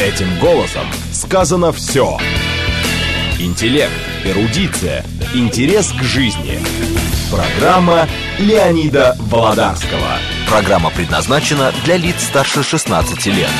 [0.00, 2.16] Этим голосом сказано все.
[3.38, 3.92] Интеллект,
[4.24, 6.58] эрудиция, интерес к жизни.
[7.30, 8.08] Программа
[8.38, 10.18] Леонида Володарского.
[10.48, 13.50] Программа предназначена для лиц старше 16 лет.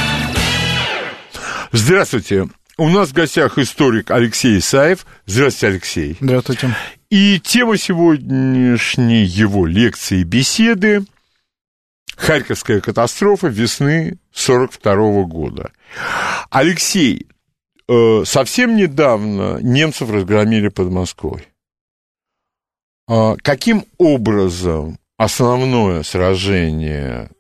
[1.72, 2.48] Здравствуйте.
[2.78, 5.04] У нас в гостях историк Алексей Исаев.
[5.26, 6.16] Здравствуйте, Алексей.
[6.22, 6.74] Здравствуйте.
[7.10, 11.04] И тема сегодняшней его лекции и беседы
[12.20, 15.72] Харьковская катастрофа весны 42 года.
[16.50, 17.26] Алексей,
[17.88, 21.48] э, совсем недавно немцев разгромили под Москвой.
[23.08, 27.30] А каким образом основное сражение,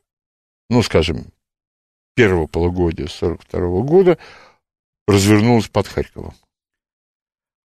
[0.70, 1.26] ну, скажем,
[2.14, 4.16] первого полугодия 42 года
[5.06, 6.34] развернулось под Харьковом?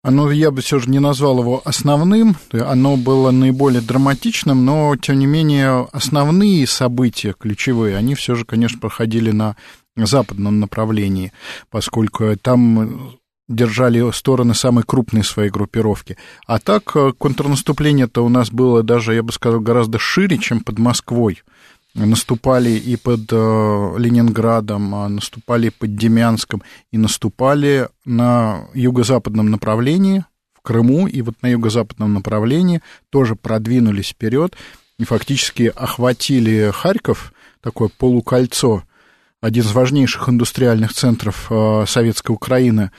[0.05, 5.17] Оно, я бы все же не назвал его основным, оно было наиболее драматичным, но, тем
[5.17, 9.55] не менее, основные события ключевые, они все же, конечно, проходили на
[9.95, 11.33] западном направлении,
[11.71, 16.17] поскольку там держали стороны самой крупной своей группировки.
[16.45, 20.77] А так э, контрнаступление-то у нас было даже, я бы сказал, гораздо шире, чем под
[20.77, 21.41] Москвой
[21.95, 30.61] наступали и под э, Ленинградом, а наступали под Демянском, и наступали на юго-западном направлении, в
[30.61, 34.55] Крыму, и вот на юго-западном направлении тоже продвинулись вперед
[34.97, 38.83] и фактически охватили Харьков, такое полукольцо,
[39.41, 42.91] один из важнейших индустриальных центров э, Советской Украины,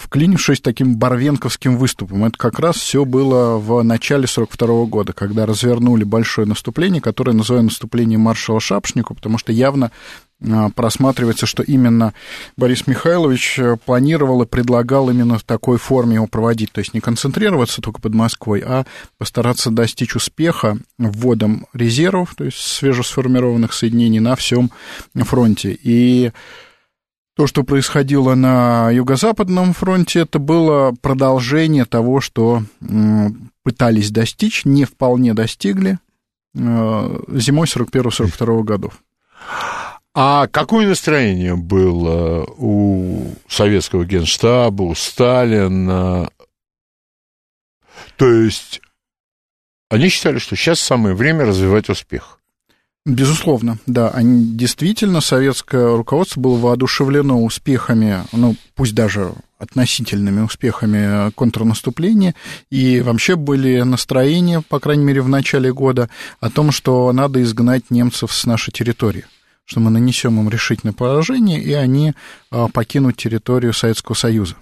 [0.00, 2.24] вклинившись таким барвенковским выступом.
[2.24, 7.66] Это как раз все было в начале 42 года, когда развернули большое наступление, которое называют
[7.66, 9.90] наступлением маршала Шапшнику, потому что явно
[10.42, 12.14] а, просматривается, что именно
[12.56, 17.00] Борис Михайлович э, планировал и предлагал именно в такой форме его проводить, то есть не
[17.00, 18.86] концентрироваться только под Москвой, а
[19.18, 24.70] постараться достичь успеха вводом резервов, то есть свежесформированных соединений на всем
[25.14, 25.78] фронте.
[25.82, 26.32] И
[27.36, 32.62] то, что происходило на Юго-Западном фронте, это было продолжение того, что
[33.62, 35.98] пытались достичь, не вполне достигли
[36.54, 39.02] э, зимой 41-42 годов.
[40.12, 46.28] А какое настроение было у советского генштаба, у Сталина?
[48.16, 48.80] То есть
[49.88, 52.39] они считали, что сейчас самое время развивать успех.
[53.06, 54.10] Безусловно, да.
[54.10, 62.34] Они действительно, советское руководство было воодушевлено успехами, ну, пусть даже относительными успехами контрнаступления,
[62.70, 67.90] и вообще были настроения, по крайней мере, в начале года, о том, что надо изгнать
[67.90, 69.24] немцев с нашей территории
[69.66, 72.12] что мы нанесем им решительное поражение, и они
[72.50, 74.56] а, покинут территорию Советского Союза.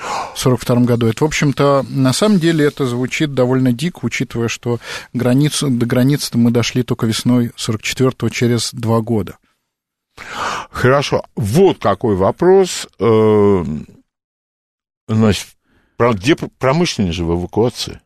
[0.00, 1.06] 1942 году.
[1.06, 4.78] Это, в общем-то, на самом деле это звучит довольно дико, учитывая, что
[5.12, 9.36] границу, до границы мы дошли только весной 44-го, через два года.
[10.70, 11.24] Хорошо.
[11.36, 12.86] Вот какой вопрос.
[12.98, 13.64] Э,
[15.08, 15.46] значит,
[15.98, 18.00] где промышленность же в эвакуации?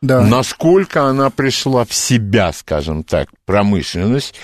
[0.00, 0.22] Да.
[0.22, 4.34] Насколько она пришла в себя, скажем так, промышленность,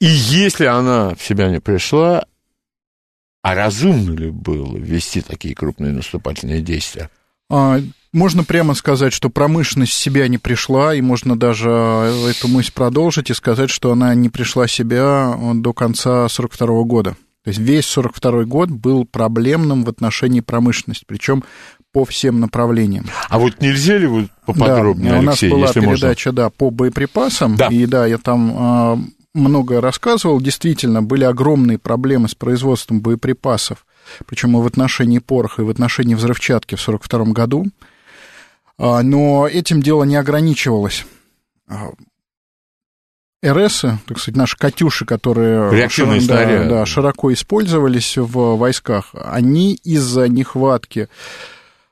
[0.00, 2.26] и если она в себя не пришла,
[3.44, 7.10] а разумно ли было ввести такие крупные наступательные действия?
[7.50, 7.78] А,
[8.10, 13.28] можно прямо сказать, что промышленность в себя не пришла, и можно даже эту мысль продолжить
[13.28, 17.10] и сказать, что она не пришла в себя до конца 1942 года.
[17.44, 21.44] То есть весь 1942 год был проблемным в отношении промышленности, причем
[21.92, 23.04] по всем направлениям.
[23.28, 26.44] А вот нельзя ли вот поподробнее, да, Алексей, у нас была передача, можно?
[26.44, 27.66] да, по боеприпасам, да.
[27.66, 28.98] и да, я там а,
[29.34, 33.84] много рассказывал, действительно были огромные проблемы с производством боеприпасов,
[34.26, 37.66] причем и в отношении пороха, и в отношении взрывчатки в 1942 году.
[38.78, 41.04] А, но этим дело не ограничивалось.
[41.68, 41.90] А,
[43.44, 50.28] РС, так сказать, наши «Катюши», которые широко, да, да, широко использовались в войсках, они из-за
[50.28, 51.08] нехватки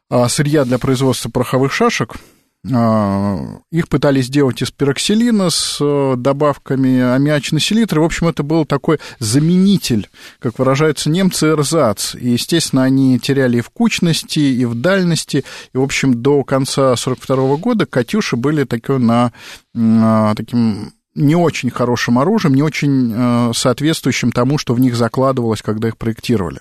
[0.08, 2.14] а, сырья для производства пороховых шашек–
[2.64, 8.00] их пытались сделать из пероксилина с э, добавками аммиачной селитры.
[8.00, 12.14] В общем, это был такой заменитель, как выражаются немцы, эрзац.
[12.14, 15.44] И, естественно, они теряли и в кучности, и в дальности.
[15.74, 19.32] И, в общем, до конца 1942 года «Катюши» были такой на,
[19.74, 25.62] на таким не очень хорошим оружием, не очень э, соответствующим тому, что в них закладывалось,
[25.62, 26.60] когда их проектировали.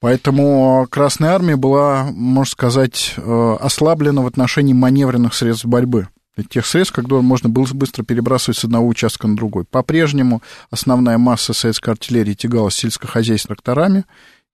[0.00, 6.08] Поэтому Красная Армия была, можно сказать, э, ослаблена в отношении маневренных средств борьбы.
[6.50, 9.64] Тех средств, когда можно было быстро перебрасывать с одного участка на другой.
[9.64, 14.04] По-прежнему основная масса советской артиллерии тягалась сельскохозяйственными тракторами.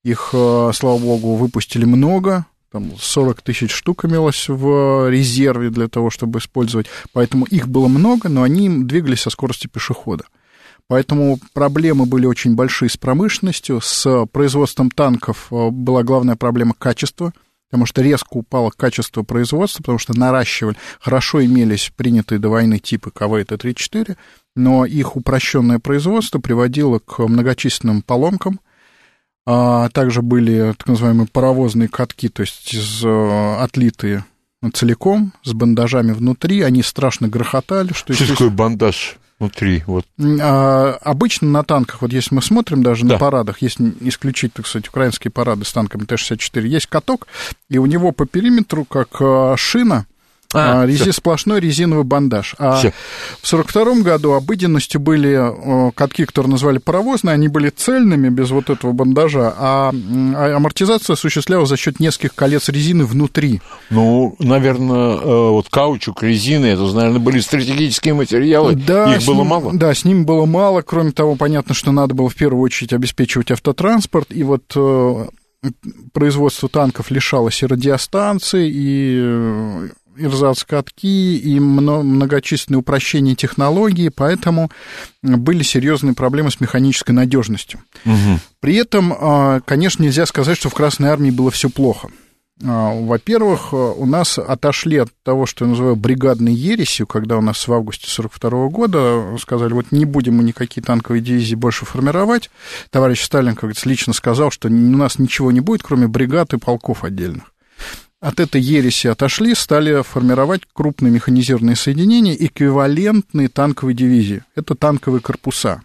[0.04, 6.08] Их, э, слава богу, выпустили много, там 40 тысяч штук имелось в резерве для того,
[6.08, 6.86] чтобы использовать.
[7.12, 10.24] Поэтому их было много, но они двигались со скоростью пешехода.
[10.88, 17.32] Поэтому проблемы были очень большие с промышленностью, с производством танков э, была главная проблема качества,
[17.70, 23.10] потому что резко упало качество производства, потому что наращивали, хорошо имелись принятые до войны типы
[23.10, 24.16] КВ и Т-34,
[24.54, 28.60] но их упрощенное производство приводило к многочисленным поломкам,
[29.46, 34.26] а также были так называемые паровозные катки, то есть из, э, отлитые
[34.74, 37.92] целиком, с бандажами внутри, они страшно грохотали.
[37.92, 39.16] Что, что такое бандаж?
[39.42, 39.82] Внутри.
[39.86, 40.06] Вот.
[40.40, 43.14] А, обычно на танках, вот если мы смотрим даже да.
[43.14, 47.26] на парадах, если исключить, так сказать, украинские парады с танками Т-64, есть каток,
[47.68, 50.06] и у него по периметру, как а, шина,
[50.52, 52.54] а, а рези, сплошной резиновый бандаж.
[52.58, 52.92] А все.
[53.40, 58.92] в 1942 году обыденностью были катки, которые называли паровозные, они были цельными, без вот этого
[58.92, 63.60] бандажа, а, а амортизация осуществлялась за счет нескольких колец резины внутри.
[63.90, 69.46] Ну, наверное, э, вот каучук, резины, это, наверное, были стратегические материалы, да, их было ним,
[69.46, 69.72] мало.
[69.72, 73.50] Да, с ними было мало, кроме того, понятно, что надо было в первую очередь обеспечивать
[73.50, 75.26] автотранспорт, и вот э,
[76.12, 84.70] производство танков лишалось и радиостанций, и э, ирзац-катки и многочисленные упрощения технологий, поэтому
[85.22, 87.80] были серьезные проблемы с механической надежностью.
[88.04, 88.40] Угу.
[88.60, 92.10] При этом, а, конечно, нельзя сказать, что в Красной Армии было все плохо.
[92.64, 97.66] А, во-первых, у нас отошли от того, что я называю бригадной ересью, когда у нас
[97.66, 102.50] в августе 1942 года сказали, вот не будем мы никакие танковые дивизии больше формировать.
[102.90, 106.58] Товарищ Сталин, как говорится, лично сказал, что у нас ничего не будет, кроме бригад и
[106.58, 107.51] полков отдельных
[108.22, 114.44] от этой ереси отошли, стали формировать крупные механизированные соединения, эквивалентные танковой дивизии.
[114.54, 115.82] Это танковые корпуса.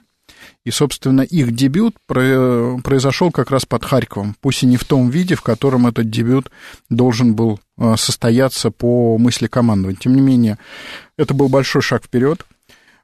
[0.64, 5.34] И, собственно, их дебют произошел как раз под Харьковом, пусть и не в том виде,
[5.34, 6.52] в котором этот дебют
[6.92, 9.98] должен был э, состояться по мысли командования.
[10.00, 10.60] Тем не менее,
[11.18, 12.46] это был большой шаг вперед.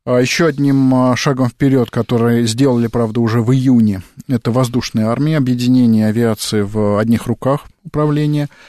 [0.05, 5.37] А Еще одним э, шагом вперед, который сделали, правда, уже в июне, это воздушная армия,
[5.37, 8.47] объединение авиации в одних руках управления–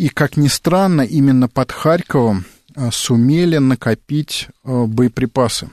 [0.00, 5.68] и, как ни странно, именно под Харьковом а, сумели накопить а, боеприпасы.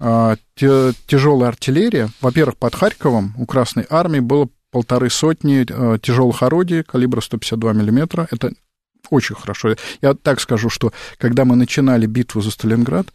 [0.00, 5.64] А, тяжелая артиллерия, во-первых, под Харьковом у Красной Армии было полторы сотни
[5.98, 8.26] тяжелых орудий калибра 152 миллиметра.
[8.32, 8.52] Это
[9.08, 9.76] очень хорошо.
[10.02, 13.06] Я так скажу, что когда мы начинали битву за Сталинград,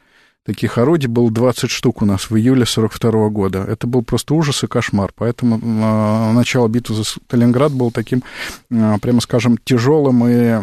[0.45, 3.65] таких орудий было 20 штук у нас в июле 42 года.
[3.67, 5.11] Это был просто ужас и кошмар.
[5.15, 8.23] Поэтому э, начало битвы за Сталинград было таким,
[8.69, 10.61] э, прямо скажем, тяжелым и э,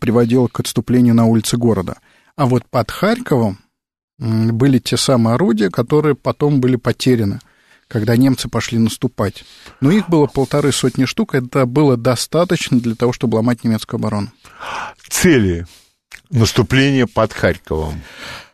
[0.00, 1.98] приводило к отступлению на улицы города.
[2.36, 3.58] А вот под Харьковом
[4.18, 7.40] были те самые орудия, которые потом были потеряны
[7.88, 9.42] когда немцы пошли наступать.
[9.80, 14.28] Но их было полторы сотни штук, это было достаточно для того, чтобы ломать немецкую оборону.
[15.08, 15.66] Цели
[16.30, 18.00] наступление под Харьковом.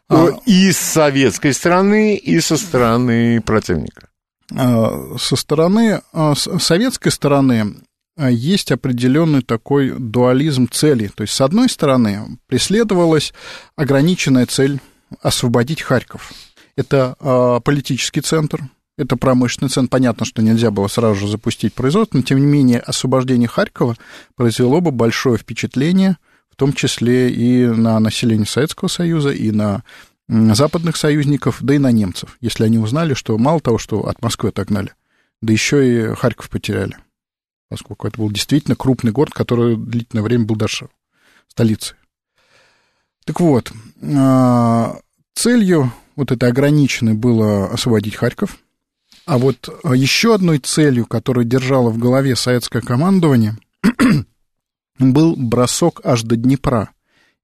[0.08, 0.28] А...
[0.46, 4.08] И с советской стороны, и со стороны противника.
[4.54, 7.74] А, со стороны а, советской стороны
[8.16, 11.08] а, есть определенный такой дуализм целей.
[11.08, 13.34] То есть, с одной стороны, преследовалась
[13.74, 14.80] ограниченная цель
[15.20, 16.32] освободить Харьков.
[16.76, 17.16] Это
[17.64, 18.68] политический центр,
[18.98, 19.88] это промышленный центр.
[19.88, 23.96] Понятно, что нельзя было сразу же запустить производство, но, тем не менее, освобождение Харькова
[24.34, 26.18] произвело бы большое впечатление
[26.56, 29.84] в том числе и на население Советского Союза, и на
[30.26, 34.48] западных союзников, да и на немцев, если они узнали, что мало того, что от Москвы
[34.48, 34.94] отогнали,
[35.42, 36.96] да еще и Харьков потеряли,
[37.68, 40.88] поскольку это был действительно крупный город, который длительное время был даже
[41.46, 41.98] столицей.
[43.26, 43.70] Так вот,
[44.02, 44.96] а,
[45.34, 48.56] целью вот этой ограниченной было освободить Харьков,
[49.26, 53.58] а вот еще одной целью, которую держало в голове советское командование,
[54.98, 56.90] был бросок аж до Днепра.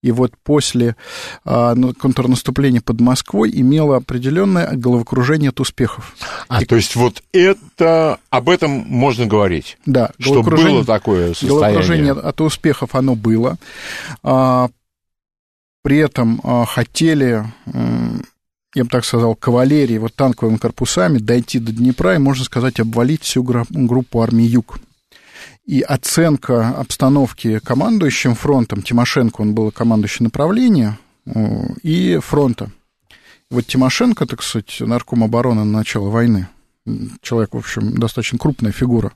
[0.03, 0.97] И вот после
[1.45, 6.17] а, ну, контрнаступления под Москвой имело определенное головокружение от успехов.
[6.49, 6.65] А, и...
[6.65, 9.79] то есть вот это, об этом можно говорить?
[9.87, 10.11] Да.
[10.19, 11.59] Что было такое состояние?
[11.59, 13.59] Головокружение от успехов оно было.
[14.25, 14.71] А,
[15.83, 17.45] при этом а, хотели
[18.75, 23.23] я бы так сказал, кавалерии, вот танковыми корпусами дойти до Днепра и, можно сказать, обвалить
[23.23, 24.79] всю группу армии Юг.
[25.65, 32.71] И оценка обстановки командующим фронтом, Тимошенко, он был командующий направления, э, и фронта.
[33.51, 36.49] Вот Тимошенко, так сказать, нарком обороны на начало войны,
[37.21, 39.13] человек, в общем, достаточно крупная фигура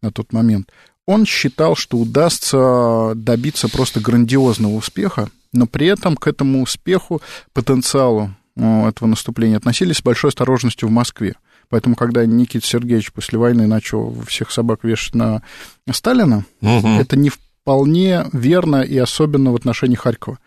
[0.00, 0.70] на тот момент,
[1.06, 7.20] он считал, что удастся добиться просто грандиозного успеха, но при этом к этому успеху,
[7.52, 11.34] потенциалу э, этого наступления относились с большой осторожностью в Москве.
[11.70, 15.42] Поэтому, когда Никита Сергеевич после войны начал всех собак вешать на
[15.90, 16.88] Сталина, угу.
[16.88, 20.38] это не вполне верно и особенно в отношении Харькова.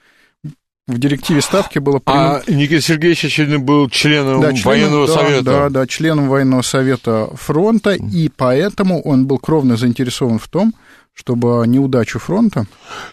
[0.86, 2.42] В директиве ставки было прямым...
[2.46, 5.44] А Никита Сергеевич, очевидно, был членом да, членом, военного да, совета.
[5.44, 10.74] Да, да, членом военного совета фронта, и поэтому он был кровно заинтересован в том,
[11.14, 12.66] чтобы неудачу фронта...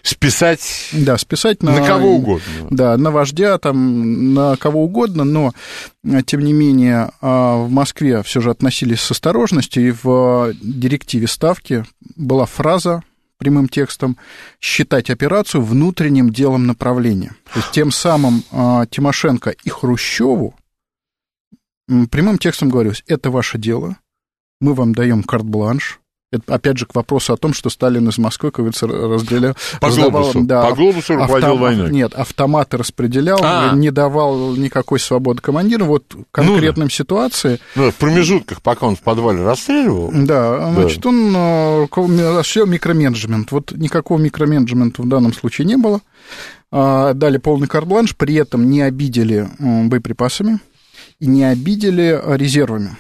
[0.03, 0.91] Списать...
[0.93, 1.79] Да, списать на...
[1.79, 2.69] На кого угодно.
[2.71, 5.53] Да, на вождя, там, на кого угодно, но,
[6.25, 11.85] тем не менее, а, в Москве все же относились с осторожностью, и в директиве ставки
[12.17, 13.03] была фраза
[13.39, 14.17] прямым текстом
[14.61, 17.35] считать операцию внутренним делом направления.
[17.53, 20.55] То есть тем самым а, Тимошенко и Хрущеву
[22.11, 23.97] прямым текстом говорилось, это ваше дело,
[24.61, 26.01] мы вам даем карт-бланш,
[26.33, 29.55] это, опять же, к вопросу о том, что Сталин из Москвы, как говорится, разделял...
[29.81, 31.91] По раздавал, глобусу, да, по глобусу руководил автом, войной.
[31.91, 33.73] Нет, автоматы распределял, а.
[33.75, 35.87] не давал никакой свободы командиру.
[35.87, 37.59] Вот в конкретном ну, ситуации...
[37.75, 40.13] Ну, в промежутках, пока он в подвале расстреливал.
[40.15, 41.09] Да, значит, да.
[41.09, 43.51] он э, осуществлял микроменеджмент.
[43.51, 46.01] Вот никакого микроменеджмента в данном случае не было.
[46.71, 50.61] А, дали полный карт-бланш, при этом не обидели боеприпасами
[51.19, 52.97] и не обидели резервами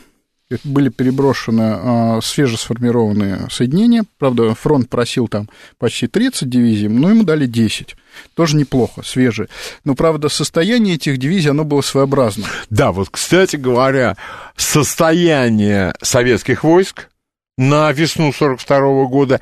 [0.64, 4.04] были переброшены э, свежесформированные соединения.
[4.18, 7.96] Правда, фронт просил там почти 30 дивизий, но ему дали 10.
[8.34, 9.48] Тоже неплохо, свежие.
[9.84, 12.46] Но, правда, состояние этих дивизий, оно было своеобразно.
[12.68, 14.16] Да, вот, кстати говоря,
[14.56, 17.08] состояние советских войск
[17.56, 19.40] на весну 42 года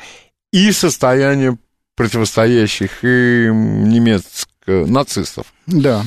[0.52, 1.56] и состояние
[1.96, 5.46] противостоящих им немецких нацистов.
[5.66, 6.04] Да.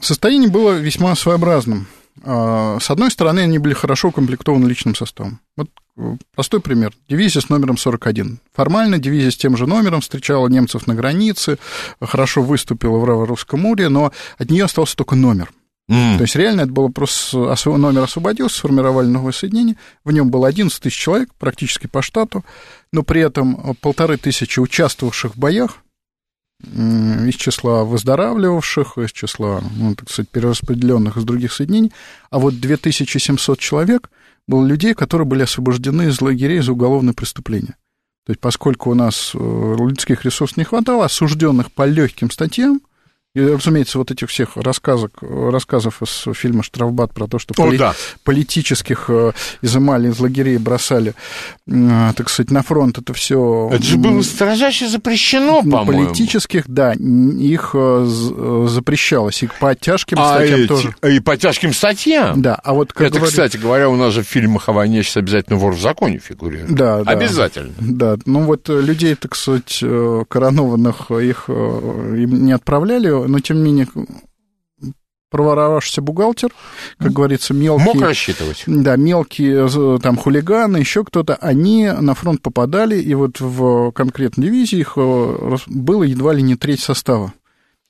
[0.00, 1.86] Состояние было весьма своеобразным.
[2.22, 5.40] А, с одной стороны, они были хорошо укомплектованы личным составом.
[5.56, 6.92] Вот э, простой пример.
[7.08, 8.40] Дивизия с номером 41.
[8.54, 11.58] Формально дивизия с тем же номером встречала немцев на границе,
[12.00, 15.50] хорошо выступила в русском море, но от нее остался только номер.
[15.90, 16.18] Mm.
[16.18, 20.80] То есть реально это было просто номер освободился, сформировали новое соединение, в нем было 11
[20.80, 22.44] тысяч человек, практически по штату,
[22.92, 25.78] но при этом полторы тысячи участвовавших в боях,
[26.62, 31.92] из числа выздоравливавших, из числа, ну, так сказать, перераспределенных из других соединений,
[32.30, 34.10] а вот 2700 человек
[34.46, 37.76] было людей, которые были освобождены из лагерей за уголовные преступления.
[38.26, 42.80] То есть, поскольку у нас э, людских ресурсов не хватало, осужденных по легким статьям,
[43.32, 47.78] и, разумеется, вот этих всех рассказок, рассказов из фильма «Штрафбат» про то, что О, поли-
[47.78, 47.94] да.
[48.24, 49.30] политических э,
[49.62, 51.14] изымали из лагерей, бросали,
[51.68, 53.70] э, так сказать, на фронт, это все...
[53.72, 56.06] Это же было строжайше запрещено, по-моему.
[56.06, 58.04] Политических, да, их э,
[58.66, 60.94] запрещалось, и по тяжким а статьям эти, тоже.
[61.08, 62.42] И по тяжким статьям?
[62.42, 62.92] Да, а вот...
[62.92, 63.30] Как это, говорю...
[63.30, 66.74] кстати говоря, у нас же в фильмах о войне сейчас обязательно вор в законе фигурирует.
[66.74, 67.12] Да, да.
[67.12, 67.74] Обязательно.
[67.78, 69.84] Да, ну вот людей, так сказать,
[70.28, 73.88] коронованных, их им не отправляли, но тем не менее
[75.30, 76.50] проворовавшийся бухгалтер,
[76.98, 77.94] как говорится, мелкие...
[77.94, 78.64] Мог рассчитывать.
[78.66, 79.68] Да, мелкие
[80.00, 85.56] там хулиганы, еще кто-то, они на фронт попадали, и вот в конкретной дивизии их э,
[85.68, 87.32] было едва ли не треть состава.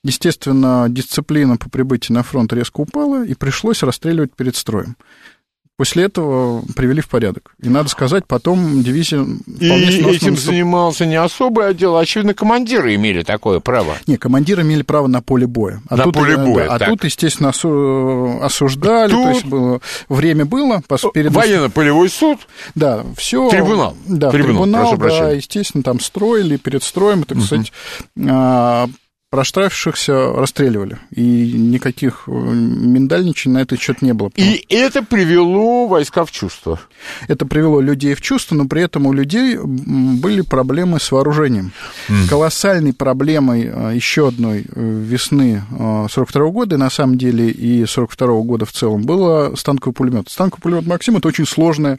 [0.04, 4.96] Естественно, дисциплина по прибытии на фронт резко упала, и пришлось расстреливать перед строем.
[5.80, 7.54] После этого привели в порядок.
[7.62, 9.24] И надо сказать, потом дивизия
[9.60, 13.94] И этим занимался не особый отдел, а, очевидно, командиры имели такое право.
[14.06, 15.80] Не, командиры имели право на поле боя.
[15.88, 19.24] А на тут, поле боя, да, А тут, естественно, осуждали, тут...
[19.24, 20.82] то есть было, время было.
[21.14, 21.32] Перед...
[21.32, 22.40] Военно-полевой суд?
[22.74, 23.48] Да, все.
[23.48, 23.96] Трибунал.
[24.06, 27.46] Да, трибунал, трибунал да, естественно, там строили перед строем, так угу.
[29.30, 30.98] Проштрафившихся расстреливали.
[31.12, 34.30] И никаких э, миндальничий на этот счет не было.
[34.34, 36.80] И это привело войска в чувство.
[37.28, 41.70] Это привело людей в чувство, но при этом у людей были проблемы с вооружением.
[42.08, 42.28] Mm.
[42.28, 45.62] Колоссальной проблемой э, еще одной э, весны
[46.10, 49.94] 42 -го года, и на самом деле и 42 -го года в целом, было станковый
[49.94, 50.28] пулемет.
[50.28, 51.98] Станковый пулемет Максим это очень сложная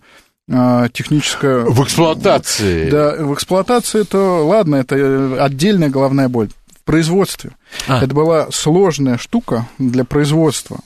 [0.92, 1.64] техническая...
[1.64, 2.90] В эксплуатации.
[2.90, 6.50] Да, в эксплуатации это, ладно, это отдельная головная боль
[6.82, 7.52] в производстве.
[7.88, 8.04] А.
[8.04, 10.80] Это была сложная штука для производства.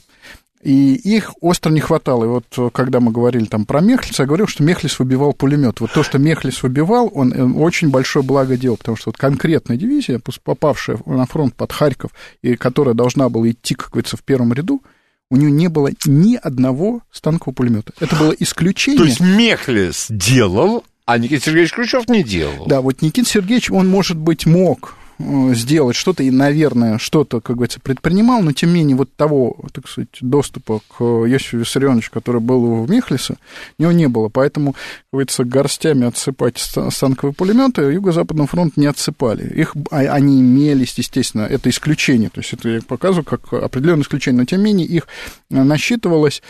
[0.61, 2.25] И их остро не хватало.
[2.25, 5.79] И вот э, когда мы говорили там про Мехлиса, я говорил, что Мехлис выбивал пулемет.
[5.79, 9.77] Вот то, что Мехлис выбивал, он э, очень большое благо делал, потому что вот конкретная
[9.77, 12.11] дивизия, попавшая на фронт под Харьков,
[12.41, 14.81] и которая должна была идти, как говорится, в первом ряду,
[15.29, 17.93] у нее не было ни одного станкового пулемета.
[17.99, 18.97] Это было исключение.
[18.97, 22.65] То есть Мехлис делал, а Никита Сергеевич Хрущев не делал.
[22.65, 27.79] Да, вот Никита Сергеевич, он, может быть, мог сделать что-то и, наверное, что-то, как говорится,
[27.79, 32.83] предпринимал, но тем не менее вот того, так сказать, доступа к Иосифу Виссарионовичу, который был
[32.83, 33.37] в Мехлисе,
[33.77, 34.29] у него не было.
[34.29, 34.81] Поэтому, как
[35.11, 39.47] говорится, горстями отсыпать станковые пулеметы Юго-Западный фронт не отсыпали.
[39.53, 44.41] Их, а, они имелись, естественно, это исключение, то есть это я показываю как определенное исключение,
[44.41, 45.07] но тем не менее их
[45.49, 46.41] насчитывалось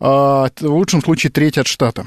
[0.00, 2.06] а, в лучшем случае треть от штата.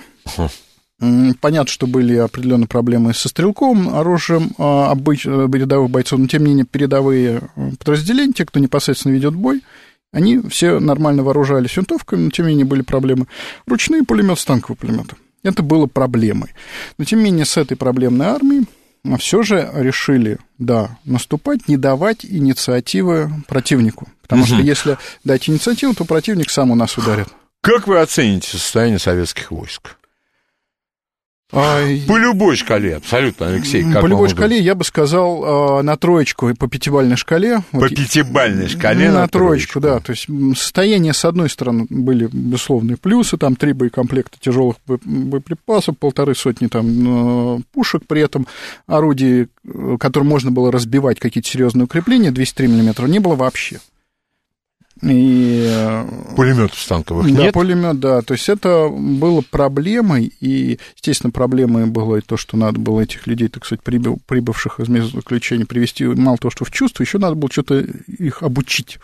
[0.99, 5.27] Понятно, что были определенные проблемы со стрелковым оружием а, обыч...
[5.27, 9.63] Э, рядовых бойцов, но тем не менее передовые э, подразделения, те, кто непосредственно ведет бой,
[10.11, 13.27] они все нормально вооружались винтовками, но тем не менее были проблемы.
[13.67, 15.15] Ручные пулеметы, станковые пулеметы.
[15.43, 16.53] Это было проблемой.
[16.97, 18.65] Но тем не менее с этой проблемной армией
[19.19, 24.07] все же решили, да, наступать, не давать инициативы противнику.
[24.23, 24.47] Потому угу.
[24.47, 27.27] что если дать инициативу, то противник сам у нас ударит.
[27.61, 29.96] Как вы оцените состояние советских войск?
[31.53, 33.81] А, по любой шкале, абсолютно, Алексей.
[33.81, 35.43] Как по любой шкале, я бы сказал,
[35.79, 37.63] а, на троечку и по пятибальной шкале.
[37.71, 39.99] По вот, пятибальной шкале на, на троечку, троечку, да.
[40.01, 40.27] То есть
[40.59, 47.63] состояние, с одной стороны, были безусловные плюсы, там три боекомплекта тяжелых боеприпасов, полторы сотни там
[47.71, 48.45] пушек, при этом
[48.85, 53.79] орудий, э, которые можно было разбивать, какие-то серьезные укрепления, 203 мм, не было вообще.
[55.01, 57.53] И, э, Пулеметов станковых да, нет?
[57.53, 58.21] пулемет, да.
[58.21, 63.27] То есть это было проблемой, и, естественно, проблемой было и то, что надо было этих
[63.27, 67.17] людей, так сказать, прибыв, прибывших из мест заключения привести мало того, что в чувство, еще
[67.17, 68.99] надо было что-то их обучить.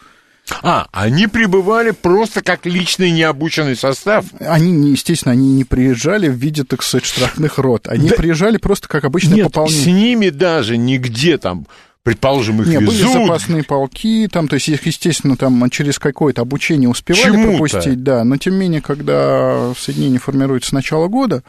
[0.62, 4.26] А, они прибывали просто как личный необученный состав?
[4.40, 7.88] Они, естественно, они не приезжали в виде, так сказать, штрафных рот.
[7.88, 8.16] Они да...
[8.16, 9.84] приезжали просто как обычное Нет, пополнение.
[9.84, 11.66] с ними даже нигде там
[12.04, 12.88] предположим, их Не, везут.
[12.88, 17.50] были запасные полки, там, то есть их, естественно, там через какое-то обучение успевали Чему-то.
[17.50, 21.44] пропустить, да, но тем не менее, когда соединение формируется с начала года,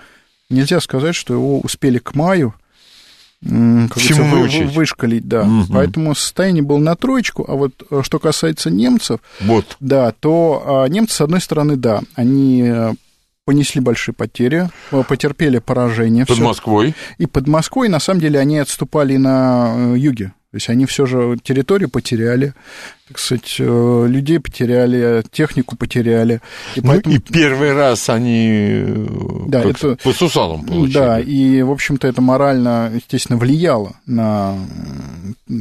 [0.50, 2.54] нельзя сказать, что его успели к маю
[3.44, 5.42] как Всему вы, вышкалить, да.
[5.42, 5.72] Угу.
[5.72, 9.76] Поэтому состояние было на троечку, а вот э, что касается немцев, вот.
[9.80, 12.94] да, то а, немцы, с одной стороны, да, они э,
[13.44, 16.24] понесли большие потери, э, потерпели поражение.
[16.24, 16.44] Под всё.
[16.44, 16.94] Москвой?
[17.18, 20.32] И под Москвой, на самом деле, они отступали на юге.
[20.54, 22.54] То есть они все же территорию потеряли,
[23.08, 26.40] так сказать, э, людей потеряли, технику потеряли.
[26.76, 27.16] И, ну, поэтому...
[27.16, 29.06] и первый раз они э,
[29.48, 29.96] да, это...
[29.96, 30.94] по сусалам получили.
[30.94, 34.56] Да, и, в общем-то, это морально, естественно, влияло на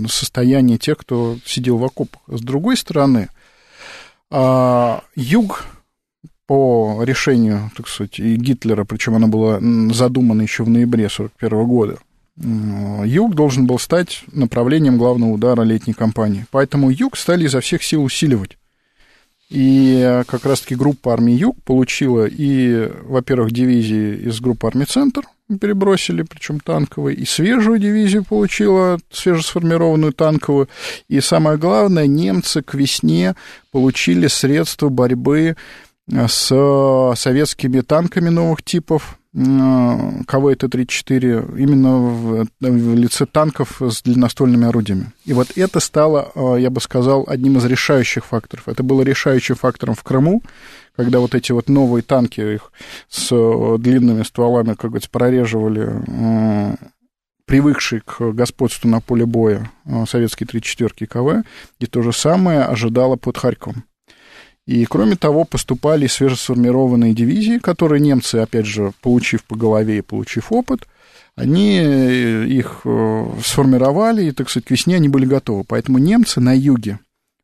[0.07, 2.21] состояние тех, кто сидел в окопах.
[2.27, 3.29] С другой стороны,
[4.29, 5.65] а, юг
[6.45, 9.59] по решению, так сказать, и Гитлера, причем оно было
[9.91, 11.97] задумано еще в ноябре 1941 года,
[12.35, 16.45] Юг должен был стать направлением главного удара летней кампании.
[16.51, 18.57] Поэтому Юг стали изо всех сил усиливать.
[19.49, 25.21] И э, как раз-таки группа армии Юг получила и, во-первых, дивизии из группы армии Центр,
[25.61, 30.69] перебросили, причем танковые, и свежую дивизию получила, свежесформированную танковую.
[31.07, 33.35] И самое главное, немцы к весне
[33.71, 35.55] получили средства борьбы
[36.11, 45.11] э, с советскими танками новых типов, КВ-Т-34 именно в, в лице танков с длинноствольными орудиями.
[45.25, 48.67] И вот это стало, а, я бы сказал, одним из решающих факторов.
[48.67, 50.43] Это было решающим фактором в Крыму,
[50.95, 52.71] когда вот эти вот новые танки их
[53.09, 53.29] с
[53.79, 56.77] длинными стволами, как говорится, прореживали
[57.45, 59.71] привыкший к господству на поле боя
[60.07, 61.43] советские 34-ки КВ,
[61.79, 63.83] и то же самое ожидало под Харьковом.
[64.65, 70.51] И, кроме того, поступали свежесформированные дивизии, которые немцы, опять же, получив по голове и получив
[70.51, 70.87] опыт,
[71.35, 75.65] они э, их э, сформировали, и, так сказать, к весне они были готовы.
[75.65, 76.99] Поэтому немцы на юге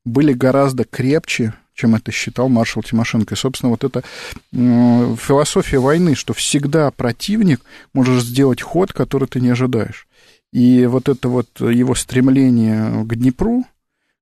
[0.05, 3.35] были гораздо крепче, чем это считал маршал Тимошенко.
[3.35, 4.03] И, собственно, вот эта
[4.51, 7.61] философия войны, что всегда противник
[7.93, 10.07] может сделать ход, который ты не ожидаешь.
[10.51, 13.65] И вот это вот его стремление к Днепру,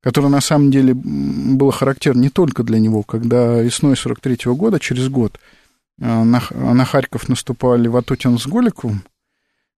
[0.08, 4.80] которое на самом деле было характерно не только для него, когда весной 43 -го года,
[4.80, 5.38] через год,
[6.00, 9.04] э, на, на Харьков наступали Ватутин с Голиковым,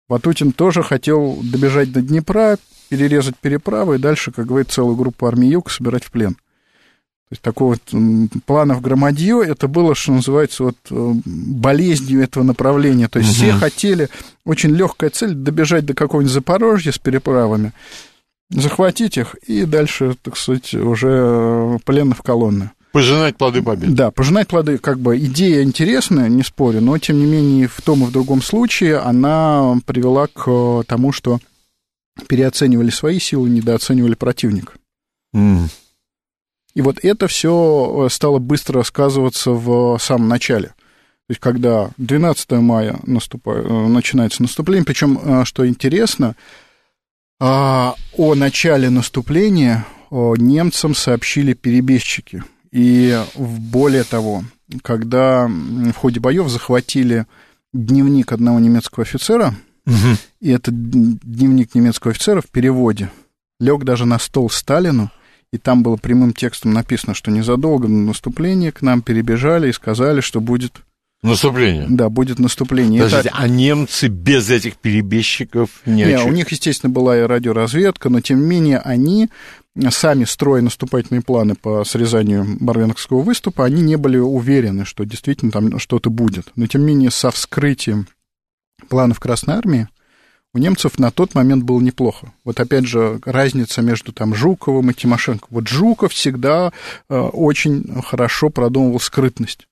[0.07, 2.59] Ватутин тоже хотел добежать до Днепра,
[2.91, 6.35] перерезать переправы и дальше, как говорит, целую группу армии Юг собирать в плен.
[6.35, 13.09] То есть такого вот планов громадье, это было, что называется, вот э, болезнью этого направления.
[13.09, 13.37] То есть угу.
[13.37, 14.11] все хотели,
[14.45, 17.73] очень легкая цель, добежать до какого-нибудь Запорожья с переправами,
[18.51, 22.71] захватить их и дальше, так сказать, уже э, пленных колонны.
[22.93, 23.93] Пожинать плоды победы.
[23.93, 28.03] Да, пожинать плоды, как бы идея интересная, не спорю, но тем не менее в том
[28.03, 31.39] и в другом случае она привела к тому, что
[32.27, 34.73] переоценивали свои силы, недооценивали противника.
[35.35, 35.69] Mm.
[36.75, 40.69] И вот это все стало быстро сказываться в самом начале.
[40.69, 46.37] То есть, когда 12 мая наступает, э, начинается наступление, причем, э, что интересно,
[47.41, 52.43] а, о начале наступления немцам сообщили перебежчики.
[52.71, 54.45] И более того,
[54.83, 57.27] когда в ходе боев захватили
[57.73, 59.55] дневник одного немецкого офицера,
[59.87, 60.17] угу.
[60.41, 63.11] и этот дневник немецкого офицера в переводе
[63.61, 65.11] лег даже на стол Сталину,
[65.53, 70.21] и там было прямым текстом написано, что незадолго до наступления к нам перебежали и сказали,
[70.21, 70.83] что будет
[71.23, 71.87] Наступление.
[71.89, 73.03] Да, будет наступление.
[73.03, 73.39] Подождите, Это...
[73.39, 78.41] а немцы без этих перебежчиков не Нет, у них, естественно, была и радиоразведка, но тем
[78.41, 79.29] не менее они
[79.91, 85.79] сами строя наступательные планы по срезанию Барвенкского выступа, они не были уверены, что действительно там
[85.79, 86.53] что-то будет.
[86.57, 88.07] Но, тем не менее, со вскрытием
[88.89, 89.89] планов Красной Армии
[90.55, 92.33] у немцев на тот момент было неплохо.
[92.45, 95.47] Вот опять же, разница между там Жуковым и Тимошенко.
[95.51, 96.73] Вот Жуков всегда
[97.09, 99.69] э, очень хорошо продумывал скрытность.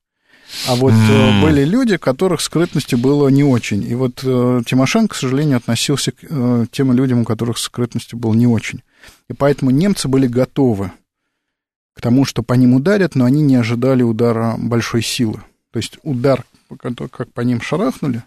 [0.68, 1.42] А вот mm.
[1.42, 3.82] были люди, которых скрытности было не очень.
[3.82, 8.32] И вот э, Тимошенко, к сожалению, относился к э, тем людям, у которых скрытности было
[8.34, 8.82] не очень.
[9.28, 10.92] И поэтому немцы были готовы
[11.94, 15.42] к тому, что по ним ударят, но они не ожидали удара большой силы.
[15.72, 16.44] То есть удар,
[17.10, 18.22] как по ним шарахнули,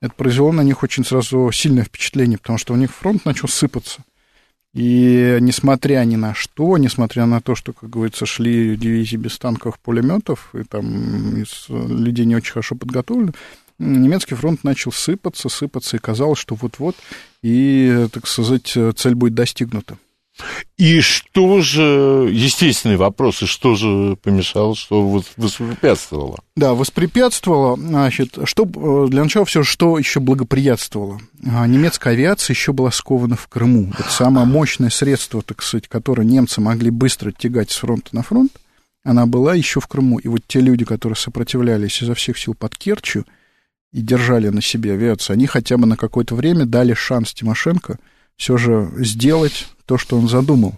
[0.00, 4.02] это произвело на них очень сразу сильное впечатление, потому что у них фронт начал сыпаться.
[4.76, 9.78] И несмотря ни на что, несмотря на то, что, как говорится, шли дивизии без танковых
[9.78, 13.32] пулеметов, и там из людей не очень хорошо подготовлены,
[13.78, 16.94] немецкий фронт начал сыпаться, сыпаться, и казалось, что вот-вот,
[17.42, 19.96] и, так сказать, цель будет достигнута.
[20.76, 26.38] И что же, естественные вопросы, что же помешало, что воспрепятствовало?
[26.54, 31.20] Да, воспрепятствовало, значит, что, для начала все, что еще благоприятствовало.
[31.46, 33.92] А, немецкая авиация еще была скована в Крыму.
[33.98, 38.52] Это самое мощное средство, так сказать, которое немцы могли быстро тягать с фронта на фронт,
[39.02, 40.18] она была еще в Крыму.
[40.18, 43.24] И вот те люди, которые сопротивлялись изо всех сил под Керчью
[43.92, 47.98] и держали на себе авиацию, они хотя бы на какое-то время дали шанс Тимошенко
[48.36, 50.74] все же сделать то, что он задумал.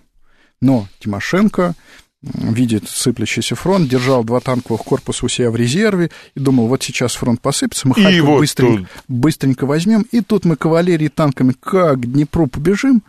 [0.61, 1.75] Но Тимошенко,
[2.23, 7.15] видит сыплящийся фронт, держал два танковых корпуса у себя в резерве и думал, вот сейчас
[7.15, 9.05] фронт посыпется, мы Харьков вот быстренько, тут...
[9.09, 13.03] быстренько возьмем, и тут мы кавалерии танками как к Днепру побежим,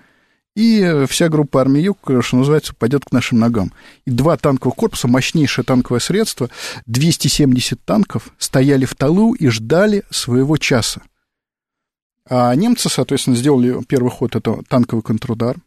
[0.55, 3.71] и вся группа армии Юг, что называется, пойдет к нашим ногам.
[4.05, 6.49] И два танковых корпуса, мощнейшее танковое средство,
[6.85, 11.01] 270 танков, стояли в талу и ждали своего часа.
[12.29, 15.57] А немцы, соответственно, сделали первый ход, это танковый контрудар,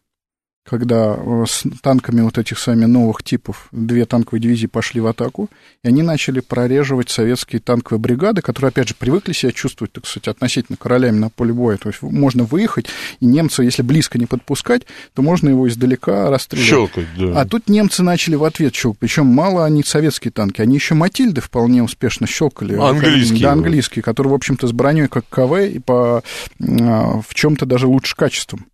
[0.63, 5.49] когда э, с танками вот этих сами новых типов две танковые дивизии пошли в атаку,
[5.83, 10.29] и они начали прореживать советские танковые бригады, которые, опять же, привыкли себя чувствовать, так сказать,
[10.29, 11.77] относительно королями на поле боя.
[11.77, 12.87] То есть можно выехать,
[13.19, 16.67] и немцы, если близко не подпускать, то можно его издалека расстрелять.
[16.67, 17.41] Щелкать, да.
[17.41, 18.99] А тут немцы начали в ответ щелкать.
[18.99, 22.75] Причем мало они советские танки, они еще Матильды вполне успешно щелкали.
[22.75, 23.41] Английские.
[23.41, 26.23] Да, английские, которые, в общем-то, с броней как КВ и по
[26.61, 28.65] а, в чем-то даже лучше качеством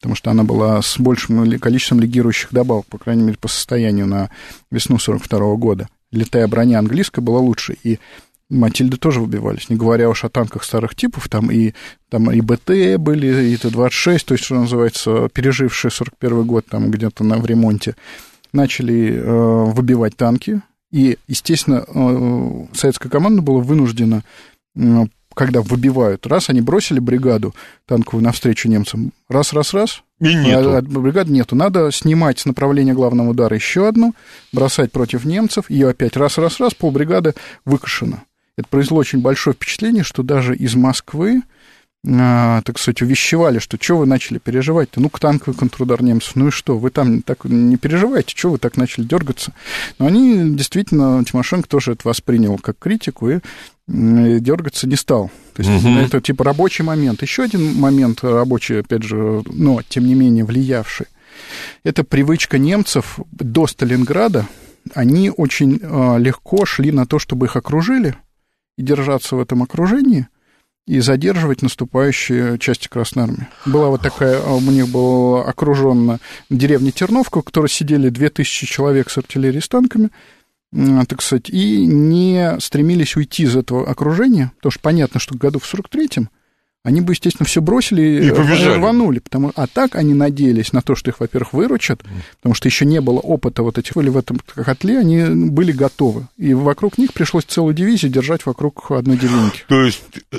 [0.00, 4.30] потому что она была с большим количеством легирующих добавок, по крайней мере, по состоянию на
[4.70, 5.88] весну 42 года.
[6.12, 7.98] Летая броня английская была лучше, и
[8.48, 11.72] Матильды тоже выбивались, не говоря уж о танках старых типов, там и,
[12.08, 17.24] там и БТ были, и Т-26, то есть, что называется, пережившие 41 год там где-то
[17.24, 17.96] на, в ремонте,
[18.52, 24.22] начали э, выбивать танки, и, естественно, э, советская команда была вынуждена
[24.76, 25.06] э,
[25.36, 30.70] когда выбивают, раз они бросили бригаду танковую навстречу немцам, раз, раз, раз, и нету.
[30.70, 31.54] А, а бригады нету.
[31.54, 34.14] Надо снимать с направления главного удара еще одну,
[34.50, 37.34] бросать против немцев, ее опять раз, раз, раз, полбригады
[37.66, 38.22] выкашено.
[38.56, 41.42] Это произвело очень большое впечатление, что даже из Москвы, а,
[42.06, 45.00] так сказать, увещевали, что что вы начали переживать-то?
[45.00, 46.78] Ну-ка, танковый контрудар немцев, ну и что?
[46.78, 49.52] Вы там так не переживаете, что вы так начали дергаться?
[49.98, 53.40] Но они действительно, Тимошенко тоже это воспринял как критику и
[53.88, 55.30] дергаться не стал.
[55.54, 55.94] То есть угу.
[55.94, 57.22] это типа рабочий момент.
[57.22, 61.06] Еще один момент рабочий, опять же, но тем не менее влиявший.
[61.82, 64.46] Это привычка немцев до Сталинграда.
[64.94, 68.14] Они очень э, легко шли на то, чтобы их окружили
[68.78, 70.28] и держаться в этом окружении
[70.86, 73.48] и задерживать наступающие части Красной Армии.
[73.64, 76.18] Была вот такая, у них была окружена
[76.48, 80.10] деревня Терновка, в которой сидели 2000 человек с артиллерией с танками,
[80.72, 85.74] так сказать, и не стремились уйти из этого окружения, потому что понятно, что году в
[85.74, 86.28] 43-м
[86.86, 88.78] они бы, естественно, все бросили и побежали.
[88.78, 89.18] рванули.
[89.18, 92.04] Потому, а так они надеялись на то, что их, во-первых, выручат,
[92.36, 96.28] потому что еще не было опыта вот этих, или в этом котле, они были готовы.
[96.36, 99.64] И вокруг них пришлось целую дивизию держать вокруг одной деревеньки.
[99.66, 100.38] То есть э,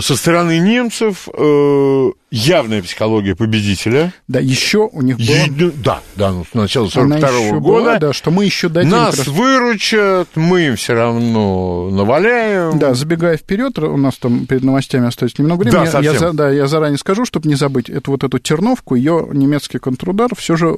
[0.00, 4.12] со стороны немцев э, явная психология победителя.
[4.26, 5.72] Да, еще у них было...
[5.84, 7.60] Да, да, ну, с начала 42 -го года.
[7.60, 8.90] Была, да, что мы еще дадим...
[8.90, 9.28] Нас раз...
[9.28, 12.78] выручат, мы им все равно наваляем.
[12.78, 15.88] Да, забегая вперед, у нас там перед новостями остается немного времени.
[15.90, 19.28] Да, я, я, да, я заранее скажу, чтобы не забыть, это вот эту Терновку, ее
[19.32, 20.74] немецкий контрудар все же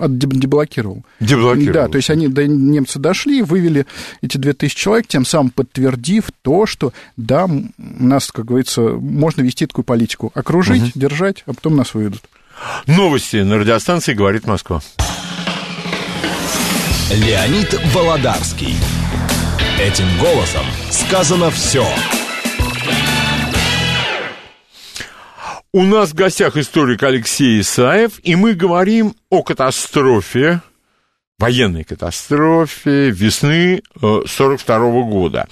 [0.00, 1.02] деблокировал.
[1.20, 1.74] Деблокировал.
[1.74, 3.86] Да, то есть они, до немцы дошли, вывели
[4.22, 9.66] эти 2000 человек, тем самым подтвердив то, что, да, у нас, как говорится, можно вести
[9.66, 10.32] такую политику.
[10.34, 10.90] Окружить угу.
[10.94, 12.22] держать, а потом нас выведут.
[12.86, 14.80] Новости на радиостанции «Говорит Москва».
[17.10, 18.74] Леонид Володарский.
[19.80, 21.86] Этим голосом сказано все.
[25.72, 30.62] У нас в гостях историк Алексей Исаев, и мы говорим о катастрофе,
[31.38, 35.48] военной катастрофе весны 42 э, года.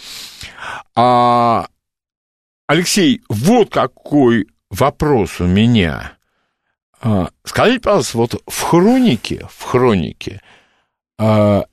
[0.94, 1.68] А,
[2.66, 6.16] Алексей, вот какой вопрос у меня.
[7.00, 10.40] А, скажите, пожалуйста, вот в хронике, в хронике
[11.18, 11.64] а,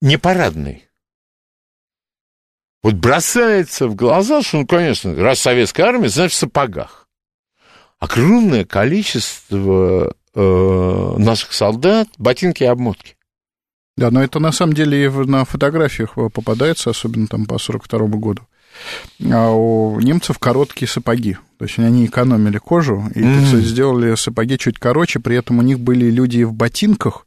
[0.00, 0.86] не парадный.
[2.82, 7.08] Вот бросается в глаза, что, ну, конечно, раз советская армия, значит, в сапогах.
[7.98, 13.16] Огромное количество э, наших солдат, ботинки и обмотки.
[13.98, 18.46] Да, но это на самом деле и на фотографиях попадается, особенно там по 42 году.
[19.30, 21.36] А у немцев короткие сапоги.
[21.58, 23.60] То есть они экономили кожу и mm-hmm.
[23.60, 27.26] сделали сапоги чуть короче, при этом у них были люди в ботинках,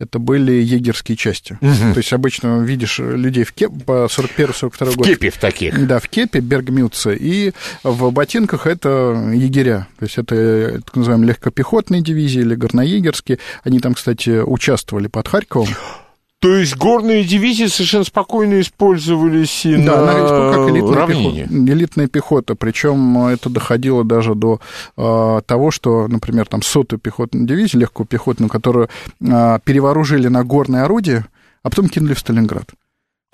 [0.00, 1.56] это были егерские части.
[1.60, 1.92] Угу.
[1.94, 5.06] То есть обычно видишь людей в кепе по 41-42 год.
[5.06, 5.86] В кепе в таких.
[5.86, 7.52] Да, в кепе, бергмютце, и
[7.84, 9.86] в ботинках это егеря.
[9.98, 13.38] То есть это так называемые легкопехотные дивизии или горноегерские.
[13.62, 15.68] Они там, кстати, участвовали под Харьковом.
[16.44, 21.44] То есть горные дивизии совершенно спокойно использовались и да, на как элитная равнине.
[21.44, 24.60] Пехота, элитная пехота, причем это доходило даже до
[24.98, 28.90] э, того, что, например, там сотую пехотную дивизию, легкую пехотную, которую
[29.22, 31.24] э, перевооружили на горные орудия,
[31.62, 32.66] а потом кинули в Сталинград.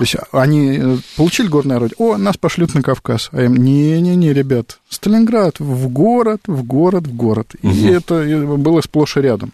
[0.01, 3.29] То есть они э, получили горное орудие, о, нас пошлют на Кавказ.
[3.33, 7.55] А им, не-не-не, ребят, Сталинград, в город, в город, в город.
[7.63, 7.71] Угу.
[7.71, 8.25] И это
[8.57, 9.53] было сплошь и рядом.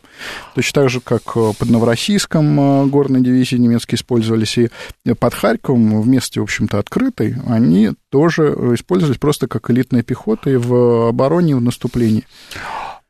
[0.55, 4.71] Точно так же, как э, под Новороссийском э, горные дивизии немецкие использовались, и
[5.19, 10.55] под Харьковом, в месте, в общем-то, открытой, они тоже использовались просто как элитная пехота и
[10.55, 12.25] в обороне, и в наступлении.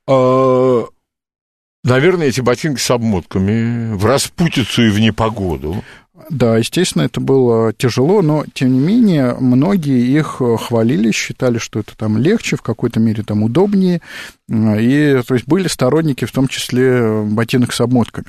[0.09, 0.87] А,
[1.85, 5.85] наверное, эти ботинки с обмотками в распутицу и в непогоду
[6.31, 11.97] да, естественно, это было тяжело, но, тем не менее, многие их хвалили, считали, что это
[11.97, 14.01] там легче, в какой-то мере там удобнее,
[14.49, 18.29] и, то есть, были сторонники, в том числе, ботинок с обмотками.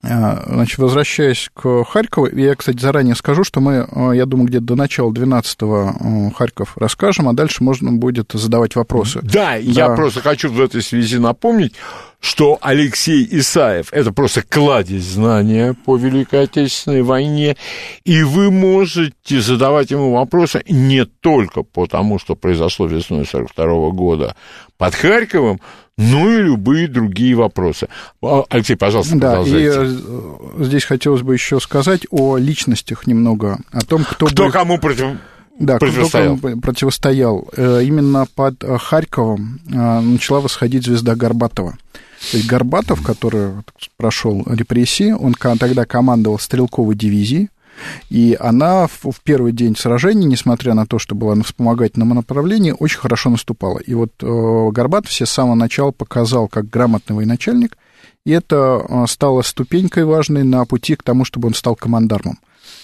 [0.00, 4.64] А, значит, возвращаясь к Харькову, я, кстати, заранее скажу, что мы, а, я думаю, где-то
[4.64, 9.18] до начала 12-го Харьков расскажем, а дальше можно будет задавать вопросы.
[9.22, 11.74] Да, да, я просто хочу в этой связи напомнить,
[12.20, 17.56] что Алексей Исаев– это просто кладезь знания по Великой Отечественной войне,
[18.04, 24.36] и вы можете задавать ему вопросы не только по тому, что произошло весной 42 года
[24.76, 25.60] под Харьковом,
[25.98, 27.88] ну и любые другие вопросы.
[28.22, 29.66] А, Алексей, пожалуйста, да, продолжайте.
[29.66, 34.26] И э, здесь хотелось бы еще сказать о личностях немного, о том, кто...
[34.26, 34.52] Кто был...
[34.52, 35.18] кому против...
[35.58, 36.36] Да, противостоял.
[36.36, 37.48] кто кому противостоял.
[37.56, 41.72] Э, именно под э, Харьковом начала восходить звезда Горбатова.
[42.30, 43.54] То есть Горбатов, который
[43.96, 47.48] прошел репрессии, он тогда командовал стрелковой дивизией,
[48.10, 52.74] и она в, в первый день сражений, несмотря на то, что была на вспомогательном направлении,
[52.78, 53.78] очень хорошо наступала.
[53.78, 57.76] И вот э, Горбатов все с самого начала показал как грамотный военачальник,
[58.24, 62.38] и это э, стало ступенькой важной на пути к тому, чтобы он стал командармом.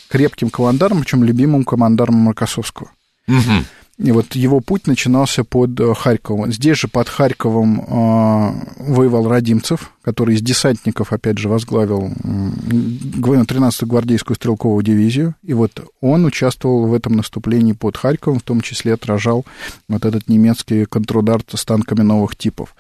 [0.09, 2.91] Крепким командармом, причем любимым командармом Рокоссовского.
[3.27, 3.65] Угу.
[3.99, 6.53] И вот его путь начинался под э, Харьковом.
[6.53, 14.37] Здесь же под Харьковом э, воевал Радимцев, который из десантников, опять же, возглавил 13-ю гвардейскую
[14.37, 15.35] стрелковую дивизию.
[15.43, 19.47] И вот он участвовал в этом наступлении под Харьковом, в том числе отражал
[19.89, 22.75] вот этот немецкий контрудар с танками новых типов.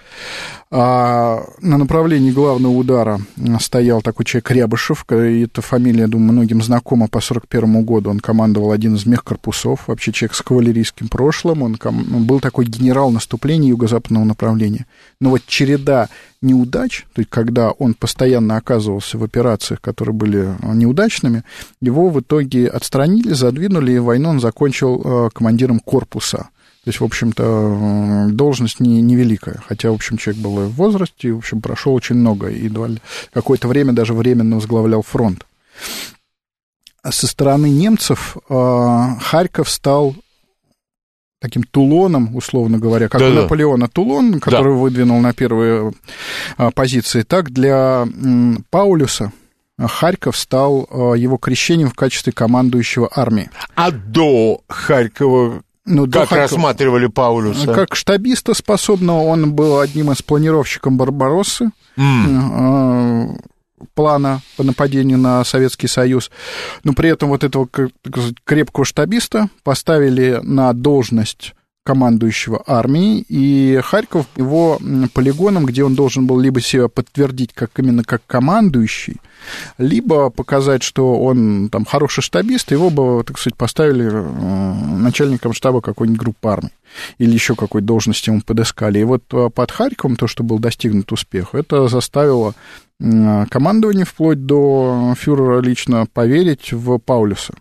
[0.70, 3.20] А на направлении главного удара
[3.60, 8.10] стоял такой человек Рябышев, эта фамилия, я думаю, многим знакома по 41 году.
[8.10, 11.62] Он командовал один из мехкорпусов, вообще человек с кавалерийским прошлым.
[11.62, 14.86] Он, он был такой генерал наступления юго-западного направления.
[15.20, 16.08] Но вот череда
[16.44, 21.42] неудач, то есть когда он постоянно оказывался в операциях, которые были неудачными,
[21.80, 26.48] его в итоге отстранили, задвинули, и войну он закончил э, командиром корпуса.
[26.84, 29.62] То есть, в общем-то, должность не, невеликая.
[29.66, 32.48] Хотя, в общем, человек был в возрасте, и, в общем, прошел очень много.
[32.48, 32.70] И
[33.32, 35.46] какое-то время даже временно возглавлял фронт.
[37.08, 40.14] Со стороны немцев э, Харьков стал
[41.44, 44.78] таким Тулоном, условно говоря, как да, у Наполеона Тулон, который да.
[44.78, 45.92] выдвинул на первые
[46.56, 48.08] э, позиции, так для
[48.70, 49.30] Паулюса
[49.78, 53.50] Харьков стал его крещением в качестве командующего армией.
[53.74, 57.74] А до Харькова ну, как Харьков, рассматривали Паулюса?
[57.74, 63.38] Как штабиста способного, он был одним из планировщиков Барбароссы, mm.
[63.94, 66.30] Плана по нападению на Советский Союз.
[66.82, 67.68] Но при этом вот этого
[68.44, 74.80] крепкого штабиста поставили на должность командующего армией, и Харьков его
[75.12, 79.20] полигоном, где он должен был либо себя подтвердить как именно как командующий,
[79.76, 85.82] либо показать, что он там хороший штабист, его бы, так сказать, поставили э, начальником штаба
[85.82, 86.72] какой-нибудь группы армий
[87.18, 89.00] или еще какой должности ему подыскали.
[89.00, 92.54] И вот э, под Харьковом то, что был достигнут успех, это заставило
[93.00, 97.54] командование вплоть до фюрера лично поверить в Паулюса.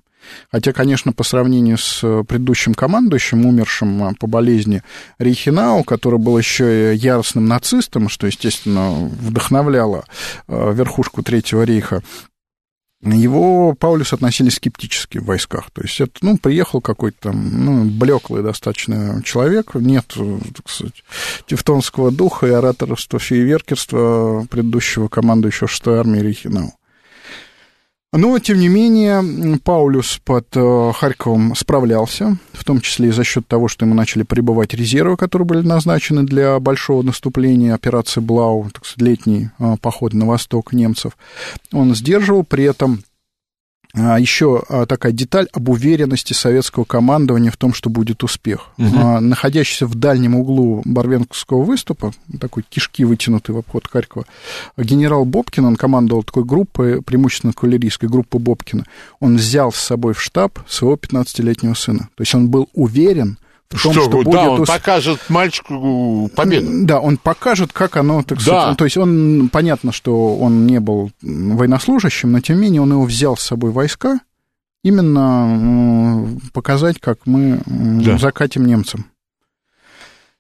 [0.52, 4.82] Хотя, конечно, по сравнению с э, предыдущим командующим, умершим э, по болезни
[5.20, 10.06] Рейхенау, который был еще и яростным нацистом, что, естественно, вдохновляло
[10.48, 12.04] э, верхушку Третьего рейха,
[13.12, 15.72] его Паулюс относили скептически в войсках.
[15.72, 21.04] То есть это, ну, приехал какой-то там, ну, блеклый достаточно человек, нет, так сказать,
[21.46, 26.74] тевтонского духа и ораторства, фейверкерства предыдущего командующего 6-й армии Рейхенау.
[28.16, 33.48] Но, тем не менее, Паулюс под э, Харьковом справлялся, в том числе и за счет
[33.48, 38.86] того, что ему начали прибывать резервы, которые были назначены для большого наступления, операции Блау, так
[38.86, 41.18] сказать, летний э, поход на восток немцев.
[41.72, 43.04] Он сдерживал, при этом
[43.96, 48.70] еще а, такая деталь об уверенности советского командования в том, что будет успех.
[48.78, 49.20] Угу.
[49.20, 54.26] Находящийся в дальнем углу Барвенковского выступа, такой кишки вытянутый в обход Харькова,
[54.78, 58.86] генерал Бобкин, он командовал такой группой, преимущественно кавалерийской группы Бобкина,
[59.20, 62.10] он взял с собой в штаб своего 15-летнего сына.
[62.16, 63.38] То есть он был уверен,
[63.74, 64.32] в том, что, что будет...
[64.32, 64.68] Да, он ус...
[64.68, 66.86] покажет мальчику победу.
[66.86, 68.70] Да, он покажет, как оно, так сказать...
[68.70, 68.76] Да.
[68.76, 73.04] То есть он, понятно, что он не был военнослужащим, но тем не менее он его
[73.04, 74.20] взял с собой войска,
[74.84, 78.18] именно показать, как мы да.
[78.18, 79.06] закатим немцам.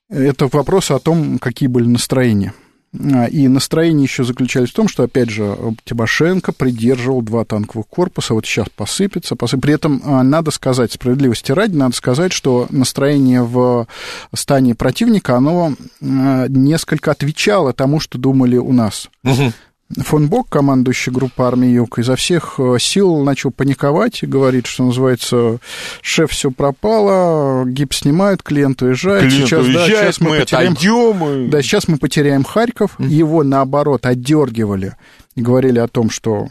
[0.09, 2.53] Это вопрос о том, какие были настроения.
[2.93, 8.33] А, и настроение еще заключались в том, что, опять же, Тимошенко придерживал два танковых корпуса,
[8.33, 9.61] вот сейчас посыпется, посыпется.
[9.61, 13.87] При этом а, надо сказать, справедливости ради, надо сказать, что настроение в
[14.33, 19.09] стане противника, оно а, несколько отвечало тому, что думали у нас.
[19.23, 19.53] Угу.
[19.97, 24.83] Фон Бок, командующий группой армии Юг, изо всех э, сил начал паниковать и говорит, что
[24.83, 25.59] называется,
[26.01, 29.29] шеф, все пропало, гипс снимают, клиент уезжает.
[29.29, 31.49] Клиент сейчас, уезжает, да, сейчас мы, мы потеряем, отойдем.
[31.49, 32.99] Да, сейчас мы потеряем Харьков.
[32.99, 33.07] Mm.
[33.07, 34.95] Его, наоборот, отдергивали
[35.35, 36.47] и говорили о том, что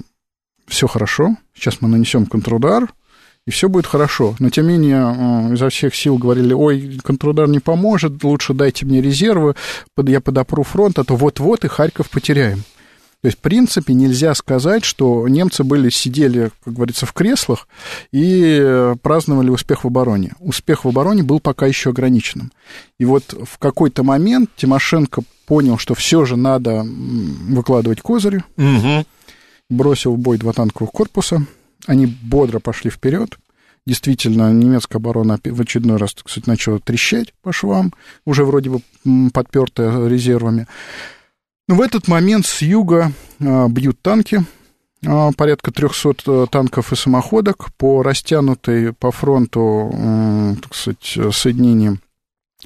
[0.67, 2.93] все хорошо, сейчас мы нанесем контрудар,
[3.47, 4.37] и все будет хорошо.
[4.39, 8.87] Но, тем не менее, э, изо всех сил говорили, ой, контрудар не поможет, лучше дайте
[8.87, 9.55] мне резервы,
[10.07, 12.63] я подопру фронт, а то вот-вот и Харьков потеряем.
[13.23, 17.69] То есть, в принципе, нельзя сказать, что немцы были, сидели, как говорится, в креслах
[18.11, 20.33] и праздновали успех в обороне.
[20.41, 22.51] Успех в обороне был пока еще ограниченным.
[22.99, 29.07] И вот в какой-то момент Тимошенко понял, что все же надо выкладывать козыри, угу.
[29.71, 31.47] бросил в бой два танковых корпуса,
[31.87, 33.39] они бодро пошли вперед,
[33.87, 37.93] действительно немецкая оборона в очередной раз, кстати, начала трещать по швам,
[38.25, 38.81] уже вроде бы
[39.33, 40.67] подпертая резервами.
[41.69, 44.45] В этот момент с юга а, бьют танки,
[45.07, 49.91] а, порядка 300 э, танков и самоходок по растянутой по фронту,
[50.63, 52.01] так сказать, соединениям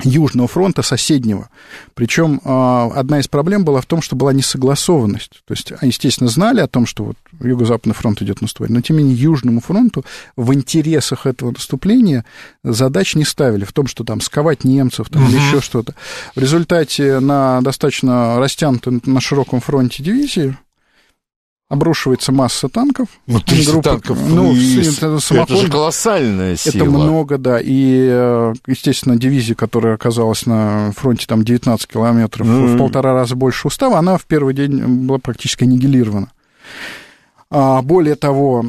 [0.05, 1.49] Южного фронта, соседнего.
[1.95, 5.43] Причем а, одна из проблем была в том, что была несогласованность.
[5.47, 9.05] То есть, естественно, знали о том, что вот Юго-Западный фронт идет наступать, но тем не
[9.05, 10.05] менее Южному фронту
[10.37, 12.25] в интересах этого наступления
[12.63, 15.31] задач не ставили в том, что там сковать немцев там, угу.
[15.31, 15.95] или еще что-то.
[16.35, 20.57] В результате на достаточно растянутой на широком фронте дивизии
[21.69, 23.09] обрушивается масса танков.
[23.27, 26.83] Ну, 300 группы, ну, танков, ну, это, самоходно, это же колоссальная сила.
[26.83, 32.75] Это много, да, и, э, естественно, дивизия, которая оказалась на фронте там 19 километров, mm.
[32.75, 36.31] в полтора раза больше устава, она в первый день была практически аннигилирована.
[37.51, 38.65] А более того,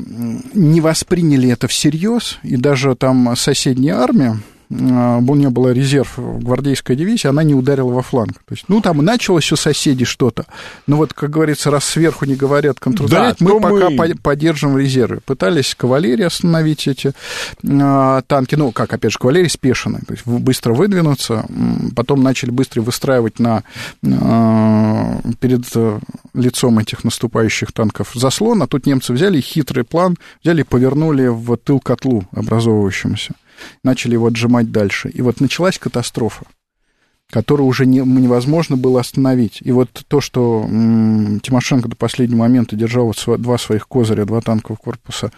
[0.53, 7.27] не восприняли это всерьез, и даже там соседняя армия, у нее был резерв гвардейской дивизии,
[7.27, 8.33] она не ударила во фланг.
[8.33, 10.45] То есть, ну, там началось у соседей что-то,
[10.87, 14.15] но вот, как говорится, раз сверху не говорят контрудовать, да, мы пока мы...
[14.15, 15.19] поддержим резервы.
[15.25, 17.13] Пытались кавалерии остановить эти
[17.63, 21.45] э, танки, ну, как, опять же, кавалерии спешенные, то есть быстро выдвинуться,
[21.95, 23.63] потом начали быстро выстраивать на,
[24.03, 25.65] э, перед
[26.33, 31.55] лицом этих наступающих танков заслон, а тут немцы взяли хитрый план, взяли и повернули в
[31.57, 33.33] тыл котлу образовывающемуся
[33.83, 35.09] начали его отжимать дальше.
[35.09, 36.45] И вот началась катастрофа
[37.29, 39.59] которую уже не, невозможно было остановить.
[39.61, 44.41] И вот то, что м, Тимошенко до последнего момента держал вот два своих козыря, два
[44.41, 45.31] танковых корпуса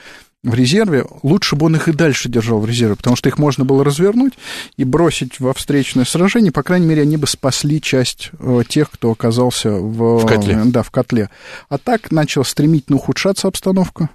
[0.44, 3.66] в резерве, лучше бы он их и дальше держал в резерве, потому что их можно
[3.66, 4.34] было развернуть
[4.78, 6.52] и бросить во встречное сражение.
[6.52, 10.62] По крайней мере, они бы спасли часть э, тех, кто оказался в, в котле.
[10.66, 11.30] Да, в котле.
[11.68, 14.10] А так начала стремительно ухудшаться обстановка.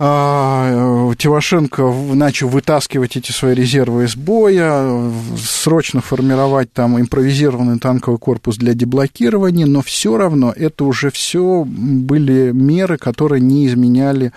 [0.00, 1.82] А, Тимошенко
[2.14, 9.66] начал вытаскивать эти свои резервы из боя, срочно формировать там импровизированный танковый корпус для деблокирования,
[9.66, 14.32] но все равно это уже все были меры, которые не изменяли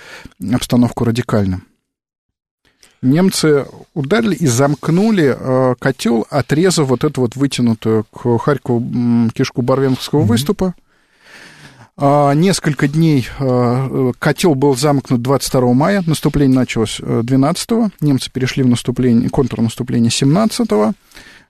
[0.51, 1.61] обстановку радикально.
[3.03, 10.21] Немцы ударили и замкнули э, котел, отрезав вот эту вот вытянутую к Харькову кишку Барвенковского
[10.21, 10.25] mm-hmm.
[10.25, 10.75] выступа.
[12.03, 18.63] А, несколько дней а, котел был замкнут 22 мая, наступление началось 12 э, немцы перешли
[18.63, 20.67] в наступление, контрнаступление 17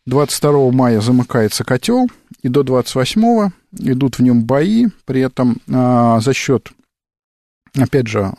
[0.05, 2.09] 22 мая замыкается котел,
[2.41, 6.69] и до 28 идут в нем бои, при этом а, за счет
[7.79, 8.33] опять же,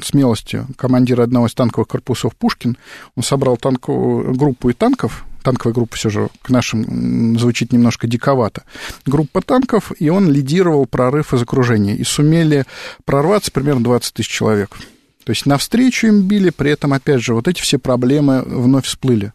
[0.00, 2.76] смелости командира одного из танковых корпусов Пушкин,
[3.16, 8.64] он собрал танковую группу и танков, танковая группа все же к нашим звучит немножко диковато.
[9.06, 11.94] Группа танков, и он лидировал прорыв из окружения.
[11.94, 12.64] И сумели
[13.04, 14.70] прорваться примерно 20 тысяч человек.
[15.24, 19.32] То есть навстречу им били, при этом, опять же, вот эти все проблемы вновь всплыли.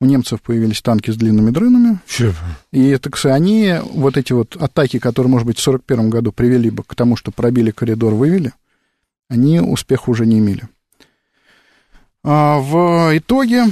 [0.00, 2.00] У немцев появились танки с длинными дрынами.
[2.06, 2.34] Все.
[2.72, 6.70] И, так сказать, они, вот эти вот атаки, которые, может быть, в 1941 году привели
[6.70, 8.52] бы к тому, что пробили коридор, вывели,
[9.28, 10.68] они успеха уже не имели.
[12.24, 13.64] А в итоге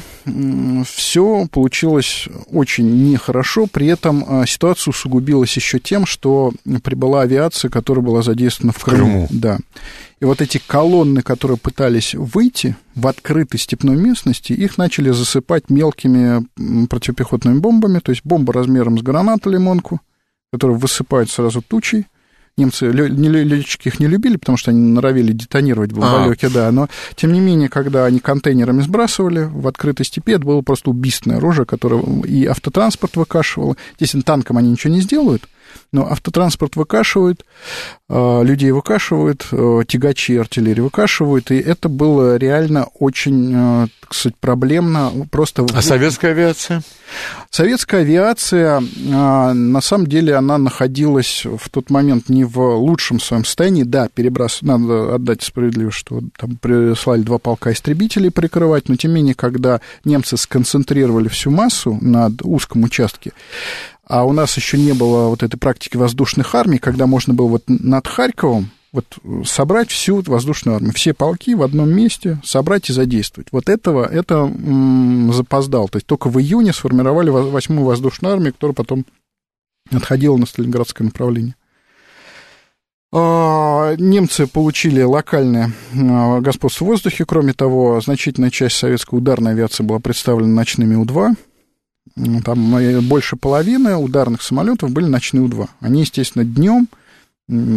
[0.85, 3.69] все получилось очень нехорошо.
[3.71, 8.83] При этом а, ситуация усугубилась еще тем, что прибыла авиация, которая была задействована в, в
[8.85, 9.29] Крыму.
[9.29, 9.29] Крыму.
[9.31, 9.59] Да.
[10.19, 16.45] И вот эти колонны, которые пытались выйти в открытой степной местности, их начали засыпать мелкими
[16.87, 20.01] противопехотными бомбами, то есть бомба размером с гранату лимонку,
[20.53, 22.07] которая высыпает сразу тучей
[22.57, 26.51] немцы, летчики их не любили, потому что они норовили детонировать Балёке, а.
[26.51, 30.91] да, но, тем не менее, когда они контейнерами сбрасывали в открытой степи, это было просто
[30.91, 33.77] убийственное оружие, которое и автотранспорт выкашивало.
[33.95, 35.49] Естественно, танком они ничего не сделают,
[35.93, 37.45] но автотранспорт выкашивают,
[38.09, 44.37] э, людей выкашивают, э, тягачи артиллерии выкашивают, и это было реально очень, э, так сказать,
[44.37, 45.13] проблемно.
[45.31, 45.67] Просто...
[45.75, 46.83] А советская авиация?
[47.51, 53.83] Советская авиация, на самом деле, она находилась в тот момент не в лучшем своем состоянии.
[53.83, 54.63] Да, перебрас...
[54.63, 59.81] надо отдать справедливо, что там прислали два полка истребителей прикрывать, но тем не менее, когда
[60.05, 63.33] немцы сконцентрировали всю массу над узком участке,
[64.11, 67.63] а у нас еще не было вот этой практики воздушных армий, когда можно было вот
[67.69, 69.07] над Харьковом вот
[69.45, 73.53] собрать всю воздушную армию, все полки в одном месте, собрать и задействовать.
[73.53, 75.89] Вот этого, это м, запоздал.
[75.89, 79.07] То есть только в июне сформировали восьмую воздушную армию, которая потом
[79.93, 81.55] отходила на Сталинградское направление.
[83.13, 87.25] А, немцы получили локальное а, господство в воздухе.
[87.25, 91.37] Кроме того, значительная часть советской ударной авиации была представлена ночными У-2.
[92.45, 95.69] Там э, больше половины ударных самолетов были ночные У-2.
[95.81, 96.89] Они, естественно, днем,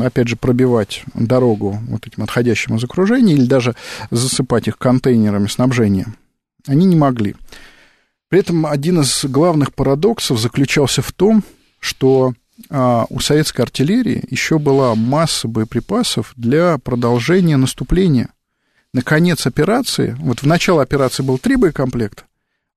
[0.02, 3.76] опять же, пробивать дорогу вот этим отходящим из окружения или даже
[4.12, 6.08] засыпать их контейнерами снабжения,
[6.68, 7.36] они не могли.
[8.30, 11.44] При этом один из главных парадоксов заключался в том,
[11.80, 12.34] что
[12.70, 18.30] а, у советской артиллерии еще была масса боеприпасов для продолжения наступления.
[18.94, 22.24] Наконец операции, вот в начало операции был три боекомплекта,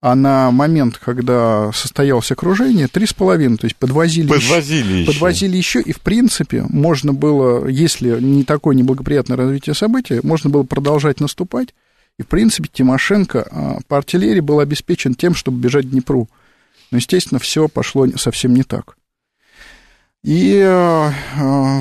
[0.06, 5.12] а на момент, когда состоялось окружение, три с половиной, то есть подвозили, подвозили еще, еще.
[5.12, 10.62] Подвозили еще, и, в принципе, можно было, если не такое неблагоприятное развитие событий, можно было
[10.62, 11.74] продолжать наступать,
[12.20, 16.28] и, в принципе, Тимошенко а, по артиллерии был обеспечен тем, чтобы бежать к Днепру.
[16.92, 18.96] Но, естественно, все пошло совсем не так.
[20.22, 21.12] И а,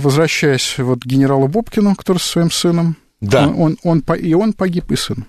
[0.02, 3.48] возвращаясь вот к генералу Бобкину, который со своим сыном, да.
[3.50, 5.28] он, он, он, и он погиб, и сын.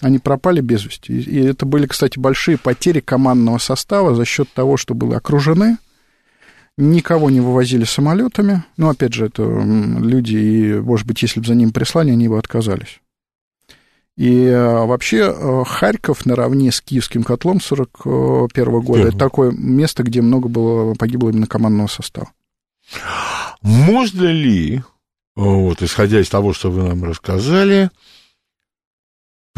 [0.00, 1.20] Они пропали без вести.
[1.20, 5.78] И это были, кстати, большие потери командного состава за счет того, что были окружены,
[6.76, 8.64] никого не вывозили самолетами.
[8.76, 12.38] Ну, опять же, это люди, и, может быть, если бы за ним прислали, они бы
[12.38, 13.00] отказались.
[14.16, 19.08] И э, вообще э, Харьков наравне с Киевским котлом 1941 года Первый.
[19.10, 22.32] это такое место, где много было погибло именно командного состава.
[23.62, 24.82] Можно ли,
[25.36, 27.90] вот, исходя из того, что вы нам рассказали,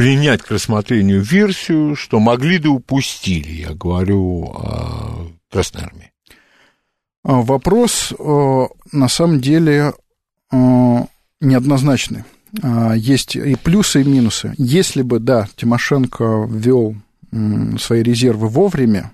[0.01, 6.11] принять к рассмотрению версию, что могли да упустили, я говорю о Красной Армии?
[7.23, 9.93] А, вопрос э, на самом деле
[10.51, 10.57] э,
[11.43, 12.25] неоднозначный.
[12.63, 14.55] А, есть и плюсы, и минусы.
[14.57, 16.97] Если бы, да, Тимошенко ввел
[17.79, 19.13] свои резервы вовремя,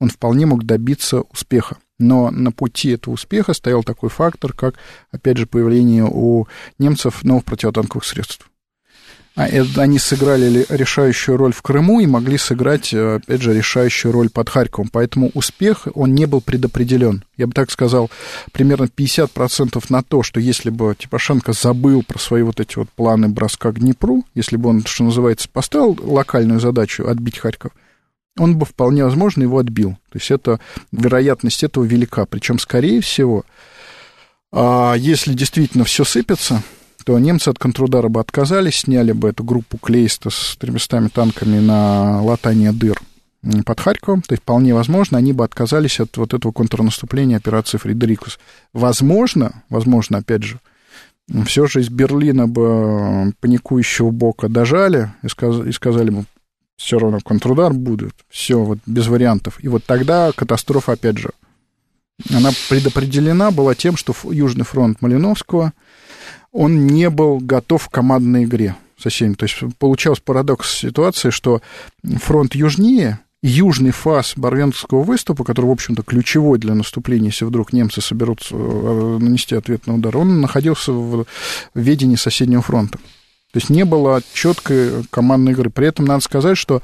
[0.00, 1.78] он вполне мог добиться успеха.
[1.98, 4.74] Но на пути этого успеха стоял такой фактор, как,
[5.10, 6.46] опять же, появление у
[6.78, 8.50] немцев новых противотанковых средств.
[9.36, 9.44] А
[9.76, 14.48] они сыграли решающую роль в Крыму и могли сыграть, э, опять же, решающую роль под
[14.48, 14.88] Харьковом.
[14.90, 17.22] Поэтому успех, он не был предопределен.
[17.36, 18.10] Я бы так сказал,
[18.52, 23.28] примерно 50% на то, что если бы Типошенко забыл про свои вот эти вот планы
[23.28, 27.72] броска к Днепру, если бы он, что называется, поставил локальную задачу отбить Харьков,
[28.38, 29.98] он бы вполне возможно его отбил.
[30.10, 30.60] То есть это,
[30.92, 32.24] вероятность этого велика.
[32.24, 33.44] Причем, скорее всего,
[34.50, 36.62] а, если действительно все сыпется,
[37.06, 42.20] то немцы от контрудара бы отказались, сняли бы эту группу Клейста с 300 танками на
[42.20, 43.00] латание дыр
[43.64, 48.40] под Харьковом, то есть вполне возможно, они бы отказались от вот этого контрнаступления операции Фредерикус.
[48.72, 50.58] Возможно, возможно, опять же,
[51.46, 56.24] все же из Берлина бы паникующего бока дожали и, сказ, и сказали бы,
[56.76, 59.62] все равно контрудар будет, все вот без вариантов.
[59.62, 61.30] И вот тогда катастрофа, опять же,
[62.34, 65.72] она предопределена была тем, что Южный фронт Малиновского–
[66.56, 69.34] он не был готов к командной игре со всеми.
[69.34, 71.60] То есть получался парадокс ситуации, что
[72.02, 78.00] фронт южнее, южный фаз Барвенского выступа, который, в общем-то, ключевой для наступления, если вдруг немцы
[78.00, 81.26] соберутся э, нанести ответный удар, он находился в
[81.74, 82.96] ведении соседнего фронта.
[83.52, 85.68] То есть не было четкой командной игры.
[85.68, 86.80] При этом надо сказать, что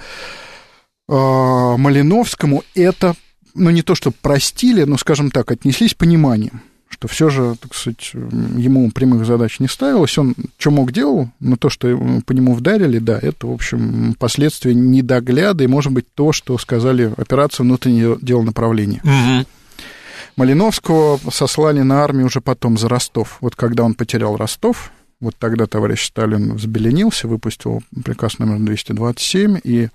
[1.09, 3.14] э, Малиновскому это,
[3.55, 6.61] ну, не то, что простили, но, скажем так, отнеслись пониманием
[6.93, 10.16] что все же, так сказать, ему прямых задач не ставилось.
[10.18, 14.74] Он что мог делал, но то, что по нему вдарили, да, это, в общем, последствия
[14.74, 19.01] недогляда и, может быть, то, что сказали операция внутреннего дела направления.
[19.05, 19.47] Угу.
[20.36, 23.38] Малиновского сослали на армию уже потом за Ростов.
[23.40, 29.88] Вот когда он потерял Ростов, вот тогда товарищ Сталин взбеленился, выпустил приказ номер 227, и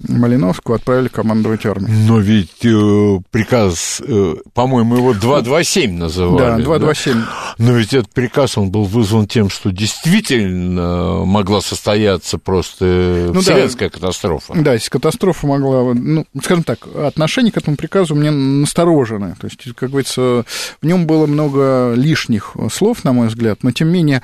[0.00, 2.06] Малиновского отправили командовать армией.
[2.06, 6.38] Но ведь э, приказ, э, по-моему, его 227 называли.
[6.38, 7.14] Да, 227.
[7.14, 7.26] Да?
[7.58, 13.88] Но ведь этот приказ, он был вызван тем, что действительно могла состояться просто ну, вселенская
[13.88, 14.54] да, катастрофа.
[14.54, 19.36] Да, если катастрофа могла, ну, скажем так, отношение к этому приказу у меня настороженное.
[19.40, 20.44] То есть, как говорится,
[20.82, 24.22] в нем было много лишних слов, на мой взгляд, но тем не менее,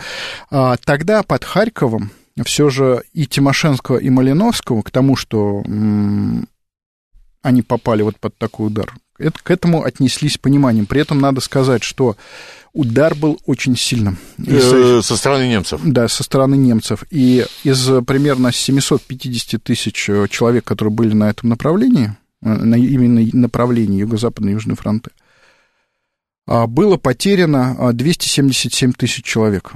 [0.50, 2.10] а, тогда под Харьковом
[2.44, 5.62] все же и Тимошенского, и Малиновского к тому, что
[7.42, 10.86] они попали вот под такой удар, это, к этому отнеслись пониманием.
[10.86, 12.16] При этом надо сказать, что
[12.72, 14.18] удар был очень сильным.
[14.38, 15.80] Из, со стороны немцев.
[15.84, 17.04] Да, со стороны немцев.
[17.10, 24.00] И из примерно 750 тысяч человек, которые были на этом направлении, э, на именно направлении
[24.00, 25.10] Юго-Западный Южный фронты,
[26.46, 29.72] а, было потеряно 277 тысяч человек.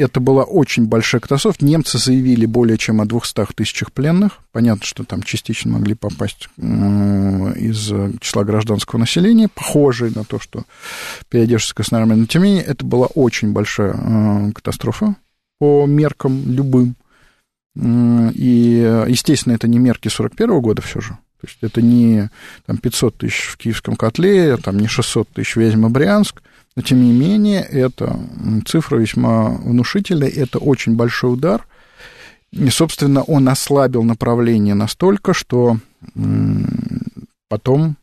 [0.00, 1.62] Это была очень большая катастрофа.
[1.62, 4.38] Немцы заявили более чем о 200 тысячах пленных.
[4.50, 10.64] Понятно, что там частично могли попасть из числа гражданского населения, похожие на то, что
[11.28, 12.14] переодевшись Красной армии.
[12.14, 15.16] Но, тем не менее, это была очень большая э, катастрофа
[15.58, 16.96] по меркам любым.
[17.76, 21.18] И, естественно, это не мерки 41 года все же.
[21.40, 22.30] То есть это не
[22.64, 26.42] там, 500 тысяч в Киевском котле, там, не 600 тысяч Вязьма-Брянск,
[26.80, 28.18] но, тем не менее, это
[28.66, 31.66] цифра весьма внушительная, это очень большой удар.
[32.52, 35.76] И, собственно, он ослабил направление настолько, что
[37.50, 37.96] потом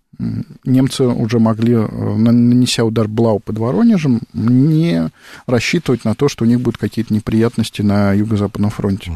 [0.64, 5.10] немцы уже могли, э, нанеся удар Блау под Воронежем, не
[5.48, 9.12] рассчитывать на то, что у них будут какие-то неприятности на Юго-Западном фронте.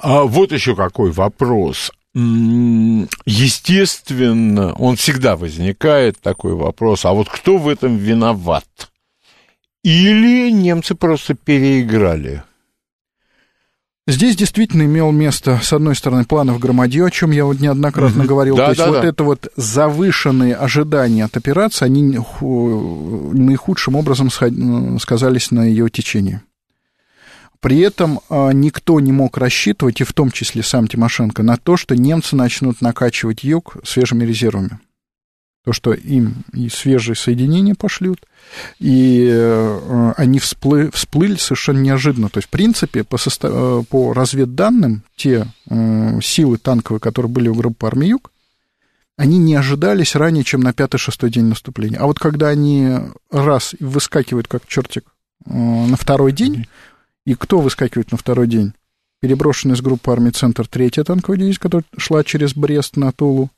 [0.00, 1.92] А вот еще какой вопрос
[3.24, 8.64] естественно, он всегда возникает, такой вопрос, а вот кто в этом виноват?
[9.84, 12.42] Или немцы просто переиграли?
[14.06, 18.26] Здесь действительно имел место, с одной стороны, планов громадье, о чем я вот неоднократно mm-hmm.
[18.26, 18.56] говорил.
[18.56, 19.08] Да, То есть да, вот да.
[19.08, 26.40] это вот завышенные ожидания от операции, они наихудшим образом сказались на ее течении.
[27.60, 31.76] При этом а, никто не мог рассчитывать, и в том числе сам Тимошенко, на то,
[31.76, 34.78] что немцы начнут накачивать юг свежими резервами.
[35.62, 38.24] То, что им и свежие соединения пошлют,
[38.78, 42.30] и э, они всплы, всплыли совершенно неожиданно.
[42.30, 47.48] То есть, в принципе, по, состав, э, по разведданным, те э, силы танковые, которые были
[47.48, 48.32] у группы армии Юг,
[49.18, 51.98] они не ожидались ранее, чем на пятый-шестой день наступления.
[51.98, 52.96] А вот когда они
[53.30, 55.04] раз выскакивают как чертик
[55.44, 56.66] на второй день,
[57.26, 58.72] и кто выскакивает на второй день?
[59.20, 63.50] Переброшенный из группы армии «Центр» третья танковая дивизия, которая шла через Брест на Тулу.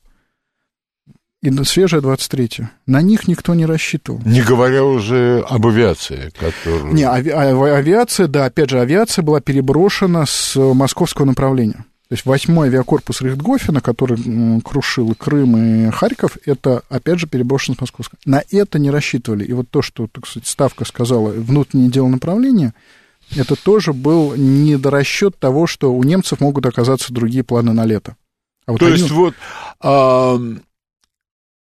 [1.41, 2.71] И свежая 23-я.
[2.85, 4.21] На них никто не рассчитывал.
[4.25, 6.93] Не говоря уже об авиации, которую...
[6.93, 7.31] Не, ави...
[7.31, 11.85] А, авиация, да, опять же, авиация была переброшена с московского направления.
[12.07, 17.75] То есть восьмой авиакорпус Рихтгофена, который крушил и Крым, и Харьков, это, опять же, переброшен
[17.75, 18.19] с московского.
[18.25, 19.43] На это не рассчитывали.
[19.43, 22.73] И вот то, что, так сказать, Ставка сказала, внутреннее дело направления–
[23.35, 28.15] это тоже был недорасчет того, что у немцев могут оказаться другие планы на лето.
[28.65, 28.97] А вот То они...
[28.97, 29.33] есть вот
[29.79, 30.39] а,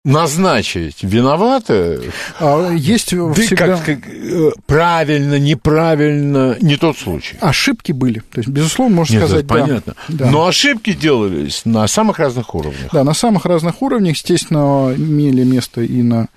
[0.05, 2.13] назначить виноваты.
[2.39, 3.77] А, есть да всегда...
[3.79, 7.37] как, как, э, правильно, неправильно, не тот случай.
[7.41, 8.19] Ошибки были.
[8.19, 9.55] То есть, безусловно, можно Нет, сказать, да.
[9.55, 9.95] Понятно.
[10.09, 10.31] Да.
[10.31, 12.91] Но ошибки делались на самых разных уровнях.
[12.93, 16.29] Да, на самых разных уровнях, естественно, имели место и на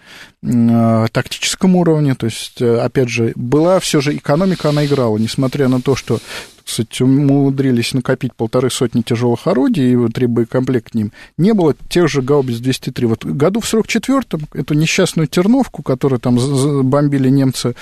[0.43, 5.67] э, тактическом уровне, то есть, э, опять же, была все же экономика, она играла, несмотря
[5.67, 6.19] на то, что
[6.67, 12.09] кстати, умудрились накопить полторы сотни тяжелых орудий, и три боекомплект к ним, не было тех
[12.09, 13.07] же гаубиц 203.
[13.07, 16.37] Вот году в 44-м эту несчастную Терновку, которую там
[16.83, 17.75] бомбили немцы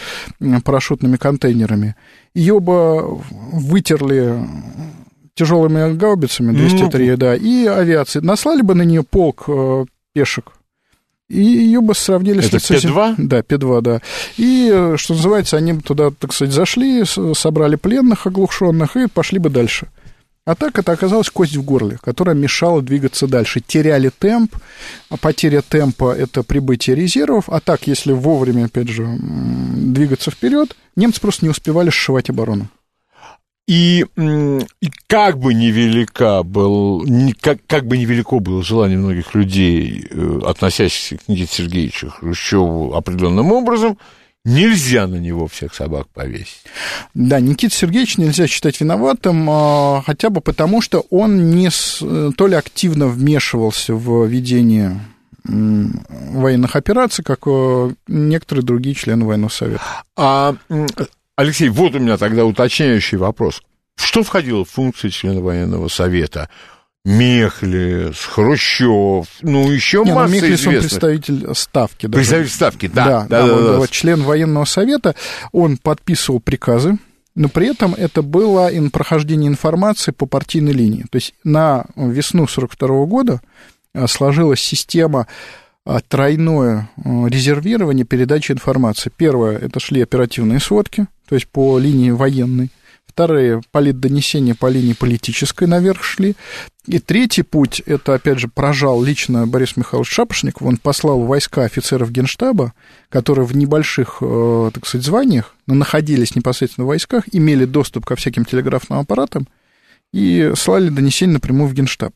[0.64, 1.96] парашютными контейнерами,
[2.36, 3.22] ее бы
[3.52, 4.48] вытерли
[5.34, 7.18] тяжелыми гаубицами 203, ну...
[7.18, 8.20] да, и авиации.
[8.20, 10.52] Наслали бы на нее полк э, пешек
[11.30, 13.16] и ее бы сравнили Это с ПО-2?
[13.18, 14.02] Да, П-2, да.
[14.38, 17.04] И, э, что называется, они бы туда, так сказать, зашли,
[17.34, 19.88] собрали пленных оглушенных и пошли бы дальше.
[20.46, 23.62] А так это оказалась кость в горле, которая мешала двигаться дальше.
[23.66, 24.56] Теряли темп,
[25.10, 27.46] а потеря темпа– это прибытие резервов.
[27.48, 32.70] А так, если вовремя, опять же, двигаться вперед, немцы просто не успевали сшивать оборону.
[33.68, 37.04] И, и как бы невелика был,
[37.42, 43.52] как, как бы невелико было желание многих людей, э, относящихся к Никите Сергеевичу Хрущеву определенным
[43.52, 43.98] образом,
[44.44, 46.64] нельзя на него всех собак повесить.
[47.16, 52.46] Да, Никита Сергеевич нельзя считать виноватым, а, хотя бы потому, что он не э, то
[52.46, 55.00] ли активно вмешивался в ведение
[55.48, 59.84] военных операций, как э, некоторые другие члены военного совета.
[60.16, 60.56] А
[61.36, 63.62] Алексей, вот у меня тогда уточняющий вопрос.
[63.98, 66.50] Что входило в функции члена военного совета?
[67.04, 70.74] Мехлис, Хрущев, ну, еще Не, ну, масса ну, Мехлис, известных.
[70.76, 72.06] он представитель Ставки.
[72.08, 72.18] Даже.
[72.20, 73.06] Представитель Ставки, да.
[73.06, 73.88] Да, да, да, да, да, да.
[73.88, 75.14] член военного совета,
[75.52, 76.98] он подписывал приказы,
[77.36, 81.06] но при этом это было и прохождение информации по партийной линии.
[81.12, 83.40] То есть на весну 42 года
[83.94, 85.28] а, сложилась система
[86.08, 89.12] тройное а, резервирование передачи информации.
[89.16, 92.72] Первое, это шли оперативные сводки, то есть по линии военной.
[93.06, 96.36] Вторые, политдонесения по линии политической наверх шли.
[96.86, 100.64] И третий путь, это, опять же, прожал лично Борис Михайлович Шапошников.
[100.64, 102.74] Он послал войска офицеров Генштаба,
[103.08, 108.18] которые в небольших, э, так сказать, званиях, но находились непосредственно в войсках, имели доступ ко
[108.18, 109.48] всяким телеграфным аппаратам
[110.12, 112.14] и слали донесения напрямую в Генштаб.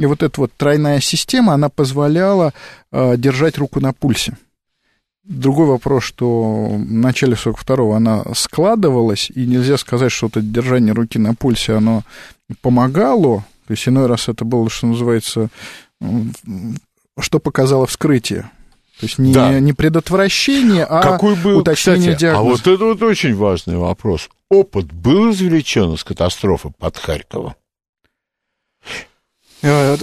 [0.00, 2.54] И вот эта вот тройная система, она позволяла
[2.90, 4.34] э, держать руку на пульсе.
[5.24, 11.18] Другой вопрос, что в начале 42-го она складывалась, и нельзя сказать, что это держание руки
[11.18, 12.02] на пульсе, оно
[12.62, 15.50] помогало, то есть иной раз это было, что называется,
[17.18, 18.50] что показало вскрытие.
[19.00, 19.60] То есть не, да.
[19.60, 22.40] не предотвращение, а Какой был, уточнение кстати, диагноза.
[22.40, 24.30] А вот это вот очень важный вопрос.
[24.48, 27.54] Опыт был извлечен из катастрофы под Харьковом?
[29.62, 29.96] Э,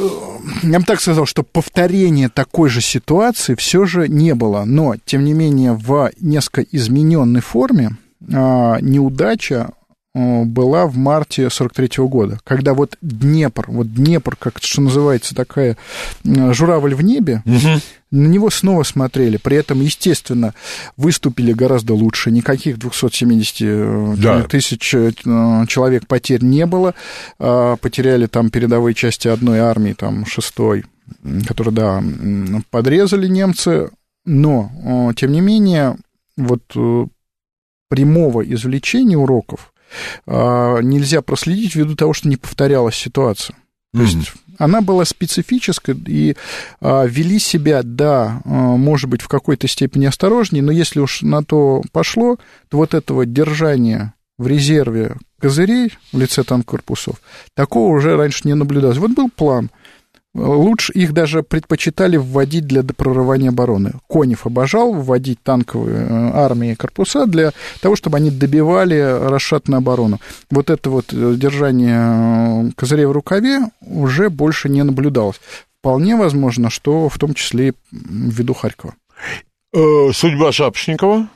[0.63, 5.25] я бы так сказал, что повторения такой же ситуации все же не было, но, тем
[5.25, 7.97] не менее, в несколько измененной форме
[8.33, 9.71] а, неудача
[10.17, 15.77] была в марте 43 -го года, когда вот Днепр, вот Днепр, как что называется, такая
[16.23, 17.81] э, журавль в небе, угу.
[18.09, 20.55] на него снова смотрели, при этом, естественно,
[20.95, 24.43] выступили гораздо лучше, никаких 270 э, да.
[24.43, 26.95] тысяч человек потерь не было,
[27.37, 30.85] а, потеряли там передовые части одной армии, там, шестой,
[31.47, 32.03] которые, да,
[32.71, 33.91] подрезали немцы,
[34.25, 35.97] но, тем не менее,
[36.37, 36.63] вот
[37.89, 39.71] прямого извлечения уроков
[40.25, 43.55] нельзя проследить ввиду того, что не повторялась ситуация.
[43.93, 44.05] То mm-hmm.
[44.05, 46.35] есть она была специфической и
[46.81, 51.43] а, вели себя, да, а, может быть, в какой-то степени осторожнее, но если уж на
[51.43, 52.37] то пошло,
[52.69, 57.21] то вот этого держания в резерве козырей в лице танк-корпусов,
[57.53, 58.97] такого уже раньше не наблюдалось.
[58.97, 59.69] Вот был план–
[60.37, 63.93] Лучше их даже предпочитали вводить для прорывания обороны.
[64.07, 70.19] Конев обожал вводить танковые э, армии и корпуса для того, чтобы они добивали расшатную оборону.
[70.51, 75.41] Вот это вот э, держание э, козырей в рукаве уже больше не наблюдалось.
[75.79, 78.93] Вполне возможно, что в том числе ввиду Харькова.
[79.73, 81.29] Судьба Шапошникова?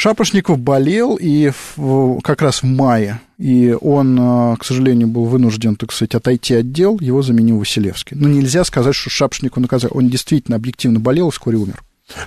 [0.00, 5.76] Шапошников болел и в, как раз в мае, и он, а, к сожалению, был вынужден,
[5.76, 8.16] так сказать, отойти от дел, его заменил Василевский.
[8.16, 9.92] Но нельзя сказать, что Шапошнику наказали.
[9.94, 11.82] Он действительно объективно болел и вскоре умер.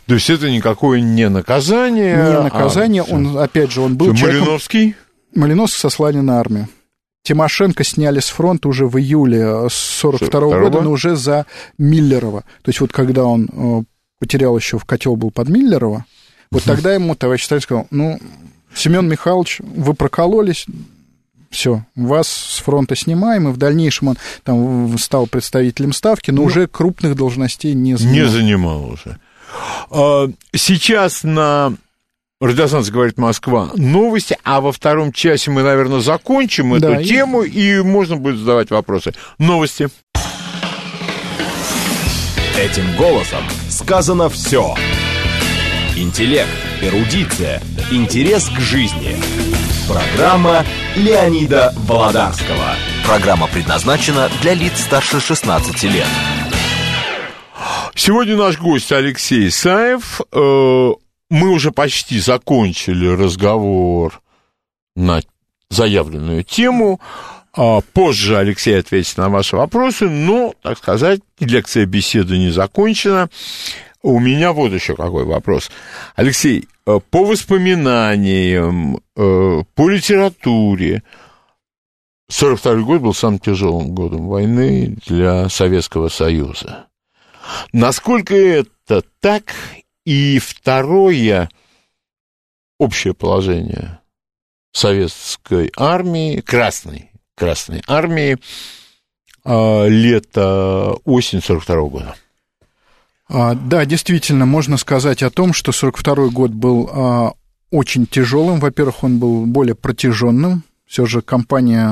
[0.06, 2.16] То есть это никакое не наказание?
[2.16, 4.42] Не наказание, а, он, опять же, он был человеком...
[4.42, 4.96] Малиновский?
[5.34, 6.70] Малиновский сослание на армию.
[7.24, 11.48] Тимошенко сняли с фронта уже в июле 42 -го года, но уже за
[11.80, 12.42] Миллерова.
[12.62, 13.84] То есть вот когда он э,
[14.20, 16.06] потерял еще в котел был под Миллерова,
[16.54, 18.20] вот тогда ему товарищ Сталин сказал, ну,
[18.76, 20.68] Семен Михайлович, вы прокололись,
[21.50, 26.48] все, вас с фронта снимаем, и в дальнейшем он там стал представителем ставки, но ну,
[26.48, 28.16] уже крупных должностей не занимал.
[28.16, 29.18] Не занимал уже.
[29.90, 31.74] А, сейчас на
[32.40, 37.78] радиостанции «Говорит Москва» новости, а во втором часе мы, наверное, закончим эту да, тему, и...
[37.78, 39.14] и можно будет задавать вопросы.
[39.38, 39.90] Новости.
[42.60, 44.76] Этим голосом сказано все.
[45.96, 46.50] Интеллект,
[46.82, 49.16] эрудиция, интерес к жизни.
[49.88, 50.66] Программа
[50.96, 52.76] Леонида Володарского.
[53.06, 56.08] Программа предназначена для лиц старше 16 лет.
[57.94, 60.22] Сегодня наш гость Алексей Саев.
[60.32, 60.92] Э,
[61.30, 64.20] мы уже почти закончили разговор
[64.96, 65.22] на
[65.70, 67.00] заявленную тему.
[67.56, 73.30] А позже Алексей ответит на ваши вопросы, но, так сказать, лекция беседы не закончена.
[74.04, 75.72] У меня вот еще какой вопрос.
[76.16, 81.04] Алексей, э, по воспоминаниям, э, по литературе,
[82.30, 86.88] 42 год был самым тяжелым годом войны для Советского Союза.
[87.72, 89.54] Насколько это так?
[90.06, 91.50] И второе,
[92.78, 94.00] общее положение
[94.74, 98.38] советской армии, красной, красной армии,
[99.46, 102.16] а, лето-осень 42 года.
[103.30, 107.34] А, да, действительно, можно сказать о том, что 42 год был а,
[107.72, 108.60] очень тяжелым.
[108.60, 110.64] Во-первых, он был более протяженным.
[110.86, 111.88] Все же кампания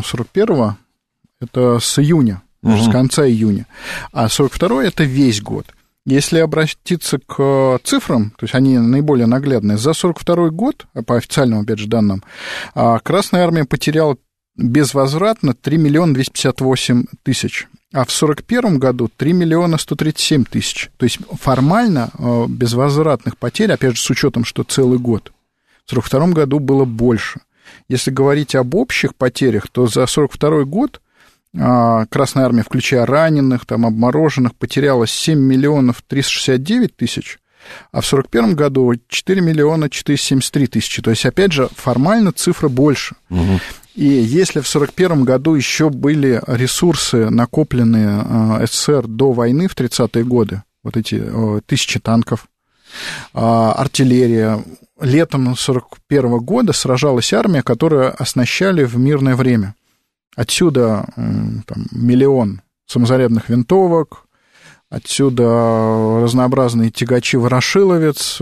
[0.00, 0.76] 41-го
[1.40, 2.76] это с июня, угу.
[2.78, 3.66] с конца июня.
[4.12, 5.66] А 42-й это весь год.
[6.06, 11.80] Если обратиться к цифрам, то есть они наиболее наглядные, за 42 год, по официальным, опять
[11.80, 12.22] же, данным,
[12.74, 14.16] Красная Армия потеряла
[14.56, 17.66] безвозвратно 3 миллиона 258 тысяч,
[17.96, 20.90] а в 1941 году 3 миллиона 137 тысяч.
[20.98, 25.32] То есть формально э, безвозвратных потерь, опять же, с учетом, что целый год,
[25.86, 27.40] в 1942 году было больше.
[27.88, 31.00] Если говорить об общих потерях, то за 1942 год
[31.54, 37.38] э, Красная Армия, включая раненых, там, обмороженных, потеряла 7 миллионов 369 тысяч,
[37.92, 41.00] а в 1941 году 4 миллиона 473 тысячи.
[41.00, 43.16] То есть, опять же, формально цифра больше.
[43.30, 43.58] Угу.
[43.96, 48.24] И если в 1941 году еще были ресурсы, накопленные
[48.60, 52.46] э, СССР до войны в 30-е годы, вот эти э, тысячи танков,
[53.32, 54.62] э, артиллерия,
[55.00, 59.74] летом 1941 года сражалась армия, которую оснащали в мирное время.
[60.36, 64.26] Отсюда там, миллион самозарядных винтовок,
[64.90, 68.36] отсюда разнообразные тягачи Ворошиловец,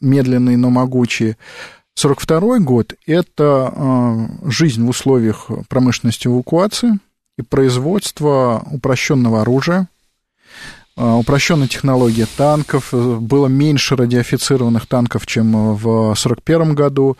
[0.00, 1.36] медленные, но могучие,
[2.04, 6.98] 1942 год– это а, жизнь в условиях промышленности эвакуации
[7.36, 9.88] и производства упрощенного оружия,
[10.96, 17.16] а, упрощенная технология танков, было меньше радиофицированных танков, чем в 1941 году,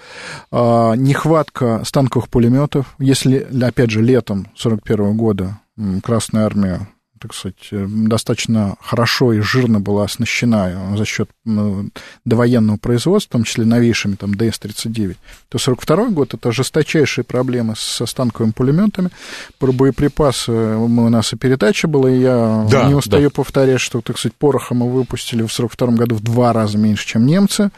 [0.52, 2.94] а, нехватка станковых пулеметов.
[3.00, 5.58] Если, опять же, летом 1941 года
[6.02, 6.88] Красная Армия
[7.18, 11.88] так сказать, э, достаточно хорошо и жирно была оснащена за счет ну,
[12.24, 15.16] довоенного производства, в том числе новейшими, там, ДС-39,
[15.48, 19.10] то 42 год— это жесточайшие проблемы со станковыми пулеметами.
[19.58, 23.34] Про боеприпасы у нас и передача была, и я да, не устаю да.
[23.34, 27.26] повторять, что, так сказать, пороха мы выпустили в 42 году в два раза меньше, чем
[27.26, 27.70] немцы,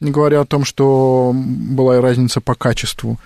[0.00, 3.18] не говоря о том, что была и разница по качеству.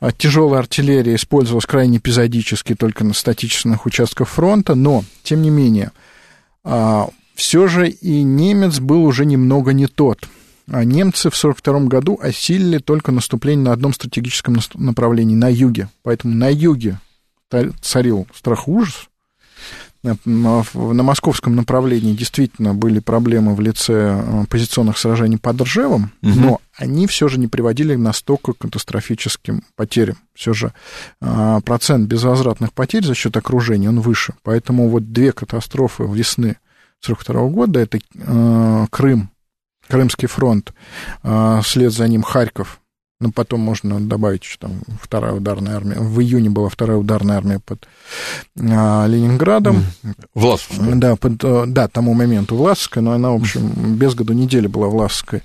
[0.00, 5.92] А тяжелая артиллерия использовалась крайне эпизодически только на статичных участках фронта, но, тем не менее,
[6.62, 10.28] а, все же и немец был уже немного не тот.
[10.70, 15.88] А немцы в 1942 году осилили только наступление на одном стратегическом направлении, на юге.
[16.02, 16.98] Поэтому на юге
[17.82, 19.08] царил страх ужас,
[20.24, 26.32] на московском направлении действительно были проблемы в лице э, позиционных сражений под Ржевом, угу.
[26.34, 30.16] но они все же не приводили к настолько катастрофическим потерям.
[30.34, 30.72] Все же
[31.20, 34.34] э, процент безвозвратных потерь за счет окружения, он выше.
[34.42, 36.56] Поэтому вот две катастрофы весны
[37.06, 37.98] 1942 года, это
[38.90, 39.30] Крым,
[39.88, 40.72] Крымский фронт,
[41.62, 42.80] вслед за ним Харьков,
[43.24, 45.96] ну, потом можно добавить, что там вторая ударная армия.
[45.98, 47.88] В июне была вторая ударная армия под
[48.60, 49.82] а, Ленинградом.
[50.34, 50.94] Власовская.
[50.96, 54.88] Да, под, э, да, тому моменту Власовская, но она, в общем, без году недели была
[54.88, 55.40] Власовская.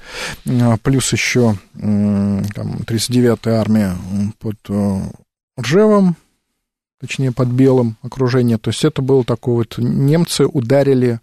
[0.46, 2.44] А, плюс еще там,
[2.86, 3.96] 39-я армия
[4.40, 5.02] под э,
[5.58, 6.18] Ржевом,
[7.00, 8.58] точнее, под Белым окружение.
[8.58, 9.78] То есть это было такое вот...
[9.78, 11.22] Немцы ударили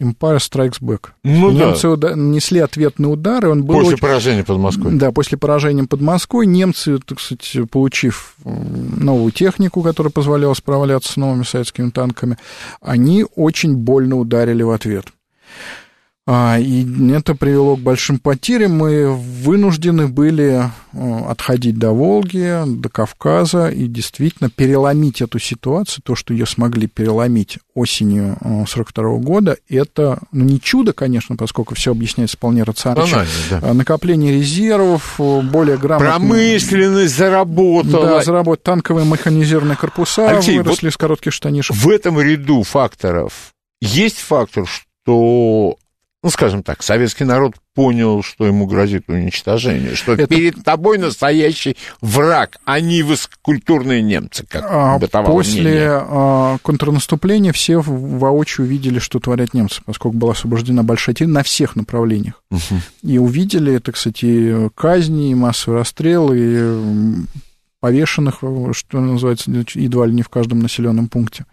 [0.00, 1.10] Empire Strikes Back.
[1.22, 1.90] Ну, немцы да.
[1.90, 3.76] уда- несли ответный удар, и он был...
[3.76, 4.00] После очень...
[4.00, 4.94] поражения под Москвой.
[4.94, 11.16] Да, после поражения под Москвой немцы, так сказать, получив новую технику, которая позволяла справляться с
[11.16, 12.38] новыми советскими танками,
[12.80, 15.06] они очень больно ударили в ответ.
[16.24, 18.76] А, и это привело к большим потерям.
[18.76, 26.04] Мы вынуждены были э, отходить до Волги, до Кавказа и действительно переломить эту ситуацию.
[26.04, 31.74] То, что ее смогли переломить осенью 42 э, года, это ну, не чудо, конечно, поскольку
[31.74, 33.26] все объясняется вполне рационально.
[33.50, 33.58] Да.
[33.60, 36.08] А, накопление резервов, э, более грамотно...
[36.08, 38.06] Промышленность заработала.
[38.06, 41.74] Да, заработали танковые механизированные корпуса, Алексей, выросли вот с коротких штанишек.
[41.74, 45.78] В этом ряду факторов есть фактор, что
[46.22, 50.26] ну, скажем так, советский народ понял, что ему грозит уничтожение, что это...
[50.26, 55.88] перед тобой настоящий враг, а не высококультурные немцы, как а, После мнение.
[55.90, 61.76] А, контрнаступления все воочию увидели, что творят немцы, поскольку была освобождена большая территория на всех
[61.76, 62.42] направлениях.
[62.50, 62.80] Угу.
[63.02, 67.26] И увидели, это, кстати, казни, массовые расстрелы, и
[67.80, 71.46] повешенных, что называется, едва ли не в каждом населенном пункте.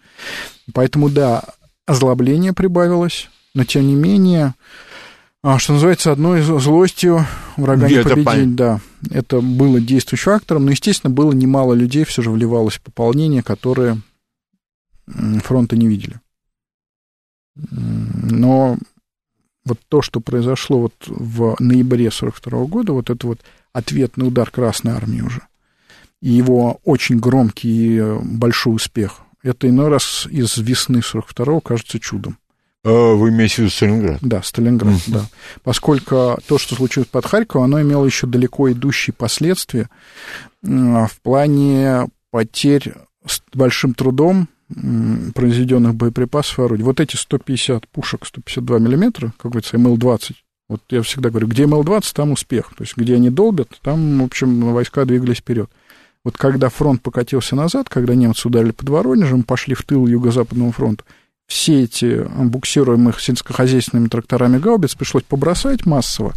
[0.72, 1.42] Поэтому, да,
[1.86, 4.54] озлобление прибавилось, но тем не менее,
[5.42, 7.26] а, что называется, одной злостью
[7.56, 8.80] врага не победить, да.
[9.10, 14.00] Это было действующим фактором, но, естественно, было немало людей, все же вливалось в пополнение, которые
[15.42, 16.20] фронта не видели.
[17.56, 18.78] Но
[19.64, 23.40] вот то, что произошло вот в ноябре 42 года, вот это вот
[23.72, 25.42] ответный удар Красной Армии уже,
[26.20, 32.36] и его очень громкий и большой успех, это иной раз из весны 42 кажется чудом.
[32.84, 34.18] А, вы имеете в виду Сталинград?
[34.22, 35.12] Да, Сталинград, mm-hmm.
[35.12, 35.26] да.
[35.62, 39.88] Поскольку то, что случилось под Харьковом, оно имело еще далеко идущие последствия
[40.62, 42.94] в плане потерь
[43.26, 44.48] с большим трудом
[45.34, 46.84] произведенных боеприпасов и орудий.
[46.84, 50.34] Вот эти 150 пушек, 152 миллиметра, как говорится, МЛ-20,
[50.68, 52.72] вот я всегда говорю, где МЛ-20, там успех.
[52.76, 55.68] То есть, где они долбят, там, в общем, войска двигались вперед.
[56.24, 61.04] Вот когда фронт покатился назад, когда немцы ударили под Воронежем, пошли в тыл Юго-Западного фронта,
[61.50, 66.32] все эти буксируемых сельскохозяйственными тракторами гаубиц пришлось побросать массово.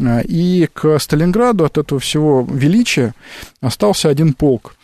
[0.00, 3.14] А, и к Сталинграду от этого всего величия
[3.60, 4.74] остался один полк.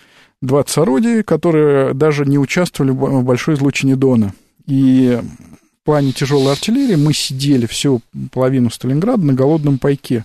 [0.40, 4.32] 20 орудий, которые даже не участвовали в большой излучине Дона.
[4.66, 5.20] И
[5.82, 8.02] в плане тяжелой артиллерии мы сидели всю
[8.32, 10.24] половину Сталинграда на голодном пайке.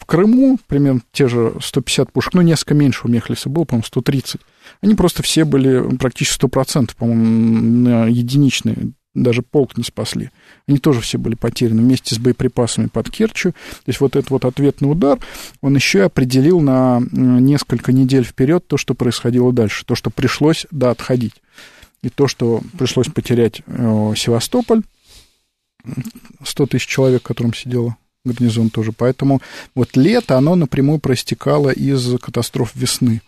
[0.00, 4.40] В Крыму примерно те же 150 пушек, ну, несколько меньше у Мехлиса было, по-моему, 130.
[4.80, 10.30] Они просто все были практически 100%, по-моему, единичные, даже полк не спасли.
[10.66, 13.52] Они тоже все были потеряны вместе с боеприпасами под Керчью.
[13.52, 15.18] То есть вот этот вот ответный удар,
[15.60, 20.66] он еще и определил на несколько недель вперед то, что происходило дальше, то, что пришлось,
[20.70, 21.34] да, отходить.
[22.02, 24.82] И то, что пришлось потерять э, Севастополь,
[26.42, 28.92] 100 тысяч человек, которым сидело гарнизон тоже.
[28.92, 29.40] Поэтому
[29.74, 33.22] вот лето, оно напрямую проистекало из катастроф весны.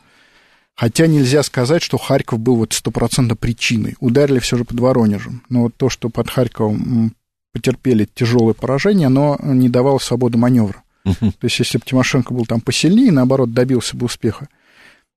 [0.75, 3.97] Хотя нельзя сказать, что Харьков был вот стопроцентно причиной.
[4.01, 5.43] Ударили все же под Воронежем.
[5.49, 7.15] Но вот то, что под Харьковом
[7.53, 10.83] потерпели тяжелое поражение, оно не давало свободы маневра.
[11.07, 11.33] Uh-huh.
[11.33, 14.49] То есть, если бы Тимошенко был там посильнее, наоборот, добился бы успеха,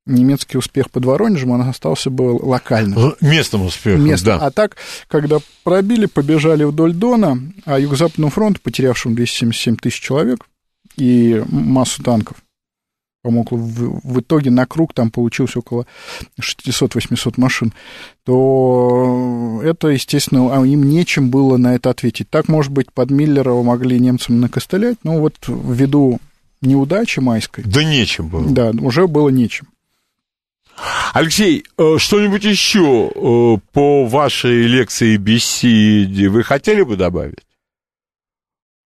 [0.06, 3.16] немецкий успех под Воронежем, он остался бы локальным.
[3.22, 4.40] Местным успехом, Местным.
[4.40, 4.46] да.
[4.46, 4.78] А так,
[5.08, 10.46] когда пробили, побежали вдоль Дона, а Юго-Западному фронту, потерявшему 277 тысяч человек
[10.98, 12.38] и массу танков,
[13.24, 15.88] по-моему, в, в итоге на круг там получилось около
[16.40, 17.74] 600-800 машин,
[18.24, 22.30] то это, естественно, а им нечем было на это ответить.
[22.30, 26.20] Так, может быть, под Миллерова могли немцам накостылять, но вот ввиду
[26.62, 27.64] неудачи майской...
[27.64, 28.48] Да нечем было.
[28.48, 29.68] Да, уже было нечем.
[31.14, 37.40] Алексей, э, что-нибудь еще э, по вашей лекции беседе вы хотели бы добавить?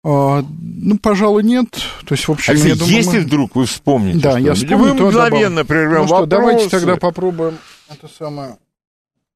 [0.05, 1.71] А, ну, пожалуй, нет.
[2.07, 3.25] То есть, в общем, Алексей, я думаю, если мы...
[3.25, 7.59] вдруг вы вспомните, да, я вспомню, вы мгновенно прервем ну, что, давайте тогда попробуем
[7.89, 8.57] это самое.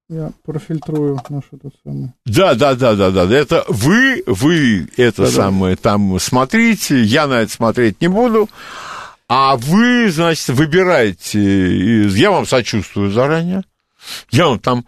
[0.09, 2.13] Я профильтрую наш этот самый.
[2.27, 3.25] Да, да, да, да, да.
[3.35, 5.83] Это вы, вы это да, самое да.
[5.83, 8.49] там смотрите, я на это смотреть не буду.
[9.35, 12.07] А вы, значит, выбираете.
[12.09, 13.63] Я вам сочувствую заранее.
[14.31, 14.85] Я вам там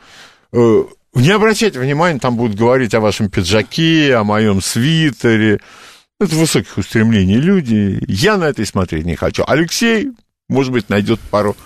[0.52, 0.84] э,
[1.14, 5.60] не обращайте внимания, там будут говорить о вашем пиджаке, о моем свитере.
[6.20, 8.04] Это высоких устремлений люди.
[8.06, 9.44] Я на это и смотреть не хочу.
[9.46, 10.10] Алексей,
[10.50, 11.56] может быть, найдет пару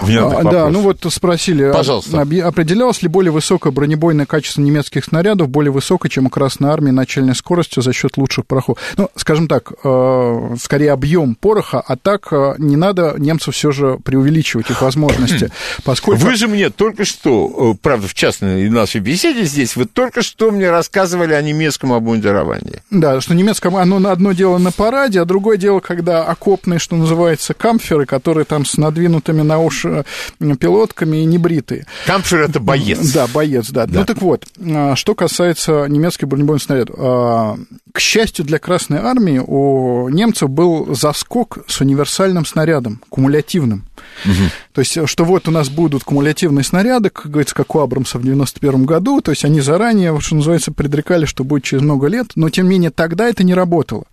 [0.00, 2.20] а, да, ну вот спросили, а Пожалуйста.
[2.20, 7.34] определялось ли более высокое бронебойное качество немецких снарядов, более высокое, чем у Красной Армии, начальной
[7.34, 8.78] скоростью за счет лучших порохов?
[8.96, 13.98] Ну, скажем так, э, скорее объем пороха, а так э, не надо немцев все же
[14.02, 15.50] преувеличивать их возможности,
[15.84, 16.20] поскольку...
[16.22, 20.50] Вы же мне только что, э, правда, в частной нашей беседе здесь, вы только что
[20.50, 22.82] мне рассказывали о немецком обмундировании.
[22.90, 27.54] Да, что немецкое, оно одно дело на параде, а другое дело, когда окопные, что называется,
[27.54, 29.86] камферы, которые там с надвинутыми на уж
[30.58, 31.86] пилотками и небритые.
[32.06, 33.12] Кампфер— это боец.
[33.12, 33.86] Да, боец, да.
[33.86, 34.00] да.
[34.00, 34.46] Ну так вот,
[34.94, 36.96] что касается немецких бронебойных снарядов.
[37.92, 43.84] К счастью для Красной Армии, у немцев был заскок с универсальным снарядом, кумулятивным.
[44.24, 44.50] Угу.
[44.72, 48.22] То есть, что вот у нас будут кумулятивные снаряды, как говорится, как у Абрамса в
[48.22, 52.50] 91 году, то есть они заранее, что называется, предрекали, что будет через много лет, но
[52.50, 54.04] тем не менее тогда это не работало.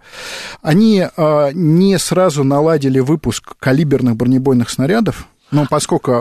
[0.61, 6.11] Они а, не сразу наладили выпуск калиберных бронебойных снарядов, но поскольку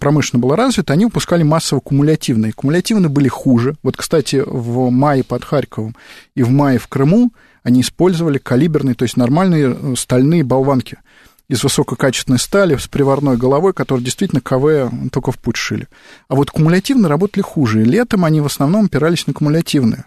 [0.00, 2.52] промышленно было развито, они выпускали массово кумулятивные.
[2.52, 3.76] Кумулятивные были хуже.
[3.82, 5.94] Вот, кстати, в мае под Харьковом
[6.34, 7.32] и в мае в Крыму
[7.62, 10.98] они использовали калиберные, то есть нормальные э, стальные болванки
[11.48, 15.88] из высококачественной стали с приварной головой, которые действительно КВ только в путь шили.
[16.28, 17.82] А вот кумулятивные работали хуже.
[17.82, 20.04] И летом они в основном опирались на кумулятивные.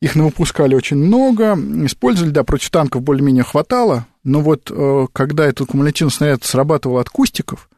[0.00, 1.54] Их выпускали очень много,
[1.86, 7.08] использовали, да, против танков более-менее хватало, но вот э, когда этот кумулятивный снаряд срабатывал от
[7.08, 7.68] кустиков,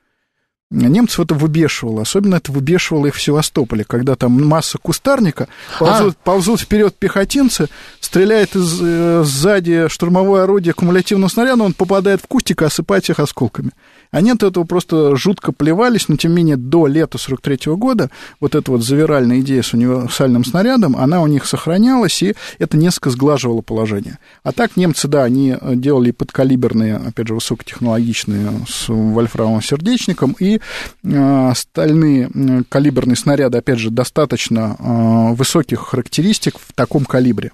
[0.71, 2.03] немцев это выбешивало.
[2.03, 6.25] Особенно это выбешивало их в Севастополе, когда там масса кустарника, ползут, а.
[6.25, 7.69] ползут вперед пехотинцы,
[8.01, 13.21] стреляет из, э, сзади штурмовое орудие кумулятивного снаряда, он попадает в кустик и осыпает их
[13.21, 13.73] осколками.
[14.11, 18.11] Они от этого просто жутко плевались, но тем не менее до лета 43 -го года
[18.41, 23.11] вот эта вот завиральная идея с универсальным снарядом, она у них сохранялась, и это несколько
[23.11, 24.19] сглаживало положение.
[24.43, 30.61] А так немцы, да, они делали подкалиберные, опять же, высокотехнологичные с вольфрамовым сердечником, и
[31.05, 37.53] э, стальные э, калиберные снаряды, опять же, достаточно э, высоких характеристик в таком калибре.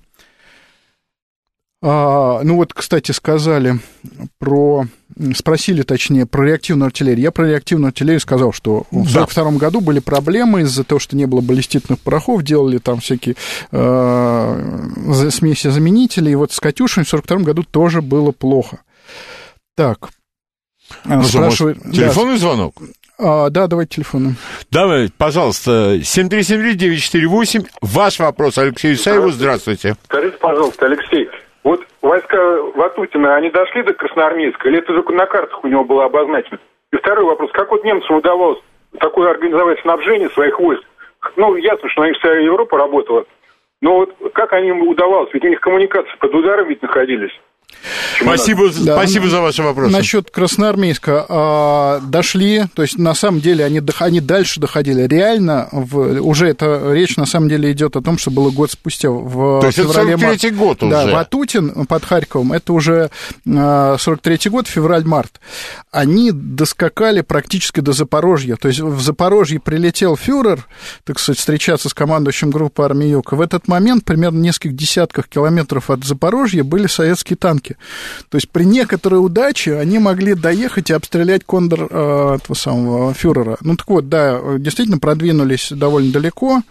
[1.87, 3.79] А, ну вот, кстати, сказали
[4.39, 4.87] про...
[5.35, 7.25] Спросили, точнее, про реактивную артиллерию.
[7.25, 9.59] Я про реактивную артиллерию сказал, что в 1942 да.
[9.59, 13.37] году были проблемы из-за того, что не было баллиститных порохов, делали там всякие
[13.71, 16.33] э, смеси заменителей.
[16.33, 18.81] И вот с «Катюшами» в 1942 году тоже было плохо.
[19.77, 20.11] Так,
[21.05, 21.83] ну, спрашивает...
[21.93, 22.39] Телефонный да.
[22.39, 22.75] звонок?
[23.19, 24.35] А, да, давайте телефоны.
[24.71, 27.67] Давай, пожалуйста, 7373948.
[27.81, 29.31] Ваш вопрос Алексею Исаеву.
[29.31, 29.97] Здравствуйте.
[30.05, 31.29] Скажите, пожалуйста, Алексей,
[32.05, 36.59] войска Ватутина, они дошли до Красноармейска, или это только на картах у него было обозначено?
[36.93, 38.59] И второй вопрос, как вот немцам удавалось
[39.01, 40.85] такое организовать снабжение своих войск?
[41.37, 43.25] Ну, ясно, что на них вся Европа работала,
[43.81, 45.31] но вот как они удавалось?
[45.33, 47.33] Ведь у них коммуникации под ударом ведь находились.
[48.21, 48.95] Спасибо, да.
[48.95, 49.93] спасибо за ваши вопросы.
[49.93, 55.03] Насчет Красноармейска а, дошли, то есть на самом деле они, они дальше доходили.
[55.03, 59.11] Реально в, уже эта речь на самом деле идет о том, что было год спустя
[59.11, 60.15] в то феврале.
[60.15, 60.91] Это 43 год уже.
[60.91, 63.11] Да, Ватутин под Харьковом, это уже
[63.47, 65.41] а, 43 год, февраль-март.
[65.91, 68.57] Они доскакали практически до Запорожья.
[68.57, 70.67] То есть в Запорожье прилетел фюрер,
[71.05, 73.33] так сказать, встречаться с командующим группы армии Юг.
[73.33, 77.64] В этот момент, примерно в нескольких десятках километров от Запорожья, были советские танки.
[78.29, 83.57] То есть при некоторой удаче они могли доехать и обстрелять кондор э, этого самого фюрера.
[83.61, 86.63] Ну так вот, да, действительно продвинулись довольно далеко,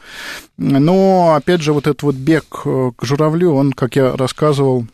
[0.58, 4.86] но, опять же, вот этот вот бег э, к журавлю, он, как я рассказывал,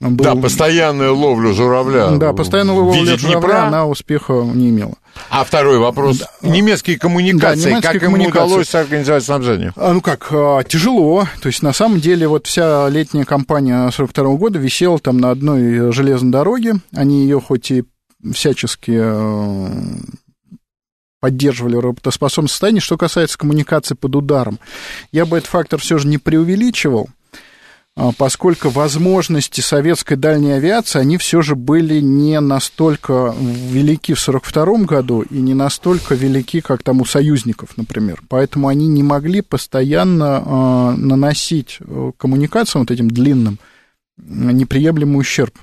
[0.00, 0.24] был...
[0.24, 2.10] Да, постоянную ловлю журавля.
[2.16, 3.66] Да, постоянную ловлю журавля, Днепра.
[3.66, 4.94] она успеха не имела.
[5.30, 6.18] А второй вопрос.
[6.18, 6.48] Да.
[6.48, 7.62] Немецкие коммуникации.
[7.62, 8.38] Да, немецкие как коммуникации.
[8.38, 9.72] ему удалось организовать снабжение?
[9.76, 11.26] А, ну как, а, тяжело.
[11.40, 15.92] То есть, на самом деле, вот вся летняя кампания 42 года висела там на одной
[15.92, 16.74] железной дороге.
[16.92, 17.84] Они ее хоть и
[18.34, 19.68] всячески э,
[21.20, 22.80] поддерживали работоспособное состояние.
[22.80, 24.58] Что касается коммуникации под ударом,
[25.12, 27.08] я бы этот фактор все же не преувеличивал.
[27.98, 34.84] А, поскольку возможности советской дальней авиации, они все же были не настолько велики в 1942
[34.84, 38.22] году и не настолько велики, как там у союзников, например.
[38.28, 41.78] Поэтому они не могли постоянно э, наносить
[42.18, 43.58] коммуникациям вот этим длинным
[44.18, 45.54] неприемлемый ущерб.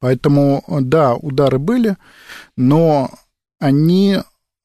[0.00, 1.96] Поэтому, да, удары были,
[2.56, 3.10] но
[3.60, 4.18] они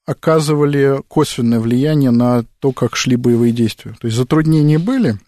[0.08, 3.96] оказывали косвенное влияние на то, как шли боевые действия.
[4.00, 5.20] То есть затруднения были,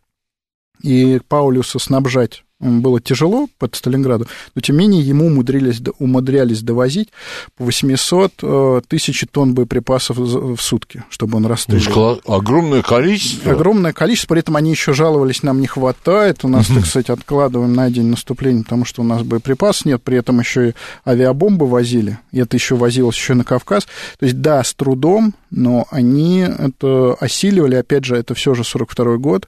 [0.82, 7.10] и Паулюса снабжать было тяжело под Сталинграду, но тем не менее ему умудрились, умудрялись довозить
[7.56, 12.22] по 800 э, тысяч тонн боеприпасов в сутки, чтобы он расстреливал.
[12.28, 13.54] Огромное количество.
[13.54, 17.74] Огромное количество, при этом они еще жаловались, нам не хватает, у нас, так сказать, откладываем
[17.74, 20.74] на день наступления, потому что у нас боеприпасов нет, при этом еще и
[21.06, 23.86] авиабомбы возили, и это еще возилось еще на Кавказ.
[24.20, 29.16] То есть, да, с трудом, но они это осиливали, опять же, это все же 42
[29.18, 29.48] год,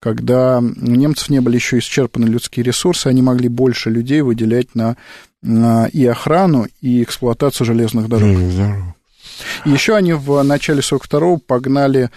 [0.00, 4.96] когда у немцев не были еще исчерпаны людские ресурсы, они могли больше людей выделять на,
[5.42, 8.30] на и охрану, и эксплуатацию железных дорог.
[9.64, 12.10] И еще они в начале 42-го погнали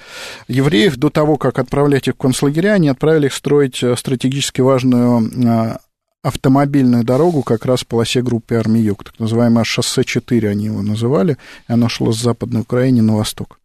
[0.47, 5.77] евреев до того, как отправлять их в концлагеря, они отправили их строить стратегически важную а,
[6.21, 10.81] автомобильную дорогу как раз в полосе группы армии Юг, так называемое шоссе 4 они его
[10.81, 13.59] называли, и оно шло с Западной Украины на восток.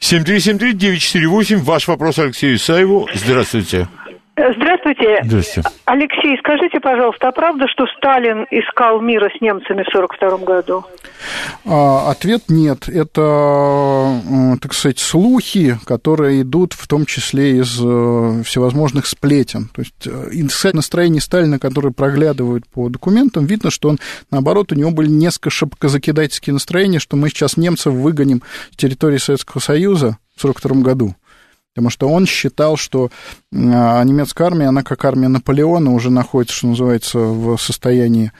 [0.00, 3.08] 7373948, ваш вопрос Алексею Исаеву.
[3.14, 3.88] Здравствуйте.
[4.34, 5.20] Здравствуйте.
[5.24, 5.68] Здравствуйте.
[5.84, 10.84] Алексей, скажите, пожалуйста, а правда, что Сталин искал мира с немцами в 1942 году?
[11.66, 12.88] А, ответ нет.
[12.88, 14.20] Это,
[14.62, 19.68] так сказать, слухи, которые идут в том числе из э, всевозможных сплетен.
[19.74, 23.98] То есть э, настроение Сталина, которое проглядывают по документам, видно, что он,
[24.30, 29.60] наоборот, у него были несколько шапкозакидательские настроения, что мы сейчас немцев выгоним с территории Советского
[29.60, 31.14] Союза в 1942 году.
[31.74, 33.10] Потому что он считал, что
[33.54, 38.30] а, немецкая армия, она как армия Наполеона уже находится, что называется, в состоянии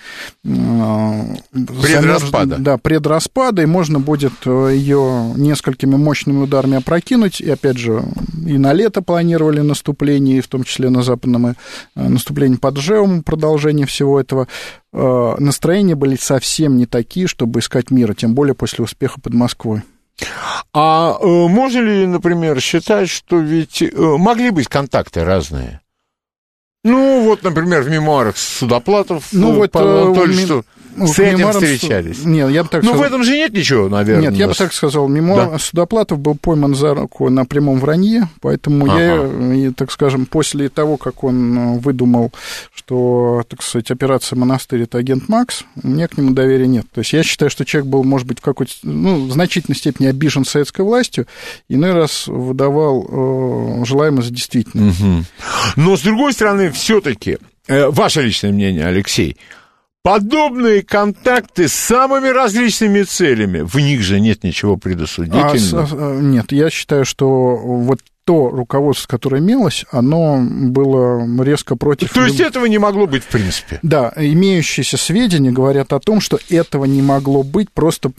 [0.44, 2.56] а, предраспада.
[2.58, 7.40] Да, предраспада, и можно будет э, ее несколькими мощными ударами опрокинуть.
[7.40, 8.04] И опять же,
[8.46, 11.54] и на лето планировали наступление, в том числе на западном э,
[11.94, 14.46] наступлении под Жеум, продолжение всего этого.
[14.92, 19.82] Э, настроения были совсем не такие, чтобы искать мира, тем более после успеха под Москвой.
[20.72, 25.80] А э, можно ли, например, считать, что ведь э, могли быть контакты разные?
[26.84, 30.62] Ну, вот, например, в мемуарах Судоплатов, ну, вот, Павел Анатольевич, ми...
[30.96, 32.24] что с этим встречались.
[32.24, 33.04] Нет, я бы так ну, сказал...
[33.04, 34.30] в этом же нет ничего, наверное.
[34.30, 35.08] Нет, я бы так сказал.
[35.08, 35.58] Мемуар да.
[35.58, 39.54] Судоплатов был пойман за руку на прямом вранье, поэтому ага.
[39.54, 42.32] я, так скажем, после того, как он э, выдумал,
[42.74, 46.86] что, так сказать, операция «Монастырь»— это агент Макс, у меня к нему доверия нет.
[46.92, 50.06] То есть я считаю, что человек был, может быть, в какой-то, ну, в значительной степени
[50.06, 51.26] обижен советской властью,
[51.68, 54.90] иной раз выдавал э, желаемое за действительное.
[54.90, 55.24] Угу.
[55.76, 57.38] Но, с другой стороны, все таки
[57.68, 59.36] э, ваше личное мнение, Алексей—
[60.02, 65.88] Подобные контакты с самыми различными целями, в них же нет ничего предосудительного.
[65.92, 72.12] А, нет, я считаю, что вот то руководство, которое имелось, оно было резко против...
[72.12, 73.78] То есть этого не могло быть в принципе?
[73.82, 78.12] Да, имеющиеся сведения говорят о том, что этого не могло быть просто...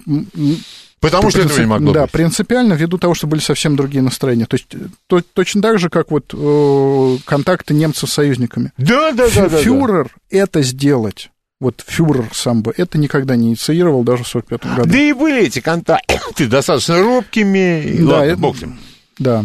[0.99, 2.11] Потому что этого не могло да, быть.
[2.11, 4.45] Да, принципиально ввиду того, что были совсем другие настроения.
[4.45, 4.67] То есть
[5.07, 8.71] то, точно так же, как вот э, контакты немцев с союзниками.
[8.77, 9.49] Да, да, да.
[9.49, 10.37] Фюрер да, да.
[10.37, 11.29] это сделать
[11.63, 14.89] вот фюрер сам бы это никогда не инициировал даже в 45 году.
[14.89, 17.97] Да и были эти контакты достаточно робкими.
[17.99, 18.77] Да, Ладно, это, бог с ним.
[19.17, 19.43] Да.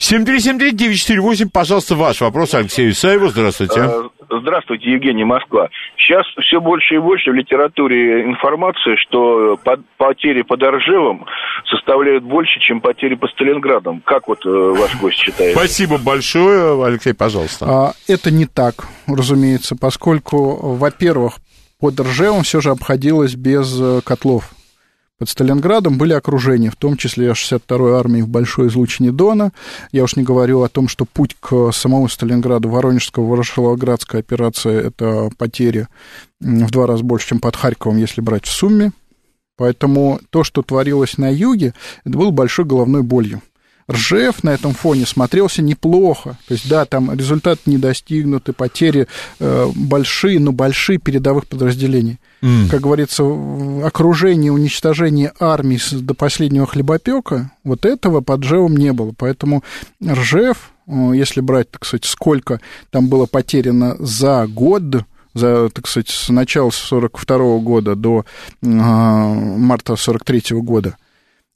[0.00, 3.28] 7373948, пожалуйста, ваш вопрос Алексею Исаеву.
[3.28, 3.80] Здравствуйте.
[3.80, 4.08] Э,
[4.40, 5.68] здравствуйте, Евгений Москва.
[5.98, 9.58] Сейчас все больше и больше в литературе информации, что
[9.98, 11.26] потери под Оржевом
[11.70, 14.00] составляют больше, чем потери по Сталинградам.
[14.06, 15.54] Как вот э, ваш гость считает?
[15.54, 17.66] Спасибо большое, Алексей, пожалуйста.
[17.68, 21.34] А, это не так, разумеется, поскольку, во-первых,
[21.78, 24.50] под Ржевом все же обходилось без э, котлов
[25.20, 29.52] под Сталинградом были окружения, в том числе 62-й армии в большой излучине Дона.
[29.92, 35.28] Я уж не говорю о том, что путь к самому Сталинграду, Воронежского, Ворошиловградская операция, это
[35.36, 35.88] потери
[36.40, 38.92] в два раза больше, чем под Харьковом, если брать в сумме.
[39.58, 41.74] Поэтому то, что творилось на юге,
[42.06, 43.42] это было большой головной болью.
[43.90, 46.38] Ржев на этом фоне смотрелся неплохо.
[46.46, 52.18] То есть, да, там результат не достигнуты, потери э, большие, но большие передовых подразделений.
[52.42, 52.68] Mm.
[52.70, 53.24] Как говорится,
[53.84, 59.12] окружение, уничтожение армии до последнего хлебопека, вот этого под Ржевом не было.
[59.16, 59.64] Поэтому
[60.04, 62.60] Ржев, э, если брать, так сказать, сколько
[62.90, 68.24] там было потеряно за год, за, так сказать, с начала 42 года до
[68.62, 70.96] э, марта 43 года,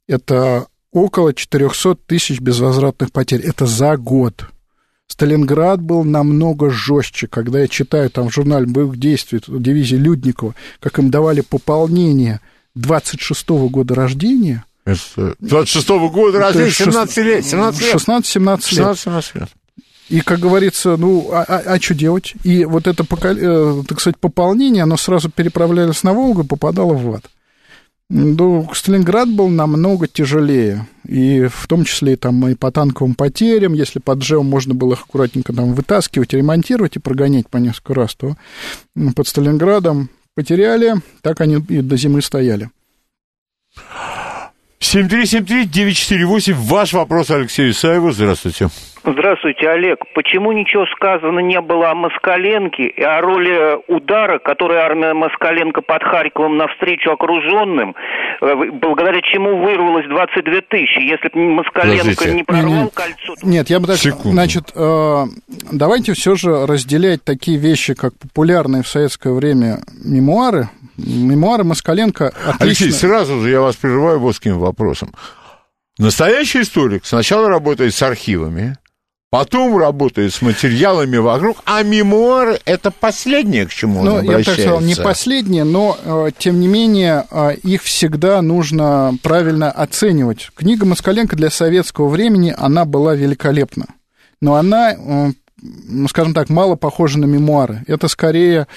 [0.07, 3.41] это около 400 тысяч безвозвратных потерь.
[3.41, 4.45] Это за год.
[5.07, 7.27] Сталинград был намного жестче.
[7.27, 12.39] Когда я читаю там в журнале боевых действий дивизии Людникова, как им давали пополнение
[12.77, 14.63] 26-го года рождения.
[14.85, 17.45] 26-го года рождения, 17 лет.
[17.45, 17.95] 17 лет.
[17.95, 19.35] 16-17 лет.
[19.35, 19.49] лет.
[20.07, 22.35] И, как говорится, ну, а, а, а что делать?
[22.43, 27.15] И вот это, э, так сказать, пополнение, оно сразу переправлялось на Волгу и попадало в
[27.15, 27.25] ад.
[28.09, 33.97] Ну, Сталинград был намного тяжелее, и в том числе там и по танковым потерям, если
[33.97, 38.35] под Жеом можно было их аккуратненько там вытаскивать, ремонтировать и прогонять по несколько раз, то
[39.15, 42.69] под Сталинградом потеряли, так они и до зимы стояли.
[44.85, 48.69] 7373948, ваш вопрос Алексею Исаеву, здравствуйте.
[49.03, 49.99] Здравствуйте, Олег.
[50.13, 56.03] Почему ничего сказано не было о Москаленке и о роли удара, который армия Москаленко под
[56.03, 57.95] Харьковом навстречу окруженным,
[58.41, 60.99] э, благодаря чему вырвалось 22 тысячи?
[60.99, 63.33] Если бы Москаленко не прорвал нет, кольцо...
[63.43, 63.97] Нет, я бы так...
[63.97, 64.31] Секунду.
[64.31, 65.23] Значит, э,
[65.71, 70.69] давайте все же разделять такие вещи, как популярные в советское время мемуары.
[70.97, 72.55] Мемуары Москаленко отлично...
[72.59, 75.13] Алексей, сразу же я вас прерываю вот с каким вопросом.
[75.97, 78.77] Настоящий историк сначала работает с архивами,
[79.29, 84.51] потом работает с материалами вокруг, а мемуары— это последнее, к чему он ну, обращается.
[84.51, 89.71] Я так сказал, не последнее, но, э, тем не менее, э, их всегда нужно правильно
[89.71, 90.49] оценивать.
[90.55, 93.87] Книга Москаленко для советского времени, она была великолепна.
[94.41, 95.31] Но она э,
[95.87, 97.83] ну, скажем так, мало похожа на мемуары.
[97.87, 98.67] Это скорее,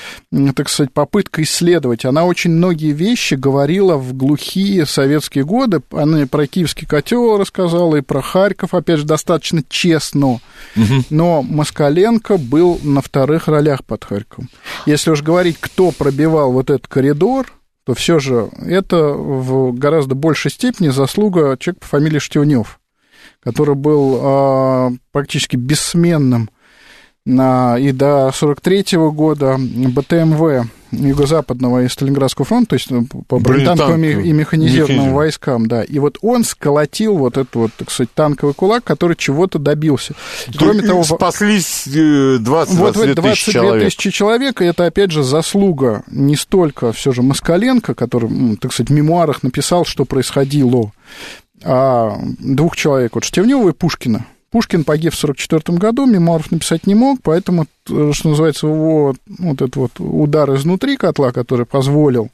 [0.55, 2.05] так сказать, попытка исследовать.
[2.05, 5.81] Она очень многие вещи говорила в глухие советские годы.
[5.91, 10.41] Она и про киевский котел рассказала, и про Харьков, опять же, достаточно честно.
[10.77, 11.05] Угу.
[11.11, 14.49] Но Москаленко был на вторых ролях под Харьковом.
[14.87, 17.53] Если уж говорить, кто пробивал вот этот коридор,
[17.85, 22.81] то все же это в гораздо большей степени заслуга человека по фамилии Штеунев,
[23.41, 26.51] который был а, практически бессменным
[27.29, 34.03] и до 43 -го года БТМВ Юго-Западного и Сталинградского фронта, то есть ну, по бронетанковым
[34.03, 35.83] и механизированным войскам, да.
[35.83, 40.15] И вот он сколотил вот этот вот, так сказать, танковый кулак, который чего-то добился.
[40.57, 41.05] Кроме того...
[41.05, 43.85] Спаслись 20, э, вот 22 тысячи человек.
[43.85, 48.91] тысячи человек, и это, опять же, заслуга не столько все же Москаленко, который, так сказать,
[48.91, 50.93] в мемуарах написал, что происходило,
[51.63, 56.95] а двух человек, вот Штевнева и Пушкина, Пушкин погиб в 1944 году, мемуаров написать не
[56.95, 62.31] мог, поэтому, э, что называется, его вот этот вот удар изнутри котла, который позволил,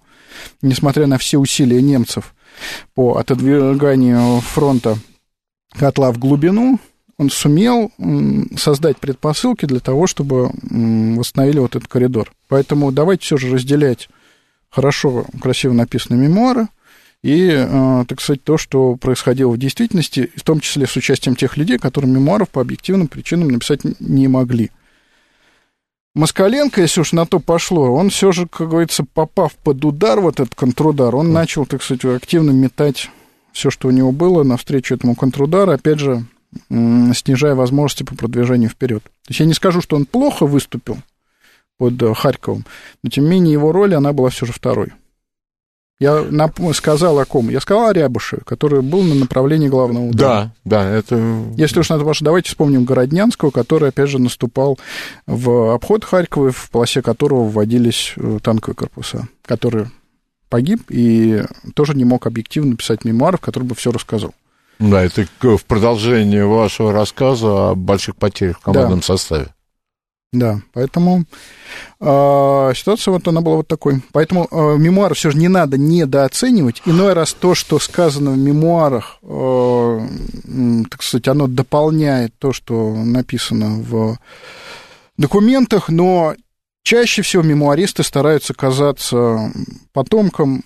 [0.62, 2.34] несмотря на все усилия немцев
[2.94, 4.96] по отодвиганию фронта
[5.72, 6.78] котла в глубину,
[7.18, 7.92] он сумел
[8.56, 12.32] создать предпосылки для того, чтобы восстановили вот этот коридор.
[12.48, 14.08] Поэтому давайте все же разделять
[14.68, 16.68] хорошо, красиво написанные мемуары–
[17.24, 21.56] и, э, так сказать, то, что происходило в действительности, в том числе с участием тех
[21.56, 24.70] людей, которые мемуаров по объективным причинам написать не могли.
[26.14, 30.38] Москаленко, если уж на то пошло, он все же, как говорится, попав под удар, вот
[30.38, 33.10] этот контрудар, он начал, так сказать, активно метать
[33.52, 36.26] все, что у него было, навстречу этому контрудару, опять же,
[36.68, 39.02] снижая возможности по продвижению вперед.
[39.02, 40.98] То есть я не скажу, что он плохо выступил
[41.78, 42.66] под э, Харьковом,
[43.02, 44.92] но тем не менее его роль, она была все же второй.
[46.00, 46.24] Я
[46.74, 47.50] сказал о ком?
[47.50, 50.52] Я сказал о Рябуше, который был на направлении главного удара.
[50.64, 51.44] Да, да, это...
[51.56, 54.78] Если уж надо ваше, давайте вспомним Городнянского, который, опять же, наступал
[55.26, 59.86] в обход Харькова, в полосе которого вводились э, танковые корпуса, который
[60.48, 61.42] погиб и
[61.74, 64.34] тоже не мог объективно писать мемуаров, который бы все рассказал.
[64.80, 69.06] Да, это в продолжение вашего рассказа о больших потерях в командном да.
[69.06, 69.53] составе.
[70.34, 71.26] Да, поэтому
[72.00, 74.02] э, ситуация вот она была вот такой.
[74.12, 76.82] Поэтому э, мемуары все же не надо недооценивать.
[76.86, 80.00] Иной раз то, что сказано в мемуарах, э,
[80.90, 84.18] так сказать, оно дополняет то, что написано в
[85.16, 86.34] документах, но
[86.82, 89.52] чаще всего мемуаристы стараются казаться
[89.92, 90.64] потомком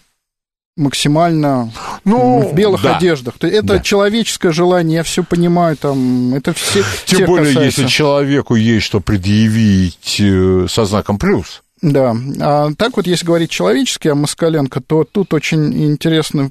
[0.78, 1.72] максимально
[2.04, 2.96] ну, в белых да.
[2.96, 3.34] одеждах.
[3.40, 3.80] Это да.
[3.80, 6.82] человеческое желание, я все понимаю, там, это все...
[7.04, 7.82] Тем более, касается.
[7.82, 11.62] если человеку есть что предъявить э, со знаком плюс.
[11.80, 16.50] Да, а так вот, если говорить человечески о Москаленко, то тут очень интересный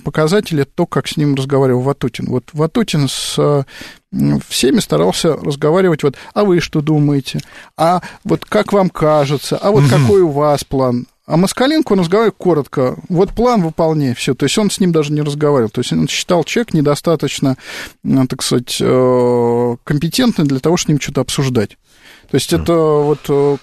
[0.00, 2.26] показатель, это то, как с ним разговаривал Ватутин.
[2.28, 3.66] Вот Ватутин с
[4.48, 7.40] всеми старался разговаривать, вот, а вы что думаете,
[7.76, 9.90] а вот как вам кажется, а вот угу.
[9.90, 12.98] какой у вас план, а Москаленко он разговаривает коротко.
[13.08, 14.34] Вот план выполняй, все.
[14.34, 15.70] То есть он с ним даже не разговаривал.
[15.70, 17.56] То есть он считал человек недостаточно,
[18.02, 21.78] ну, так сказать, э, компетентный для того, чтобы с ним что-то обсуждать.
[22.30, 23.56] То есть это вот э,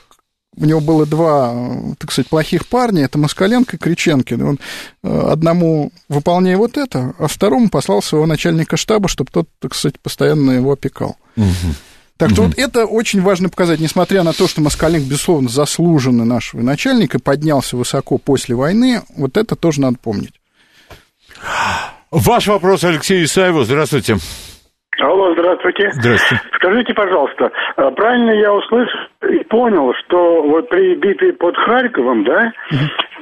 [0.58, 1.54] у него было два,
[2.00, 4.41] так сказать, плохих парня, это Москаленко и Криченкин.
[4.41, 4.60] Он
[5.04, 10.00] э, одному выполняя вот это, а второму послал своего начальника штаба, чтобы тот, так сказать,
[10.00, 11.18] постоянно его опекал.
[11.38, 11.76] Угу.
[12.20, 12.46] Так что mm-hmm.
[12.48, 17.78] вот это очень важно показать, несмотря на то, что Москаленко, безусловно, заслуженный нашего начальника, поднялся
[17.78, 20.34] высоко после войны, вот это тоже надо помнить.
[22.12, 23.64] Ваш вопрос Алексею Исаеву.
[23.64, 24.18] Здравствуйте.
[25.00, 25.91] Алло, здравствуйте.
[25.94, 26.44] Здравствуйте.
[26.56, 29.00] Скажите, пожалуйста, а правильно я услышал
[29.32, 32.52] и понял, что вот при битве под Харьковом, да,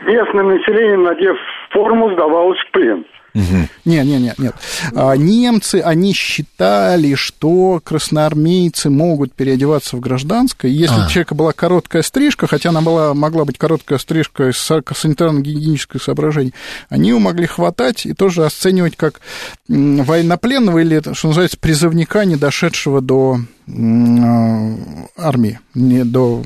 [0.06, 1.38] местное население, надев
[1.70, 3.06] форму, сдавалось в плен.
[3.38, 3.68] Угу.
[3.86, 4.56] Нет, нет, нет, нет.
[4.96, 10.72] А, немцы, они считали, что красноармейцы могут переодеваться в гражданское.
[10.72, 11.06] Если а.
[11.06, 16.54] у человека была короткая стрижка, хотя она была, могла быть короткая стрижка из санитарно-гигиенических соображений,
[16.90, 19.22] они его могли хватать и тоже оценивать как
[19.68, 24.76] военнопленного или, что называется, призывника, не дошедшего до а,
[25.16, 26.42] армии, не до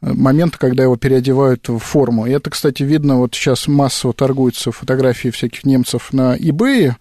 [0.00, 2.26] момента, когда его переодевают в форму.
[2.26, 6.92] И это, кстати, видно, вот сейчас массово торгуются фотографии всяких немцев на eBay,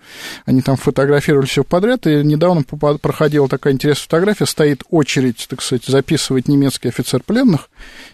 [0.46, 5.86] они там фотографировали все подряд, и недавно проходила такая интересная фотография, стоит очередь, так сказать,
[5.86, 7.70] записывать немецкий офицер пленных,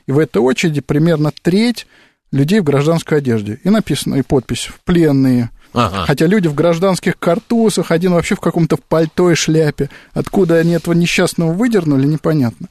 [0.07, 1.87] и в этой очереди примерно треть
[2.31, 3.59] людей в гражданской одежде.
[3.63, 6.05] И написано, и подпись «Пленные Ага.
[6.05, 9.89] Хотя люди в гражданских картузах, один вообще в каком-то пальто и шляпе.
[10.13, 12.67] Откуда они этого несчастного выдернули, непонятно.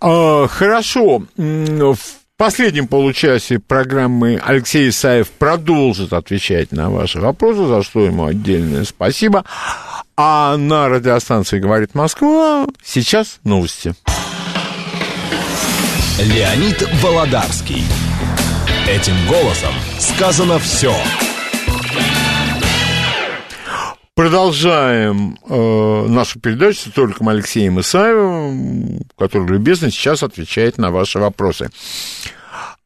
[0.00, 1.22] А, хорошо.
[1.36, 1.98] В
[2.36, 9.44] последнем получасе программы Алексей Исаев продолжит отвечать на ваши вопросы, за что ему отдельное спасибо.
[10.16, 13.94] А на радиостанции «Говорит Москва» сейчас новости.
[16.18, 17.82] Леонид Володарский.
[18.86, 20.94] Этим голосом сказано все.
[24.20, 31.70] Продолжаем э, нашу передачу с историком Алексеем Исаевым, который любезно сейчас отвечает на ваши вопросы.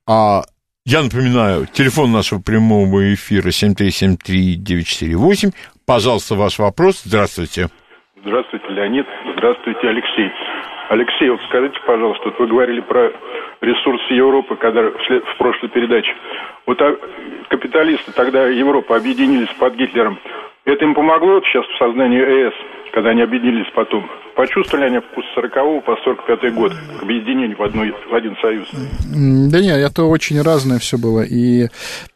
[0.07, 0.43] А
[0.87, 5.51] я напоминаю, телефон нашего прямого эфира 7373948.
[5.85, 7.03] Пожалуйста, ваш вопрос.
[7.03, 7.67] Здравствуйте.
[8.23, 9.07] Здравствуйте, Леонид.
[9.37, 10.31] Здравствуйте, Алексей.
[10.91, 13.11] Алексей, вот скажите, пожалуйста, вот вы говорили про
[13.61, 16.15] ресурсы Европы, когда в, в прошлой передаче.
[16.65, 16.97] Вот а,
[17.49, 20.21] капиталисты тогда Европа объединились под Гитлером.
[20.65, 22.55] Это им помогло сейчас в создании ЭС,
[22.93, 24.09] когда они объединились потом?
[24.37, 28.69] Почувствовали они вкус 40 по 45 год к объединению в, одной, в один союз?
[28.73, 31.23] Да нет, это очень разное все было.
[31.23, 31.69] И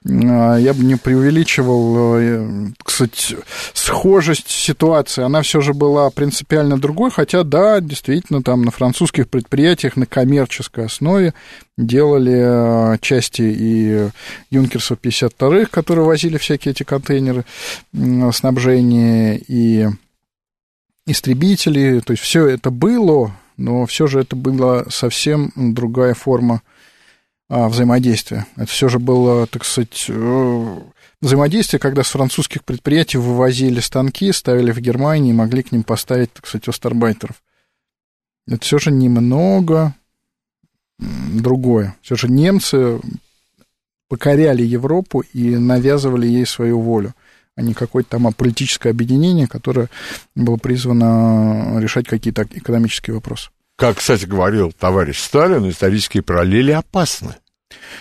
[0.05, 2.47] а, я бы не преувеличивал, э,
[2.83, 3.37] кстати,
[3.73, 5.23] схожесть ситуации.
[5.23, 10.87] Она все же была принципиально другой, хотя, да, действительно, там на французских предприятиях на коммерческой
[10.87, 11.35] основе
[11.77, 14.09] делали э, части и
[14.51, 17.45] юнкерсов 52-х, которые возили всякие эти контейнеры
[18.33, 19.87] снабжения, и
[21.11, 26.63] истребители, то есть все это было, но все же это была совсем другая форма
[27.49, 28.47] а, взаимодействия.
[28.57, 30.77] Это все же было, так сказать, э,
[31.21, 36.33] взаимодействие, когда с французских предприятий вывозили станки, ставили в Германии и могли к ним поставить,
[36.33, 37.43] так сказать, остарбайтеров.
[38.47, 39.95] Это все же немного
[40.99, 41.97] другое.
[42.03, 43.01] Все же немцы
[44.09, 47.15] покоряли Европу и навязывали ей свою волю
[47.59, 49.89] а не какое-то там политическое объединение, которое
[50.37, 53.51] было призвано решать какие-то экономические вопросы.
[53.77, 57.35] Как, кстати, говорил товарищ Сталин, исторические параллели опасны.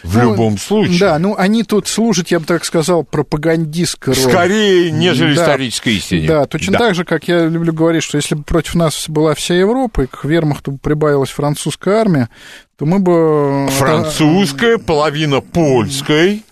[0.04, 1.00] В ну, любом случае.
[1.00, 4.14] Да, ну они тут служат, я бы так сказал, пропагандистской.
[4.14, 6.28] Скорее, нежели да, исторической истине.
[6.28, 6.80] Да, точно да.
[6.80, 10.06] так же, как я люблю говорить, что если бы против нас была вся Европа, и
[10.06, 12.30] к вермахту прибавилась французская армия,
[12.78, 13.68] то мы бы...
[13.72, 16.44] Французская, половина польской.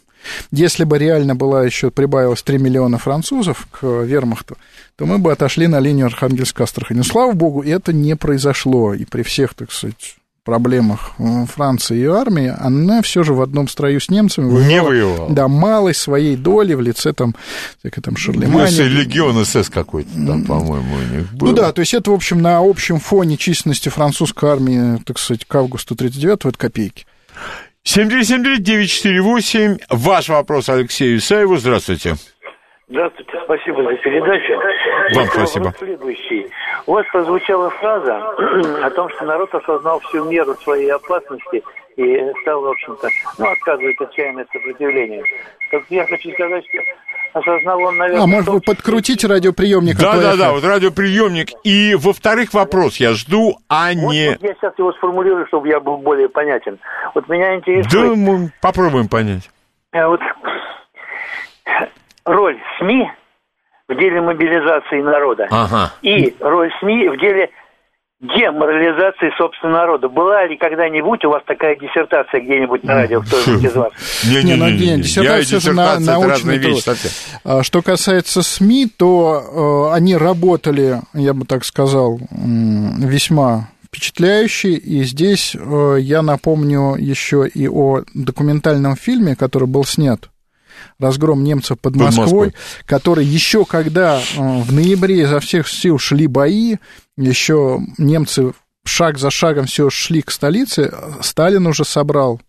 [0.51, 4.57] Если бы реально была еще прибавилось 3 миллиона французов к вермахту,
[4.95, 6.97] то мы бы отошли на линию Архангельск-Астрахань.
[6.97, 8.93] Но, слава богу, это не произошло.
[8.93, 11.13] И при всех, так сказать, проблемах
[11.53, 15.29] Франции и армии, она все же в одном строю с немцами воевала, не воевала.
[15.31, 17.35] Да, малой своей доли в лице там,
[17.79, 18.77] всякой там Шарлемани.
[18.77, 21.47] Ну, легион СС какой-то там, по-моему, у них был.
[21.47, 25.45] Ну да, то есть это, в общем, на общем фоне численности французской армии, так сказать,
[25.45, 27.07] к августу 39 это копейки.
[27.85, 29.77] 7373948.
[29.89, 31.57] Ваш вопрос Алексею Исаеву.
[31.57, 32.15] Здравствуйте.
[32.87, 34.53] Здравствуйте, спасибо за передачу.
[35.15, 35.73] Вам спасибо.
[35.77, 36.47] Следующий.
[36.85, 38.17] У вас прозвучала фраза
[38.83, 41.63] о том, что народ осознал всю меру своей опасности
[41.95, 43.07] и стал, в общем-то,
[43.39, 45.23] ну, отказывать отчаянное сопротивление.
[45.71, 46.77] Так я хочу сказать, что
[47.35, 48.23] осознал он, наверное...
[48.23, 49.97] А, может, вы подкрутите радиоприемник?
[49.97, 51.49] Да-да-да, вот радиоприемник.
[51.63, 54.29] И, во-вторых, вопрос я жду, а вот, не...
[54.29, 56.79] Вот я сейчас его сформулирую, чтобы я был более понятен.
[57.13, 58.09] Вот меня интересует...
[58.09, 59.49] Да, мы попробуем понять.
[59.91, 60.21] Э, вот
[62.25, 63.11] роль СМИ
[63.87, 65.91] в деле мобилизации народа ага.
[66.01, 67.49] и роль СМИ в деле
[68.21, 70.07] деморализации собственного народа.
[70.07, 73.91] Была ли когда-нибудь у вас такая диссертация где-нибудь на радио, кто-нибудь из вас?
[74.23, 76.83] Не, не, не, не, диссертация же на, научный труд.
[77.43, 84.75] А, что касается СМИ, то э, они работали, я бы так сказал, весьма впечатляющий.
[84.75, 90.29] И здесь э, я напомню еще и о документальном фильме, который был снят
[90.99, 92.53] разгром немцев под, под Москвой, Москвой,
[92.85, 96.77] который еще когда э, в ноябре изо всех сил шли бои,
[97.17, 102.41] еще немцы шаг за шагом все шли к столице, Сталин уже собрал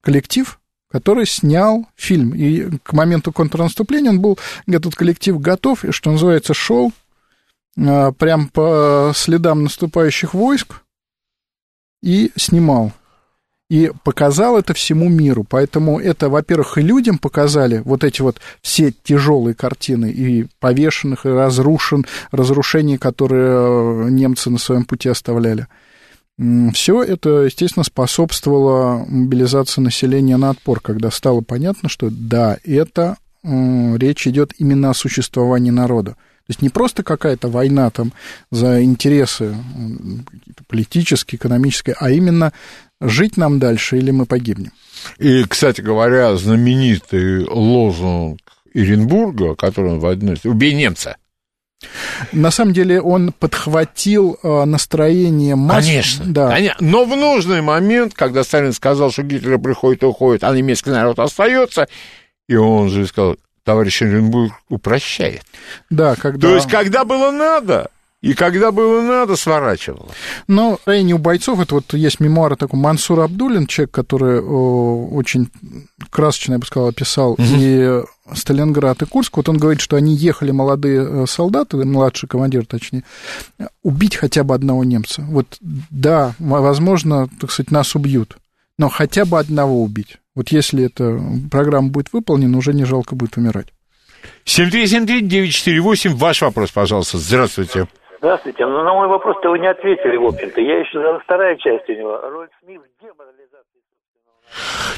[0.00, 0.58] коллектив,
[0.90, 2.34] который снял фильм.
[2.34, 6.92] И к моменту контрнаступления он был, этот коллектив готов, и, что называется, шел
[7.76, 10.82] э, прям по следам наступающих войск
[12.02, 12.92] и снимал
[13.74, 15.42] и показал это всему миру.
[15.42, 21.30] Поэтому это, во-первых, и людям показали вот эти вот все тяжелые картины и повешенных, и
[21.30, 25.66] разрушен, разрушений, которые э, немцы на своем пути оставляли.
[26.72, 34.28] Все это, естественно, способствовало мобилизации населения на отпор, когда стало понятно, что да, это речь
[34.28, 36.16] идет именно о существовании народа.
[36.48, 38.12] Есть не просто какая-то война там
[38.50, 39.56] за интересы
[40.68, 42.52] политические, экономические, а именно
[43.00, 44.72] жить нам дальше или мы погибнем.
[45.18, 48.40] И, кстати говоря, знаменитый лозунг
[48.72, 50.36] Иренбурга, который он в одной...
[50.44, 51.16] «Убей немца!»
[52.32, 55.84] На самом деле он подхватил э, настроение масс...
[55.84, 56.50] Конечно, да.
[56.50, 56.86] конечно.
[56.86, 61.18] Но в нужный момент, когда Сталин сказал, что Гитлер приходит и уходит, а немецкий народ
[61.18, 61.88] остается,
[62.48, 65.42] и он же сказал, товарищ Оренбург упрощает.
[65.90, 66.48] Да, когда...
[66.48, 67.90] То есть, когда было надо,
[68.24, 70.08] и когда было надо, сворачивала.
[70.48, 75.50] Но ранее у бойцов, это вот есть мемуары такой Мансур Абдулин, человек, который о, очень
[76.08, 77.42] красочно, я бы сказал, описал угу.
[77.42, 79.36] и Сталинград и Курск.
[79.36, 83.04] Вот он говорит, что они ехали, молодые э, солдаты, младший командир, точнее,
[83.82, 85.20] убить хотя бы одного немца.
[85.28, 88.38] Вот да, возможно, так сказать, нас убьют,
[88.78, 90.16] но хотя бы одного убить.
[90.34, 91.20] Вот если эта
[91.50, 93.68] программа будет выполнена, уже не жалко будет умирать.
[94.46, 97.18] 7373948, ваш вопрос, пожалуйста.
[97.18, 97.86] Здравствуйте.
[98.18, 98.66] Здравствуйте.
[98.66, 100.60] Ну, на мой вопрос-то вы не ответили, в общем-то.
[100.60, 102.18] Я еще за вторая часть у него.
[102.18, 103.74] Роль СМИ в деморализации.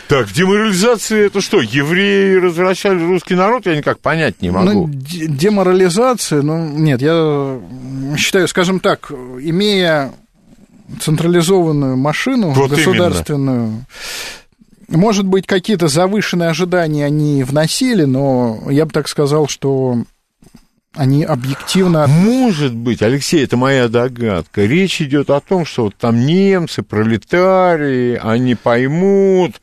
[0.09, 1.61] Так, деморализация это что?
[1.61, 3.67] Евреи развращали русский народ?
[3.67, 4.87] Я никак понять не могу.
[4.87, 7.59] Ну, деморализация, ну, нет, я
[8.17, 10.13] считаю, скажем так, имея
[11.01, 13.87] централизованную машину вот государственную, именно.
[14.89, 20.05] Может быть, какие-то завышенные ожидания они вносили, но я бы так сказал, что
[20.95, 22.07] они объективно...
[22.07, 24.65] Может быть, Алексей, это моя догадка.
[24.65, 29.61] Речь идет о том, что вот там немцы, пролетарии, они поймут,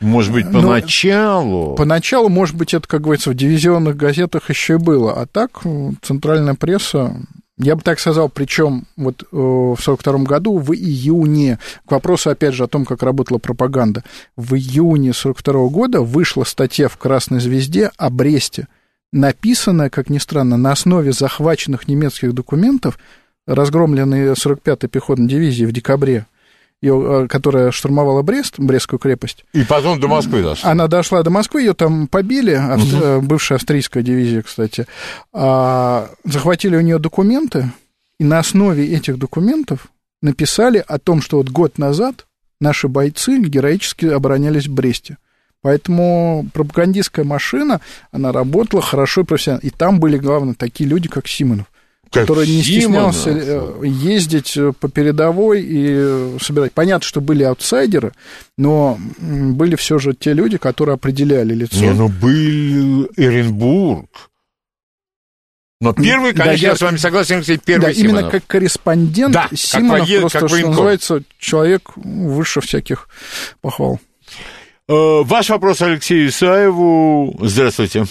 [0.00, 1.68] может быть, ну, поначалу.
[1.70, 5.14] Но, поначалу, может быть, это, как говорится, в дивизионных газетах еще и было.
[5.14, 5.62] А так,
[6.02, 7.16] центральная пресса,
[7.58, 12.54] я бы так сказал, причем вот э, в 1942 году, в июне, к вопросу, опять
[12.54, 14.04] же, о том, как работала пропаганда,
[14.36, 18.68] в июне 1942 года вышла статья в «Красной звезде» о Бресте,
[19.10, 22.98] написанная, как ни странно, на основе захваченных немецких документов,
[23.46, 26.26] разгромленной 45-й пехотной дивизии в декабре,
[26.82, 29.44] ее, э, которая штурмовала Брест, Брестскую крепость.
[29.52, 30.70] И потом до Москвы дошла.
[30.70, 33.18] Она дошла до Москвы, ее там побили, австр...
[33.18, 33.26] угу.
[33.26, 34.86] бывшая австрийская дивизия, кстати.
[35.32, 37.70] А, захватили у нее документы,
[38.18, 39.88] и на основе этих документов
[40.22, 42.26] написали о том, что вот год назад
[42.60, 45.18] наши бойцы героически оборонялись в Бресте.
[45.62, 47.80] Поэтому пропагандистская машина,
[48.12, 49.66] она работала хорошо и профессионально.
[49.66, 51.66] И там были, главное, такие люди, как Симонов.
[52.10, 53.82] Который не стеснялся Симонов.
[53.82, 56.72] Э, ездить э, по передовой и э, собирать.
[56.72, 58.12] Понятно, что были аутсайдеры,
[58.56, 61.76] но были все же те люди, которые определяли лицо.
[61.76, 64.08] Не, ну был Эренбург.
[65.80, 68.18] Но первый, конечно, да, я, я с вами согласен, первый Да, Симонов.
[68.18, 73.08] именно как корреспондент да, Симонов как воен, просто, как что называется, человек выше всяких
[73.60, 74.00] похвал.
[74.88, 77.36] Ваш вопрос Алексею Исаеву.
[77.42, 78.06] Здравствуйте.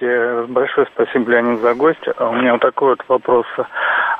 [0.00, 0.52] А, здравствуйте.
[0.52, 2.06] Большое спасибо, Леонид, за гость.
[2.16, 3.46] А у меня вот такой вот вопрос.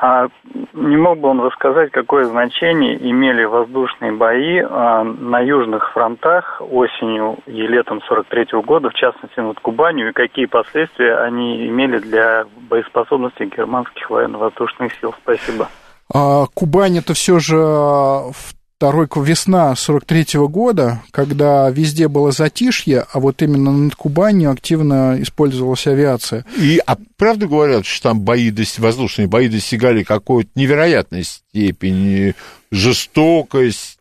[0.00, 0.28] А
[0.74, 7.38] не мог бы он рассказать, какое значение имели воздушные бои а, на южных фронтах осенью
[7.46, 12.44] и летом 43 -го года, в частности над Кубанью, и какие последствия они имели для
[12.70, 15.14] боеспособности германских военно-воздушных сил?
[15.22, 15.68] Спасибо.
[16.14, 23.04] А, Кубань это все же в второй весна 43 -го года, когда везде было затишье,
[23.12, 26.44] а вот именно над Кубанью активно использовалась авиация.
[26.56, 32.36] И, а правда говорят, что там бои, воздушные бои достигали какой-то невероятной степени
[32.70, 33.96] жестокости?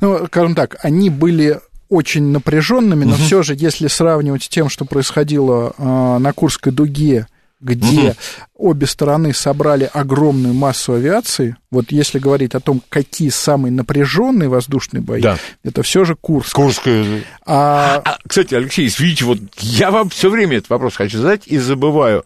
[0.00, 1.58] Ну, скажем так, они были
[1.88, 3.22] очень напряженными, но угу.
[3.22, 7.26] все же, если сравнивать с тем, что происходило э, на Курской дуге
[7.64, 8.70] где угу.
[8.70, 15.00] обе стороны собрали огромную массу авиации, вот если говорить о том, какие самые напряженные воздушные
[15.00, 15.38] бои, да.
[15.64, 16.54] это все же Курск.
[16.54, 17.24] Курская.
[17.46, 18.02] А...
[18.04, 22.24] А, кстати, Алексей, видите, вот я вам все время этот вопрос хочу задать и забываю.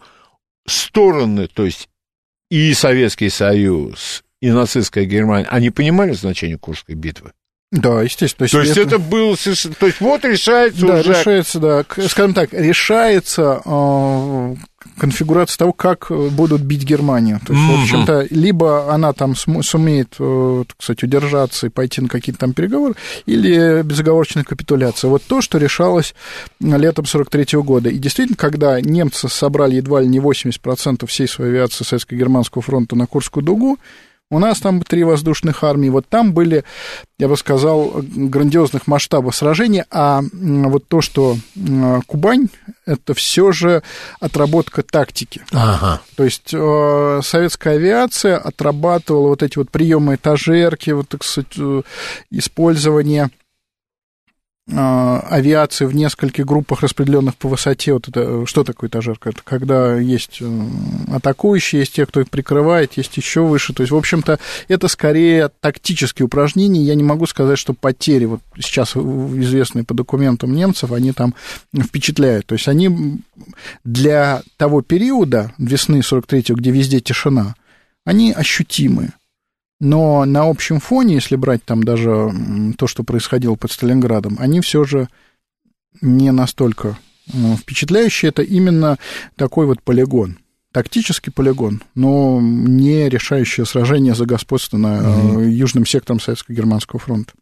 [0.67, 1.89] Стороны, то есть
[2.51, 7.31] и Советский Союз, и нацистская Германия, они понимали значение Курской битвы?
[7.71, 8.47] Да, естественно.
[8.49, 8.95] То есть, то есть это...
[8.95, 9.37] это был...
[9.37, 11.13] То есть вот решается да, уже...
[11.13, 11.85] решается, да.
[12.07, 14.55] Скажем так, решается э,
[14.97, 17.39] конфигурация того, как будут бить Германию.
[17.45, 17.77] То есть, mm-hmm.
[17.77, 22.53] в общем-то, либо она там сумеет, э, так сказать, удержаться и пойти на какие-то там
[22.53, 22.95] переговоры,
[23.25, 25.09] или безоговорочная капитуляция.
[25.09, 26.13] Вот то, что решалось
[26.59, 27.89] летом 43 года.
[27.89, 33.07] И действительно, когда немцы собрали едва ли не 80% всей своей авиации Советско-Германского фронта на
[33.07, 33.77] Курскую дугу,
[34.31, 36.63] у нас там три воздушных армии, вот там были,
[37.17, 41.37] я бы сказал, грандиозных масштабов сражения, а вот то, что
[42.05, 42.49] Кубань,
[42.85, 43.83] это все же
[44.19, 45.41] отработка тактики.
[45.51, 46.01] Ага.
[46.15, 51.81] То есть э, советская авиация отрабатывала вот эти вот приемы этажерки, вот, так сказать, э,
[52.31, 53.29] использование
[54.71, 57.93] авиации в нескольких группах, распределенных по высоте.
[57.93, 59.29] Вот это что такое этажерка?
[59.29, 60.41] Это когда есть
[61.11, 63.73] атакующие, есть те, кто их прикрывает, есть еще выше.
[63.73, 66.81] То есть, в общем-то, это скорее тактические упражнения.
[66.81, 71.33] Я не могу сказать, что потери, вот сейчас известные по документам немцев, они там
[71.75, 72.45] впечатляют.
[72.45, 73.19] То есть, они
[73.83, 77.55] для того периода, весны 43-го, где везде тишина,
[78.05, 79.13] они ощутимые.
[79.79, 82.31] Но на общем фоне, если брать там даже
[82.77, 85.07] то, что происходило под Сталинградом, они все же
[86.01, 86.97] не настолько
[87.57, 88.29] впечатляющие.
[88.29, 88.97] Это именно
[89.35, 90.39] такой вот полигон.
[90.71, 95.39] Тактический полигон, но не решающее сражение за господство на угу.
[95.39, 97.33] южным сектором Советско-Германского фронта.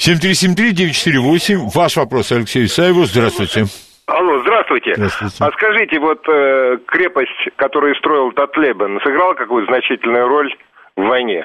[0.00, 1.70] 7373948.
[1.72, 3.06] Ваш вопрос Алексею Исаеву.
[3.06, 3.66] Здравствуйте.
[4.06, 4.42] Алло,
[4.92, 4.94] здравствуйте.
[4.94, 5.44] Здравствуйте.
[5.44, 10.54] А скажите, вот э, крепость, которую строил Татлебен, сыграла какую-то значительную роль
[10.96, 11.44] в войне?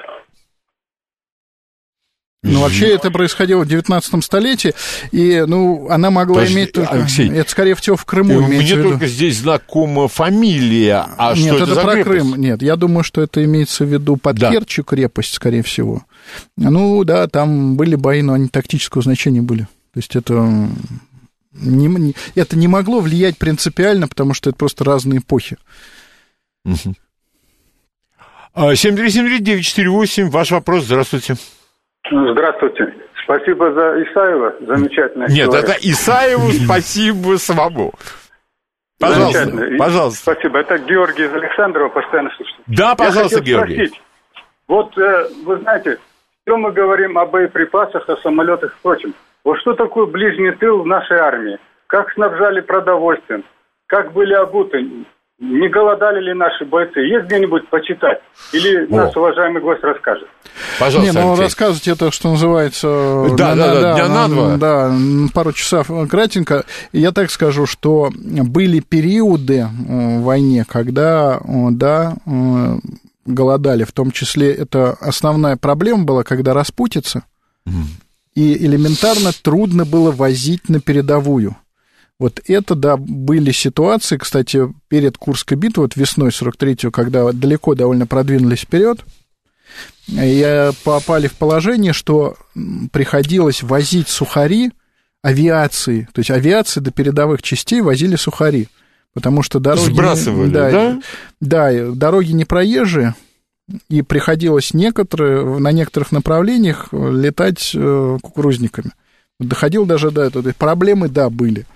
[2.42, 4.72] Ну, вообще это происходило в 19 столетии,
[5.12, 6.90] и, ну, она могла Подожди, иметь только...
[6.90, 11.72] Алексей, это, скорее всего, в Крыму Мне только здесь знакома фамилия, а Нет, что это,
[11.72, 12.08] это про крепость?
[12.08, 12.40] Крым.
[12.40, 14.50] Нет, я думаю, что это имеется в виду под да.
[14.50, 16.02] Керчью крепость, скорее всего.
[16.56, 19.64] Ну, да, там были бои, но они тактического значения были.
[19.92, 20.66] То есть это
[21.52, 25.56] не, не, это не могло влиять принципиально, потому что это просто разные эпохи.
[28.54, 31.34] 7373948, а, ваш вопрос, здравствуйте.
[32.10, 32.94] Здравствуйте.
[33.24, 35.26] Спасибо за Исаева, замечательно.
[35.28, 35.64] Нет, человек.
[35.70, 37.92] это Исаеву спасибо самому.
[38.98, 40.32] Пожалуйста, пожалуйста.
[40.32, 40.58] Спасибо.
[40.58, 42.56] Это Георгий из Александрова, постоянно слушаю.
[42.66, 43.86] Да, пожалуйста, Георгий.
[43.86, 44.02] Спросить,
[44.68, 45.98] вот э, вы знаете,
[46.44, 49.14] все мы говорим о боеприпасах, о самолетах и прочем.
[49.44, 51.58] Вот что такое ближний тыл в нашей армии?
[51.86, 53.44] Как снабжали продовольствием?
[53.86, 54.78] Как были обуты?
[55.40, 57.00] Не голодали ли наши бойцы?
[57.00, 58.20] Есть где-нибудь почитать?
[58.52, 58.96] Или О.
[58.96, 60.28] наш уважаемый гость расскажет?
[60.78, 61.44] Пожалуйста, Не, ну Алексей.
[61.44, 63.26] рассказывать это, что называется...
[63.38, 64.56] Да, да, да, да, дня на два.
[64.58, 64.92] Да,
[65.32, 66.64] пару часов кратенько.
[66.92, 71.40] Я так скажу, что были периоды в войне, когда,
[71.70, 72.12] да,
[73.24, 73.84] голодали.
[73.84, 77.22] В том числе это основная проблема была, когда распутится.
[77.66, 77.72] Mm
[78.34, 81.56] и элементарно трудно было возить на передовую.
[82.18, 88.06] Вот это, да, были ситуации, кстати, перед Курской битвой, вот весной 43-го, когда далеко довольно
[88.06, 89.04] продвинулись вперед,
[90.08, 92.36] и попали в положение, что
[92.92, 94.72] приходилось возить сухари
[95.22, 98.68] авиации, то есть авиации до передовых частей возили сухари,
[99.14, 99.90] потому что дороги...
[99.90, 100.70] Сбрасывали, да?
[100.70, 101.00] Да,
[101.40, 103.14] да дороги не проезжие,
[103.88, 108.92] и приходилось некоторые, на некоторых направлениях летать э, кукурузниками.
[109.38, 110.52] Доходил даже до этого.
[110.56, 111.66] Проблемы, да, были.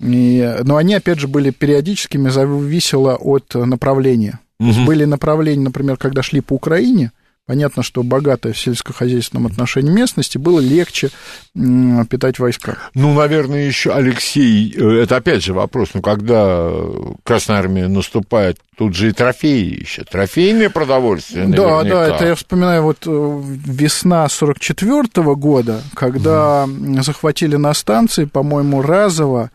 [0.00, 4.40] И, но они, опять же, были периодическими, зависело от направления.
[4.60, 4.84] Угу.
[4.84, 7.12] Были направления, например, когда шли по Украине,
[7.44, 11.10] Понятно, что богатая в сельскохозяйственном отношении местности было легче
[12.08, 12.78] питать войска.
[12.94, 16.70] Ну, наверное, еще, Алексей, э, это опять же вопрос, ну, когда
[17.24, 21.82] Красная Армия наступает, тут же и трофеи еще, трофейное продовольствие наверняка.
[21.82, 27.02] Да, да, это я вспоминаю вот э, весна 44 -го года, когда mm.
[27.02, 29.50] захватили на станции, по-моему, разово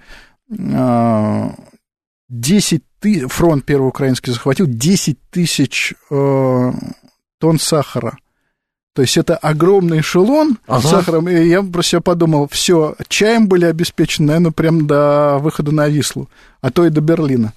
[0.49, 6.72] 10 тысяч, фронт первый украинский захватил 10 тысяч э,
[7.39, 8.18] тонн сахара.
[8.93, 10.81] То есть это огромный эшелон ага.
[10.81, 11.30] с сахаром.
[11.30, 16.30] И я про себя подумал, все, чаем были обеспечены, наверное, прям до выхода на Вислу,
[16.61, 17.53] а то и до Берлина.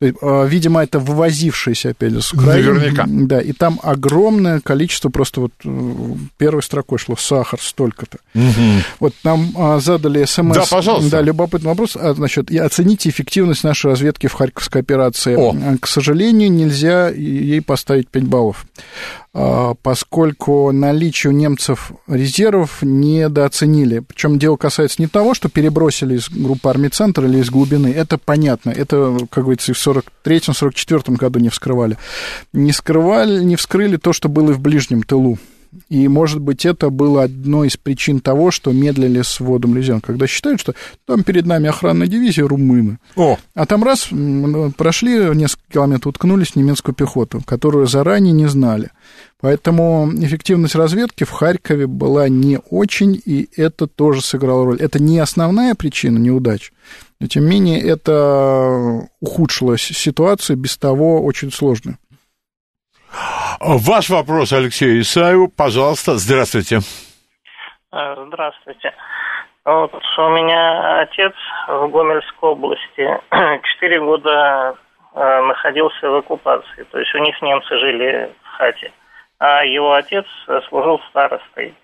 [0.00, 2.72] А, видимо, это вывозившееся, опять же, с Украины.
[2.72, 3.04] Наверняка.
[3.06, 8.18] Да, и там огромное количество, просто вот э, первой строкой шло сахар столько-то.
[8.34, 8.82] Угу.
[9.00, 10.56] Вот нам а, задали смс.
[10.56, 11.10] Да, пожалуйста.
[11.10, 11.96] Да, любопытный вопрос.
[11.96, 15.36] А, значит, оцените эффективность нашей разведки в Харьковской операции.
[15.36, 15.76] О.
[15.78, 18.64] К сожалению, нельзя ей поставить 5 баллов.
[19.32, 24.00] А, поскольку наличие у немцев резервов недооценили.
[24.00, 27.88] Причем дело касается не того, что перебросили из группы армий центр или из глубины.
[27.88, 28.70] Это понятно.
[28.70, 29.86] Это, как говорится, и в
[30.26, 31.96] 43-44 году не вскрывали.
[32.52, 35.38] Не скрывали, не вскрыли то, что было и в ближнем тылу.
[35.88, 40.26] И, может быть, это было одной из причин того, что медлили с вводом Лизян, когда
[40.26, 40.74] считают, что
[41.06, 42.98] там перед нами охранная дивизия румыны.
[43.16, 43.38] О.
[43.54, 44.08] А там раз
[44.76, 48.90] прошли несколько километров, уткнулись в немецкую пехоту, которую заранее не знали.
[49.40, 54.80] Поэтому эффективность разведки в Харькове была не очень, и это тоже сыграло роль.
[54.80, 56.72] Это не основная причина неудач,
[57.20, 61.96] но тем не менее это ухудшило ситуацию, без того очень сложную.
[63.60, 66.78] Ваш вопрос Алексею Исаеву, пожалуйста, здравствуйте.
[67.92, 68.94] Э, здравствуйте.
[69.64, 71.34] Вот у меня отец
[71.68, 73.20] в Гомельской области
[73.64, 74.74] четыре года
[75.14, 78.92] э, находился в оккупации, то есть у них немцы жили в хате,
[79.38, 80.24] а его отец
[80.68, 81.74] служил старостой.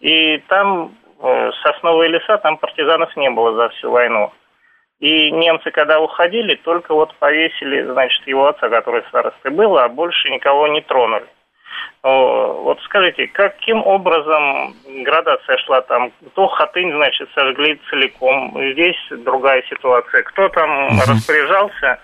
[0.00, 4.32] И там э, сосновые леса, там партизанов не было за всю войну.
[5.02, 10.30] И немцы, когда уходили, только вот повесили, значит, его отца, который старостой был, а больше
[10.30, 11.26] никого не тронули.
[12.04, 16.12] Вот скажите, каким образом градация шла там?
[16.34, 20.22] То Хатынь, значит, сожгли целиком, здесь другая ситуация.
[20.22, 20.94] Кто там угу.
[21.08, 21.98] распоряжался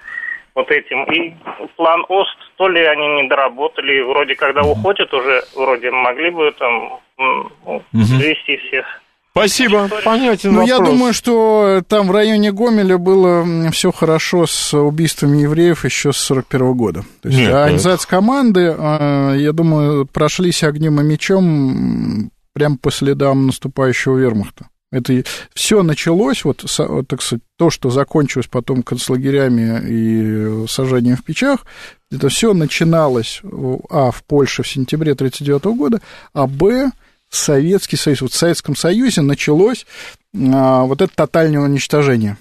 [0.57, 1.05] вот этим?
[1.05, 1.37] И
[1.77, 6.99] план ОСТ, то ли они не доработали, вроде когда уходят уже, вроде могли бы там
[7.17, 7.85] угу.
[7.93, 8.98] вести всех
[9.33, 10.79] Спасибо, понятен Ну, вопрос.
[10.79, 16.17] я думаю, что там в районе Гомеля было все хорошо с убийствами евреев еще с
[16.17, 17.05] 41 года.
[17.23, 23.47] То есть Нет, организация команды, а, я думаю, прошлись огнем и мечом прямо по следам
[23.47, 24.67] наступающего вермахта.
[24.91, 25.23] Это
[25.55, 26.65] все началось, вот,
[27.07, 31.67] так сказать, то, что закончилось потом концлагерями и сажанием в печах,
[32.11, 33.43] это все начиналось,
[33.91, 36.01] а, в Польше в сентябре 1939 года,
[36.33, 36.91] а, б,
[37.31, 38.23] Советский Союз.
[38.23, 39.87] Вот в Советском Союзе началось
[40.35, 42.37] а, вот это тотальное уничтожение.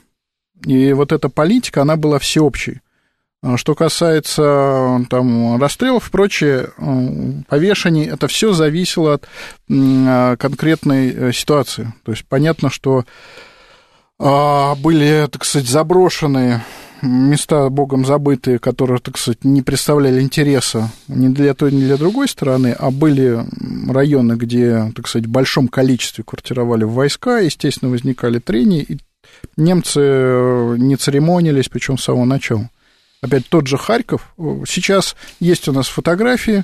[0.65, 2.81] И вот эта политика, она была всеобщей.
[3.43, 6.69] А что касается там, расстрелов и прочее,
[7.47, 9.27] повешений, это все зависело от
[10.39, 11.93] конкретной э, ситуации.
[12.03, 13.05] То есть понятно, что
[14.19, 16.63] а, были, так сказать, заброшенные
[17.01, 22.27] места богом забытые, которые, так сказать, не представляли интереса ни для той, ни для другой
[22.27, 23.45] стороны, а были
[23.89, 28.97] районы, где, так сказать, в большом количестве квартировали войска, естественно, возникали трения, и
[29.55, 32.69] немцы не церемонились, причем с самого начала.
[33.21, 34.33] Опять тот же Харьков.
[34.67, 36.63] Сейчас есть у нас фотографии,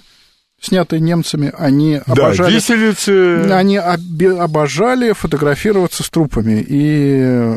[0.62, 2.56] снятые немцами, они да, обожали...
[2.56, 3.52] Виселицы...
[3.52, 6.64] Они обожали фотографироваться с трупами.
[6.68, 7.56] И,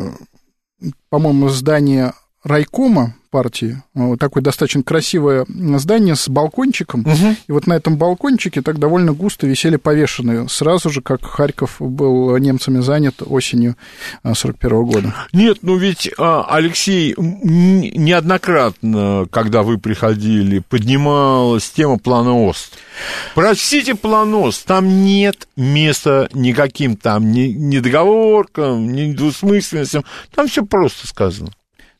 [1.09, 2.13] по-моему, здание
[2.47, 5.45] райкома партии, вот такое достаточно красивое
[5.77, 7.35] здание с балкончиком, угу.
[7.47, 12.35] и вот на этом балкончике так довольно густо висели повешенные, сразу же, как Харьков был
[12.37, 13.75] немцами занят осенью
[14.23, 15.13] 41 года.
[15.33, 22.77] Нет, ну ведь, а, Алексей, неоднократно, когда вы приходили, поднималась тема плана ОСТ.
[23.35, 30.03] Простите, план ОСТ, там нет места никаким там ни, ни договоркам, ни двусмысленностям,
[30.33, 31.51] там все просто сказано.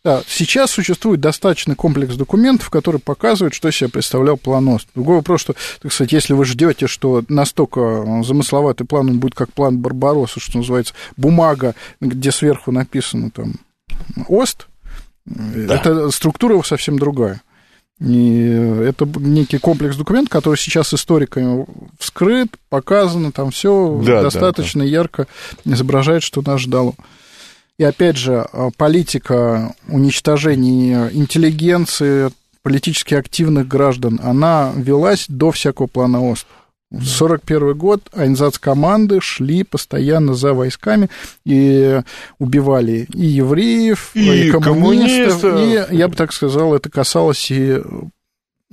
[0.07, 4.87] Да, сейчас существует достаточный комплекс документов, который показывает, что себе представлял план ОСТ.
[4.95, 9.51] Другой вопрос, что, так сказать, если вы ждете, что настолько замысловатый план, он будет как
[9.51, 13.55] план Барбаросса, что называется, бумага, где сверху написано там
[14.29, 14.67] ОСТ,
[15.25, 15.75] да.
[15.75, 17.41] это структура его совсем другая.
[17.99, 18.47] И
[18.85, 21.65] это некий комплекс документов, который сейчас историками
[21.99, 24.89] вскрыт, показано, там все да, достаточно да, да.
[24.89, 25.27] ярко
[25.65, 26.93] изображает, что нас ждало.
[27.79, 32.31] И опять же, а, политика уничтожения интеллигенции,
[32.63, 36.47] политически активных граждан, она велась до всякого плана ОСТ.
[36.89, 38.09] В 1941 год
[38.61, 41.09] команды шли постоянно за войсками
[41.43, 42.01] и
[42.39, 47.81] убивали и евреев, и, и коммунистов, коммунистов, и, я бы так сказал, это касалось и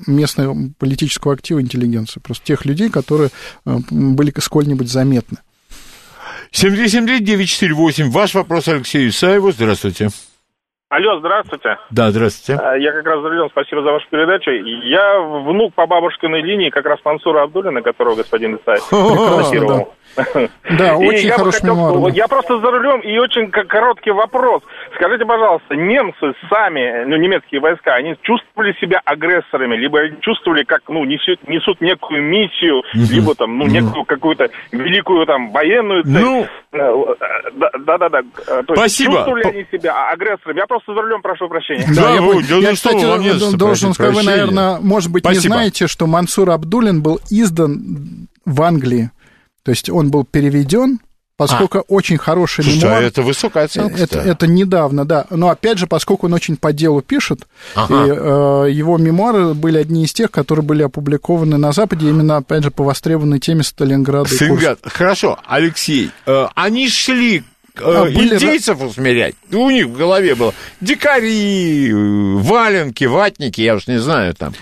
[0.06, 3.31] местного политического актива интеллигенции, просто тех людей, которые
[3.64, 5.39] а, были сколь-нибудь заметны.
[6.55, 8.10] 7373948.
[8.10, 9.51] Ваш вопрос Алексею Исаеву.
[9.51, 10.09] Здравствуйте.
[10.89, 11.76] Алло, здравствуйте.
[11.90, 12.62] Да, здравствуйте.
[12.62, 14.51] А, я как раз за рулем, спасибо за вашу передачу.
[14.52, 18.86] Я внук по бабушкиной линии как раз Мансура Абдулина, которого господин Исаев.
[20.78, 22.12] Да, очень хороший мемуар.
[22.12, 24.62] Я просто за рулем, и очень короткий вопрос.
[24.97, 31.05] Скажите, пожалуйста, немцы сами, ну, немецкие войска, они чувствовали себя агрессорами, либо чувствовали, как, ну,
[31.05, 36.12] несут, несут некую миссию, либо там, ну, некую какую-то великую там военную цель?
[36.12, 38.23] Ну, да-да-да.
[38.73, 39.15] Спасибо.
[39.15, 40.59] Чувствовали они себя агрессорами?
[40.59, 41.86] Я просто за рулем прошу прощения.
[41.95, 47.03] Да, я, я, кстати, должен сказать, вы, наверное, может быть, не знаете, что Мансур Абдулин
[47.03, 49.11] был издан в Англии
[49.65, 51.01] то есть он был переведен,
[51.36, 51.82] поскольку а.
[51.89, 53.03] очень хороший Слушай, мемуар.
[53.03, 54.01] А это высокая оценка.
[54.01, 55.27] Это, это недавно, да.
[55.31, 58.05] Но опять же, поскольку он очень по делу пишет, ага.
[58.05, 62.62] и, э, его мемуары были одни из тех, которые были опубликованы на Западе, именно, опять
[62.62, 64.28] же, по востребованной теме Сталинграда.
[64.28, 64.78] Сталинград.
[64.85, 67.43] Хорошо, Алексей, э, они шли
[67.77, 68.89] а, индейцев были...
[68.89, 69.35] усмирять.
[69.55, 74.52] У них в голове было дикари, валенки, ватники, я уж не знаю там.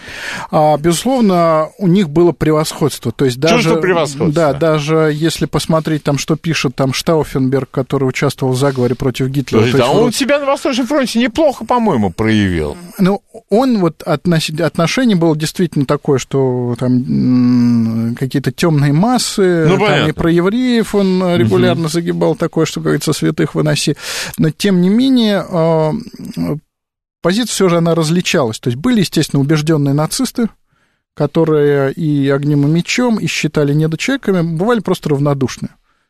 [0.51, 3.13] А, безусловно, у них было превосходство.
[3.13, 4.33] То есть даже, Чувство превосходства.
[4.33, 9.63] Да, даже если посмотреть там, что пишет там Штауфенберг, который участвовал в заговоре против Гитлера.
[9.63, 10.15] Подожди, а он вот...
[10.15, 12.77] себя на Восточном фронте неплохо, по-моему, проявил.
[12.99, 14.51] Ну, он вот относ...
[14.51, 21.37] отношение было действительно такое, что там какие-то темные массы, ну, там и про евреев он
[21.37, 21.91] регулярно угу.
[21.91, 23.97] загибал такое, что говорит со святых выноси.
[24.39, 25.93] Но, тем не менее, а,
[27.23, 28.59] позиция все же она различалась.
[28.59, 30.49] То есть были, естественно, убежденные нацисты,
[31.15, 35.69] которые и огнем, и мечом, и считали недочеловеками, бывали просто равнодушны.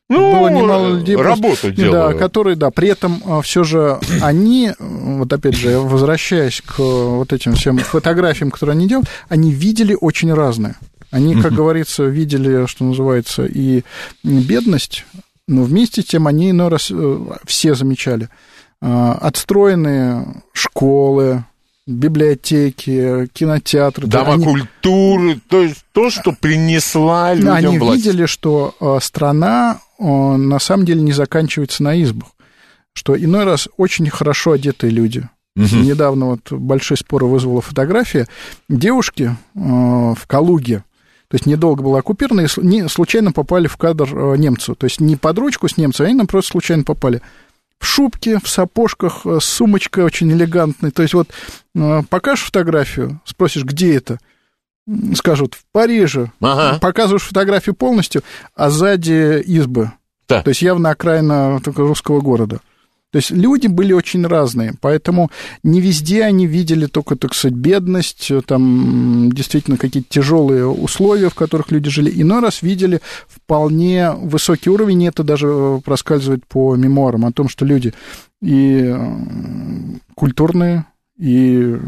[0.08, 5.32] ну, было немало людей, работу да, которые, да, при этом а, все же они, вот
[5.32, 10.76] опять же, возвращаясь к вот этим всем фотографиям, которые они делают, они видели очень разное.
[11.10, 13.82] Они, как говорится, видели, что называется, и
[14.22, 15.04] бедность,
[15.46, 18.28] но вместе с тем они иной раз э, все замечали
[18.84, 21.44] а, отстроенные школы,
[21.86, 24.08] библиотеки, кинотеатры.
[24.08, 24.44] Дома они...
[24.44, 28.04] культуры, то есть то, что принесла людям Они власть.
[28.04, 32.30] видели, что э, страна на самом деле не заканчивается на избах,
[32.92, 35.28] что иной раз очень хорошо одетые люди.
[35.54, 35.76] Угу.
[35.76, 38.26] Недавно вот большой спор вызвала фотография
[38.68, 40.78] девушки в Калуге,
[41.28, 44.74] то есть недолго была оккупирована, и случайно попали в кадр немцу.
[44.74, 47.22] То есть не под ручку с немцем, а они нам просто случайно попали.
[47.82, 50.92] В шубке, в сапожках, э, с сумочкой очень элегантной.
[50.92, 51.28] То есть вот
[51.74, 54.18] э, покажешь фотографию, спросишь, где это?
[55.14, 56.30] Скажут, в Париже.
[56.40, 56.78] Ага.
[56.78, 58.22] Показываешь фотографию полностью,
[58.54, 59.90] а сзади избы.
[60.28, 60.42] Да.
[60.42, 62.60] То есть явно окраина русского города.
[63.12, 65.30] То есть люди были очень разные, поэтому
[65.62, 71.70] не везде они видели только, так сказать, бедность, там действительно какие-то тяжелые условия, в которых
[71.70, 72.10] люди жили.
[72.22, 77.66] Иной раз видели вполне высокий уровень, и это даже проскальзывает по мемуарам о том, что
[77.66, 77.92] люди
[78.40, 78.96] и
[80.14, 80.86] культурные,
[81.18, 81.78] и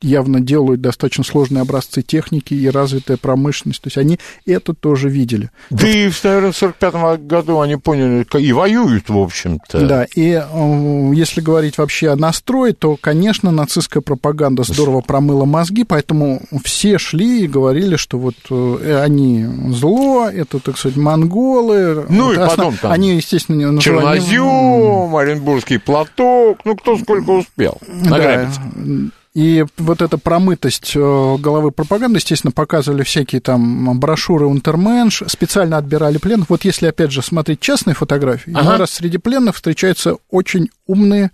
[0.00, 3.82] явно делают достаточно сложные образцы техники и развитая промышленность.
[3.82, 5.50] То есть они это тоже видели.
[5.70, 5.94] Да вот.
[5.94, 9.86] и, наверное, в 1945 году они поняли, и воюют, в общем-то.
[9.86, 15.84] Да, и э, если говорить вообще о настрое, то, конечно, нацистская пропаганда здорово промыла мозги,
[15.84, 22.06] поэтому все шли и говорили, что вот э, они зло, это, так сказать, монголы.
[22.08, 24.20] Ну и потом там они, естественно, называли...
[24.20, 28.60] Чернозем, Оренбургский платок, ну кто сколько успел награбиться.
[28.74, 35.76] Да, и вот эта промытость э, головы пропаганды, естественно, показывали всякие там брошюры Унтерменш, специально
[35.76, 36.50] отбирали пленных.
[36.50, 38.78] Вот если, опять же, смотреть частные фотографии, ага.
[38.78, 41.30] раз среди пленных встречаются очень умные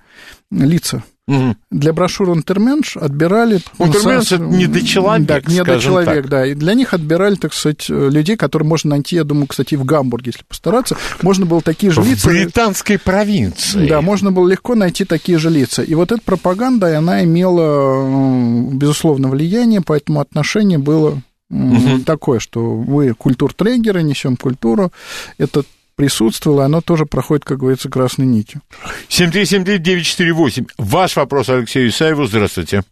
[0.51, 1.03] лица.
[1.27, 1.57] Угу.
[1.71, 3.61] Для брошюры «Унтерменш» отбирали...
[3.79, 6.29] «Унтерменш»— это недочеловек, Да, недочеловек, так.
[6.29, 6.47] да.
[6.47, 10.33] И для них отбирали, так сказать, людей, которые можно найти, я думаю, кстати, в Гамбурге,
[10.35, 10.97] если постараться.
[11.23, 12.29] Можно было такие же лица...
[12.29, 13.89] В британской провинции.
[13.89, 15.83] Да, можно было легко найти такие же лица.
[15.83, 22.01] И вот эта пропаганда, она имела, безусловно, влияние, поэтому отношение было угу.
[22.05, 24.93] такое, что вы культуртрегеры, несем культуру.
[25.39, 25.63] Это
[25.97, 28.61] присутствовало, оно тоже проходит, как говорится, красной нитью.
[29.09, 30.67] 7373948.
[30.79, 32.25] Ваш вопрос Алексею Исаеву.
[32.25, 32.83] Здравствуйте.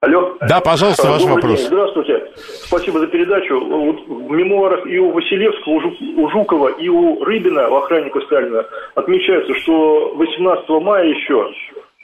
[0.00, 0.36] Алло.
[0.48, 1.58] Да, пожалуйста, ваш Добрый вопрос.
[1.58, 1.66] День.
[1.66, 2.26] Здравствуйте.
[2.36, 3.58] Спасибо за передачу.
[3.58, 8.64] Вот в мемуарах и у Василевского, у Жукова, и у Рыбина, у охранника Сталина,
[8.94, 11.52] отмечается, что 18 мая еще,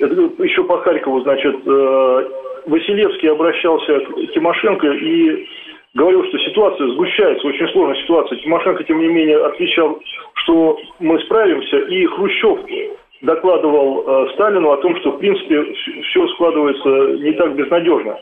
[0.01, 2.31] это еще по Харькову, значит, э,
[2.67, 5.47] Василевский обращался к Тимошенко и
[5.95, 8.39] говорил, что ситуация сгущается, очень сложная ситуация.
[8.39, 9.99] Тимошенко, тем не менее, отвечал,
[10.45, 12.59] что мы справимся, и Хрущев
[13.23, 15.65] докладывал э, Сталину о том, что, в принципе,
[16.03, 18.19] все складывается не так безнадежно.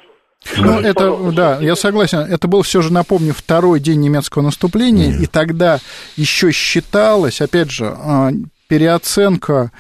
[0.59, 2.19] Ну, это, да, я согласен.
[2.19, 5.23] Это был все же, напомню, второй день немецкого наступления, mm.
[5.23, 5.79] и тогда
[6.17, 8.31] еще считалось, опять же, а,
[8.73, 9.71] переоценка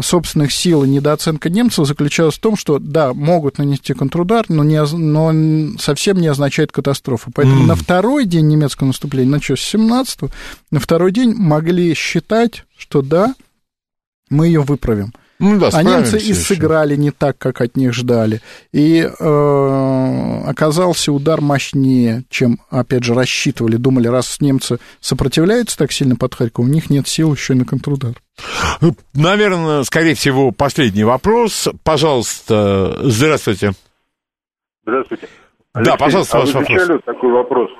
[0.00, 4.82] собственных сил и недооценка немцев заключалась в том, что, да, могут нанести контрудар, но, не,
[4.82, 7.30] но совсем не означает катастрофу.
[7.34, 7.66] Поэтому mm.
[7.66, 10.30] на второй день немецкого наступления, началось с 17
[10.70, 13.34] на второй день могли считать, что да,
[14.30, 15.12] мы ее выправим.
[15.40, 18.40] Ну, да, а немцы и сыграли не так, как от них ждали.
[18.72, 23.76] И э, оказался удар мощнее, чем, опять же, рассчитывали.
[23.76, 27.64] Думали, раз немцы сопротивляются так сильно под Харьковом, у них нет сил еще и на
[27.64, 28.14] контрудар.
[29.14, 31.68] Наверное, скорее всего, последний вопрос.
[31.84, 33.72] Пожалуйста, здравствуйте.
[34.82, 35.28] Здравствуйте.
[35.74, 37.00] Алексей, да, пожалуйста, а ваш вы вопрос.
[37.04, 37.70] такой вопрос.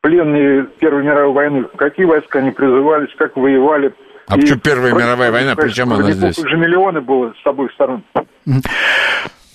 [0.00, 3.92] Пленные Первой мировой войны, какие войска они призывались, как воевали?
[4.32, 6.36] А почему Первая мировая война, причем она здесь?
[6.36, 8.02] же миллионы было с обоих сторон.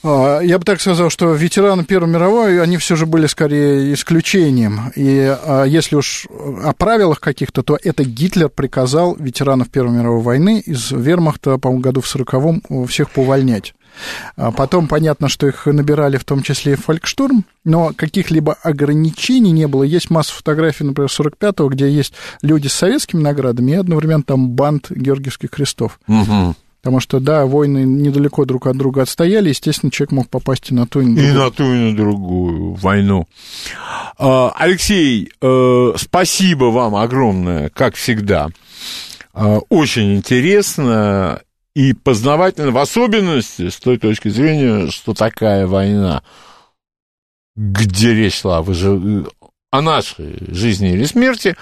[0.03, 4.91] А, я бы так сказал, что ветераны Первой мировой, они все же были скорее исключением.
[4.95, 6.27] И а, если уж
[6.63, 12.01] о правилах каких-то, то это Гитлер приказал ветеранов Первой мировой войны из вермахта, по-моему, году
[12.01, 13.73] в 40-м всех повольнять.
[14.35, 19.67] А потом понятно, что их набирали в том числе и Фолькштурм, но каких-либо ограничений не
[19.67, 19.83] было.
[19.83, 24.91] Есть масса фотографий, например, 45-го, где есть люди с советскими наградами и одновременно там банд
[24.91, 25.99] Георгиевских крестов.
[26.07, 26.55] Угу.
[26.81, 30.87] Потому что, да, войны недалеко друг от друга отстояли, естественно, человек мог попасть и на
[30.87, 31.29] ту, и на другую.
[31.29, 33.27] И на ту, и на другую войну.
[34.17, 38.47] А, Алексей, э, спасибо вам огромное, как всегда.
[39.33, 41.41] А, очень интересно
[41.77, 46.23] и познавательно, в особенности с той точки зрения, что такая война,
[47.55, 48.65] где речь шла
[49.69, 51.55] о нашей жизни или смерти,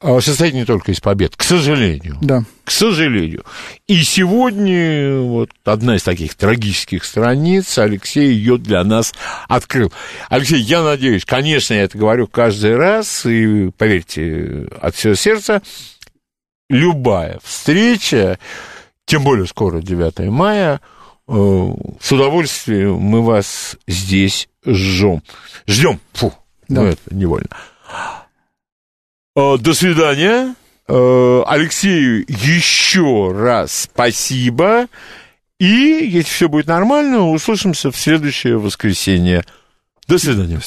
[0.00, 2.18] а, состоит не только из побед, к сожалению.
[2.20, 2.42] Да.
[2.64, 3.44] К сожалению.
[3.86, 9.14] И сегодня вот одна из таких трагических страниц, Алексей ее для нас
[9.46, 9.92] открыл.
[10.30, 15.62] Алексей, я надеюсь, конечно, я это говорю каждый раз, и поверьте, от всего сердца,
[16.68, 18.40] любая встреча,
[19.06, 20.80] тем более скоро 9 мая,
[21.28, 25.22] э, с удовольствием мы вас здесь ждем.
[25.66, 26.00] Ждем.
[26.14, 26.32] Фу,
[26.68, 26.82] да.
[26.82, 27.48] ну это невольно.
[29.36, 30.54] Э, до свидания.
[30.86, 34.86] Э, Алексею еще раз спасибо.
[35.58, 39.44] И, если все будет нормально, услышимся в следующее воскресенье.
[40.06, 40.60] До свидания.